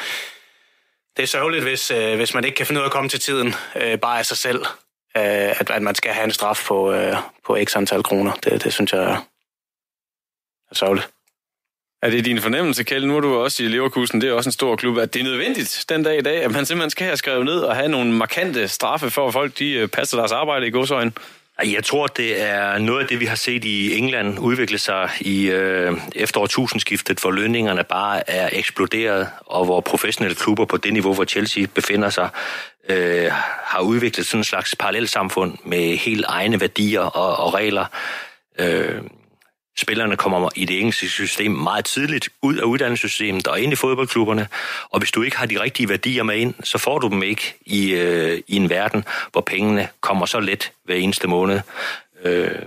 det 1.16 1.22
er 1.22 1.26
sørgeligt, 1.26 1.64
hvis, 1.64 1.90
øh, 1.90 2.16
hvis 2.16 2.34
man 2.34 2.44
ikke 2.44 2.56
kan 2.56 2.66
finde 2.66 2.80
ud 2.80 2.84
af 2.84 2.88
at 2.88 2.92
komme 2.92 3.08
til 3.08 3.20
tiden 3.20 3.54
øh, 3.76 3.98
bare 3.98 4.18
af 4.18 4.26
sig 4.26 4.38
selv. 4.38 4.64
Øh, 5.16 5.60
at, 5.60 5.70
at 5.70 5.82
man 5.82 5.94
skal 5.94 6.12
have 6.12 6.24
en 6.24 6.30
straf 6.30 6.64
på, 6.66 6.92
øh, 6.92 7.16
på 7.46 7.58
x 7.64 7.76
antal 7.76 8.02
kroner. 8.02 8.32
Det, 8.32 8.64
det 8.64 8.72
synes 8.72 8.92
jeg 8.92 9.02
er 10.70 10.74
sørgeligt. 10.74 11.08
Er 12.02 12.10
det 12.10 12.24
din 12.24 12.40
fornemmelse, 12.40 12.84
Kjell? 12.84 13.06
Nu 13.06 13.16
er 13.16 13.20
du 13.20 13.36
også 13.36 13.62
i 13.62 13.68
Leverkusen, 13.68 14.20
det 14.20 14.28
er 14.28 14.32
også 14.32 14.48
en 14.48 14.52
stor 14.52 14.76
klub, 14.76 14.98
at 14.98 15.14
det 15.14 15.20
er 15.20 15.24
nødvendigt 15.24 15.84
den 15.88 16.02
dag 16.02 16.18
i 16.18 16.22
dag, 16.22 16.42
at 16.42 16.50
man 16.50 16.66
simpelthen 16.66 16.90
skal 16.90 17.06
have 17.06 17.16
skrevet 17.16 17.44
ned 17.44 17.60
og 17.60 17.76
have 17.76 17.88
nogle 17.88 18.12
markante 18.12 18.68
straffe 18.68 19.10
for, 19.10 19.26
at 19.26 19.32
folk 19.32 19.58
de 19.58 19.72
øh, 19.72 19.88
passer 19.88 20.16
deres 20.16 20.32
arbejde 20.32 20.66
i 20.66 20.70
godsøjen? 20.70 21.16
Jeg 21.62 21.84
tror, 21.84 22.06
det 22.06 22.42
er 22.42 22.78
noget 22.78 23.00
af 23.00 23.08
det, 23.08 23.20
vi 23.20 23.24
har 23.24 23.36
set 23.36 23.64
i 23.64 23.98
England 23.98 24.38
udvikle 24.38 24.78
sig 24.78 25.10
i 25.20 25.46
øh, 25.50 25.92
efter 26.14 26.46
tusindskiftet, 26.46 27.20
hvor 27.20 27.30
lønningerne 27.30 27.84
bare 27.84 28.30
er 28.30 28.48
eksploderet, 28.52 29.28
og 29.40 29.64
hvor 29.64 29.80
professionelle 29.80 30.34
klubber 30.34 30.64
på 30.64 30.76
det 30.76 30.92
niveau, 30.92 31.14
hvor 31.14 31.24
Chelsea 31.24 31.66
befinder 31.74 32.10
sig, 32.10 32.28
øh, 32.88 33.30
har 33.64 33.80
udviklet 33.80 34.26
sådan 34.26 34.40
en 34.40 34.44
slags 34.44 34.76
parallelsamfund 34.76 35.58
med 35.64 35.96
helt 35.96 36.24
egne 36.28 36.60
værdier 36.60 37.00
og, 37.00 37.46
og 37.46 37.54
regler. 37.54 37.86
Øh, 38.58 39.02
Spillerne 39.76 40.16
kommer 40.16 40.48
i 40.54 40.64
det 40.64 40.80
engelske 40.80 41.08
system 41.08 41.50
meget 41.50 41.84
tidligt 41.84 42.28
ud 42.42 42.56
af 42.56 42.64
uddannelsessystemet 42.64 43.48
og 43.48 43.60
ind 43.60 43.72
i 43.72 43.76
fodboldklubberne, 43.76 44.48
og 44.90 44.98
hvis 44.98 45.10
du 45.10 45.22
ikke 45.22 45.36
har 45.36 45.46
de 45.46 45.60
rigtige 45.60 45.88
værdier 45.88 46.22
med 46.22 46.36
ind, 46.36 46.54
så 46.62 46.78
får 46.78 46.98
du 46.98 47.08
dem 47.08 47.22
ikke 47.22 47.54
i, 47.66 47.94
øh, 47.94 48.40
i 48.46 48.56
en 48.56 48.70
verden, 48.70 49.04
hvor 49.32 49.40
pengene 49.40 49.88
kommer 50.00 50.26
så 50.26 50.40
let 50.40 50.72
hver 50.84 50.94
eneste 50.94 51.28
måned. 51.28 51.60
Øh, 52.24 52.62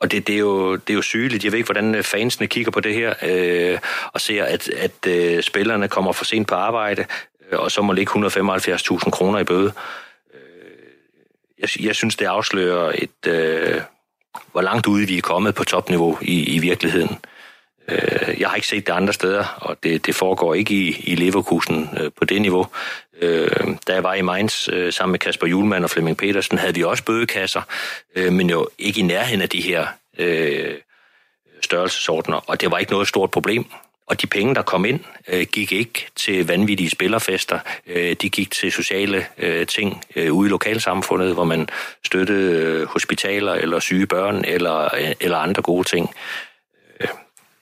og 0.00 0.10
det, 0.10 0.26
det, 0.26 0.34
er 0.34 0.38
jo, 0.38 0.76
det 0.76 0.90
er 0.90 0.94
jo 0.94 1.02
sygeligt. 1.02 1.44
Jeg 1.44 1.52
ved 1.52 1.58
ikke, 1.58 1.66
hvordan 1.66 1.94
øh, 1.94 2.02
fansene 2.02 2.46
kigger 2.46 2.70
på 2.70 2.80
det 2.80 2.94
her, 2.94 3.14
øh, 3.22 3.78
og 4.12 4.20
ser, 4.20 4.44
at, 4.44 4.68
at 4.68 5.06
øh, 5.06 5.42
spillerne 5.42 5.88
kommer 5.88 6.12
for 6.12 6.24
sent 6.24 6.48
på 6.48 6.54
arbejde, 6.54 7.04
øh, 7.50 7.58
og 7.58 7.70
så 7.70 7.82
må 7.82 7.92
ligge 7.92 8.26
175.000 8.26 9.10
kroner 9.10 9.38
i 9.38 9.44
bøde. 9.44 9.72
Øh, 10.34 10.40
jeg, 11.58 11.68
jeg 11.80 11.94
synes, 11.94 12.16
det 12.16 12.26
afslører 12.26 12.92
et... 12.94 13.26
Øh, 13.32 13.80
hvor 14.52 14.62
langt 14.62 14.86
ude 14.86 15.06
vi 15.06 15.18
er 15.18 15.22
kommet 15.22 15.54
på 15.54 15.64
topniveau 15.64 16.18
i, 16.22 16.54
i 16.54 16.58
virkeligheden. 16.58 17.18
Øh, 17.88 18.40
jeg 18.40 18.48
har 18.48 18.56
ikke 18.56 18.68
set 18.68 18.86
det 18.86 18.92
andre 18.92 19.12
steder, 19.12 19.44
og 19.60 19.76
det, 19.82 20.06
det 20.06 20.14
foregår 20.14 20.54
ikke 20.54 20.74
i, 20.74 21.00
i 21.04 21.14
Leverkusen 21.14 21.90
øh, 22.00 22.10
på 22.16 22.24
det 22.24 22.42
niveau. 22.42 22.66
Øh, 23.20 23.50
da 23.86 23.94
jeg 23.94 24.02
var 24.02 24.14
i 24.14 24.22
Mainz 24.22 24.68
øh, 24.68 24.92
sammen 24.92 25.12
med 25.12 25.18
Kasper 25.18 25.46
Julemand 25.46 25.84
og 25.84 25.90
Flemming 25.90 26.16
Petersen, 26.16 26.58
havde 26.58 26.74
vi 26.74 26.82
også 26.82 27.04
bødekasser, 27.04 27.62
øh, 28.16 28.32
men 28.32 28.50
jo 28.50 28.68
ikke 28.78 29.00
i 29.00 29.02
nærheden 29.02 29.42
af 29.42 29.48
de 29.48 29.60
her 29.60 29.86
øh, 30.18 30.74
størrelsesordner, 31.62 32.36
og 32.46 32.60
det 32.60 32.70
var 32.70 32.78
ikke 32.78 32.92
noget 32.92 33.08
stort 33.08 33.30
problem. 33.30 33.66
Og 34.08 34.22
de 34.22 34.26
penge, 34.26 34.54
der 34.54 34.62
kom 34.62 34.84
ind, 34.84 35.00
øh, 35.28 35.46
gik 35.52 35.72
ikke 35.72 36.06
til 36.16 36.46
vanvittige 36.46 36.90
spillerfester. 36.90 37.58
Øh, 37.86 38.16
de 38.22 38.30
gik 38.30 38.50
til 38.50 38.72
sociale 38.72 39.26
øh, 39.38 39.66
ting 39.66 40.04
øh, 40.16 40.32
ude 40.32 40.48
i 40.48 40.50
lokalsamfundet, 40.50 41.34
hvor 41.34 41.44
man 41.44 41.68
støttede 42.04 42.52
øh, 42.52 42.86
hospitaler 42.86 43.52
eller 43.52 43.80
syge 43.80 44.06
børn 44.06 44.44
eller, 44.44 44.94
øh, 44.94 45.12
eller 45.20 45.38
andre 45.38 45.62
gode 45.62 45.88
ting. 45.88 46.10
Øh, 47.00 47.08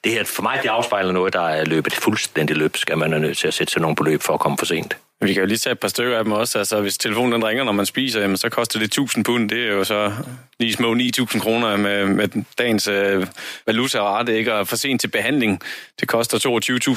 det 0.05 0.12
her, 0.12 0.24
for 0.24 0.42
mig 0.42 0.59
det 0.62 0.68
afspejler 0.68 1.12
noget, 1.12 1.32
der 1.32 1.49
er 1.49 1.64
løbet 1.64 1.94
fuldstændig 1.94 2.57
løb, 2.57 2.76
skal 2.76 2.99
man 2.99 3.12
er 3.12 3.18
nødt 3.18 3.38
til 3.38 3.49
at 3.49 3.55
sætte 3.55 3.72
sig 3.72 3.82
nogle 3.82 3.97
beløb 3.97 4.22
for 4.22 4.34
at 4.34 4.40
komme 4.40 4.59
for 4.59 4.66
sent. 4.66 4.97
Vi 5.21 5.33
kan 5.33 5.43
jo 5.43 5.47
lige 5.47 5.59
tage 5.59 5.73
et 5.73 5.79
par 5.79 5.89
stykker 5.89 6.19
af 6.19 6.25
dem 6.25 6.33
også. 6.33 6.59
Altså, 6.59 6.81
hvis 6.81 6.99
telefonen 6.99 7.33
den 7.33 7.45
ringer, 7.45 7.64
når 7.64 7.73
man 7.73 7.87
spiser, 7.87 8.21
jamen, 8.21 8.37
så 8.37 8.49
koster 8.49 8.79
det 8.79 8.87
1000 8.87 9.25
pund. 9.25 9.49
Det 9.51 9.67
er 9.67 9.73
jo 9.73 9.85
så 9.85 10.12
lige 10.61 10.73
små 10.73 10.95
9000 10.95 11.43
kroner 11.43 11.77
med, 11.77 12.07
med 12.07 12.29
dagens 12.59 12.89
øh, 12.89 13.27
valuta-rate, 13.67 14.39
ikke? 14.39 14.55
Og 14.55 14.69
for 14.69 14.77
sent 14.77 15.01
til 15.01 15.09
behandling, 15.09 15.62
det 16.01 16.09
koster 16.09 16.39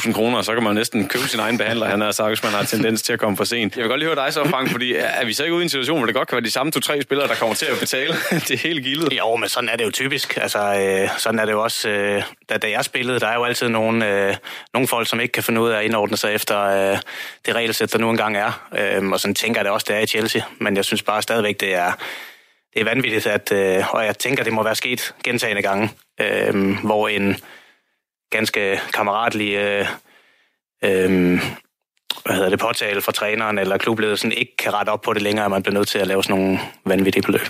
22.000 0.08 0.14
kroner, 0.14 0.42
så 0.42 0.54
kan 0.54 0.64
man 0.64 0.76
næsten 0.76 1.08
købe 1.08 1.24
sin 1.28 1.40
egen 1.40 1.58
behandler, 1.58 1.88
han 1.88 2.02
har 2.02 2.12
sagt, 2.12 2.30
hvis 2.30 2.44
man 2.44 2.52
har 2.52 2.64
tendens 2.64 3.02
til 3.02 3.14
at 3.14 3.20
komme 3.20 3.38
for 3.38 3.44
sent. 3.44 3.76
Jeg 3.76 3.84
vil 3.84 3.90
godt 3.90 4.00
lige 4.00 4.16
høre 4.16 4.26
dig 4.26 4.34
så, 4.34 4.44
Frank, 4.44 4.72
fordi 4.72 4.94
er 4.96 5.26
vi 5.26 5.34
så 5.34 5.44
ikke 5.44 5.56
ude 5.56 5.62
i 5.62 5.66
en 5.66 5.70
situation, 5.70 5.98
hvor 5.98 6.06
det 6.06 6.16
godt 6.16 6.28
kan 6.28 6.36
være 6.36 6.46
de 6.46 6.52
samme 6.52 6.72
to-tre 6.72 7.02
spillere, 7.02 7.28
der 7.28 7.36
kommer 7.36 7.56
til 7.56 7.66
at 7.66 7.80
betale 7.80 8.14
det 8.50 8.60
hele 8.60 8.82
gildet? 8.82 9.18
Jo, 9.18 9.36
men 9.36 9.50
sådan 9.50 9.70
er 9.70 9.76
det 9.76 9.86
jo 9.86 9.92
typisk. 9.92 10.38
Altså, 10.38 10.60
øh, 10.60 11.10
sådan 11.18 11.40
er 11.40 11.46
det 11.46 11.52
jo 11.52 11.64
også, 11.64 11.90
øh, 11.90 12.24
da, 12.50 12.58
da 12.58 12.70
jeg 12.70 12.86
spillede, 12.86 13.20
der 13.20 13.28
er 13.28 13.36
jo 13.36 13.44
altid 13.44 13.68
nogle, 13.68 14.08
øh, 14.08 14.36
nogle 14.74 14.88
folk, 14.88 15.10
som 15.10 15.20
ikke 15.20 15.32
kan 15.32 15.44
finde 15.44 15.62
ud 15.62 15.70
af 15.70 15.80
at 15.80 15.86
indordne 15.86 16.18
sig 16.18 16.34
efter 16.34 16.62
øh, 16.62 16.98
det 17.46 17.56
regelsæt, 17.56 17.94
der 17.94 18.00
nu 18.00 18.09
engang 18.10 18.38
er. 18.38 18.68
Øhm, 18.78 19.12
og 19.12 19.20
sådan 19.20 19.36
tænker 19.36 19.60
jeg 19.60 19.66
det 19.66 19.74
også, 19.74 19.86
det 19.90 19.96
er 19.96 20.00
i 20.00 20.08
Chelsea. 20.08 20.42
Men 20.60 20.76
jeg 20.76 20.86
synes 20.86 21.04
bare 21.04 21.22
stadigvæk, 21.22 21.60
det 21.60 21.76
er, 21.76 21.92
det 22.74 22.80
er 22.80 22.86
vanvittigt, 22.86 23.28
at, 23.28 23.52
øh, 23.52 23.94
og 23.94 24.06
jeg 24.06 24.18
tænker, 24.18 24.44
det 24.44 24.54
må 24.54 24.64
være 24.64 24.76
sket 24.76 25.16
gentagende 25.24 25.62
gange, 25.62 25.90
øh, 26.22 26.78
hvor 26.84 27.08
en 27.08 27.36
ganske 28.32 28.82
kammeratlig 28.94 29.56
øh, 29.56 29.88
øh, 30.84 31.40
hvad 32.26 32.36
hedder 32.36 32.50
det, 32.50 32.60
påtale 32.60 33.02
fra 33.02 33.12
træneren 33.12 33.58
eller 33.58 33.78
klubledelsen 33.78 34.32
ikke 34.32 34.58
kan 34.58 34.74
rette 34.74 34.90
op 34.90 35.02
på 35.02 35.14
det 35.14 35.22
længere, 35.22 35.46
at 35.46 35.52
man 35.52 35.64
bliver 35.64 35.74
nødt 35.74 35.88
til 35.88 36.00
at 36.00 36.08
lave 36.08 36.24
sådan 36.24 36.36
nogle 36.36 36.60
vanvittige 36.86 37.24
beløb. 37.24 37.48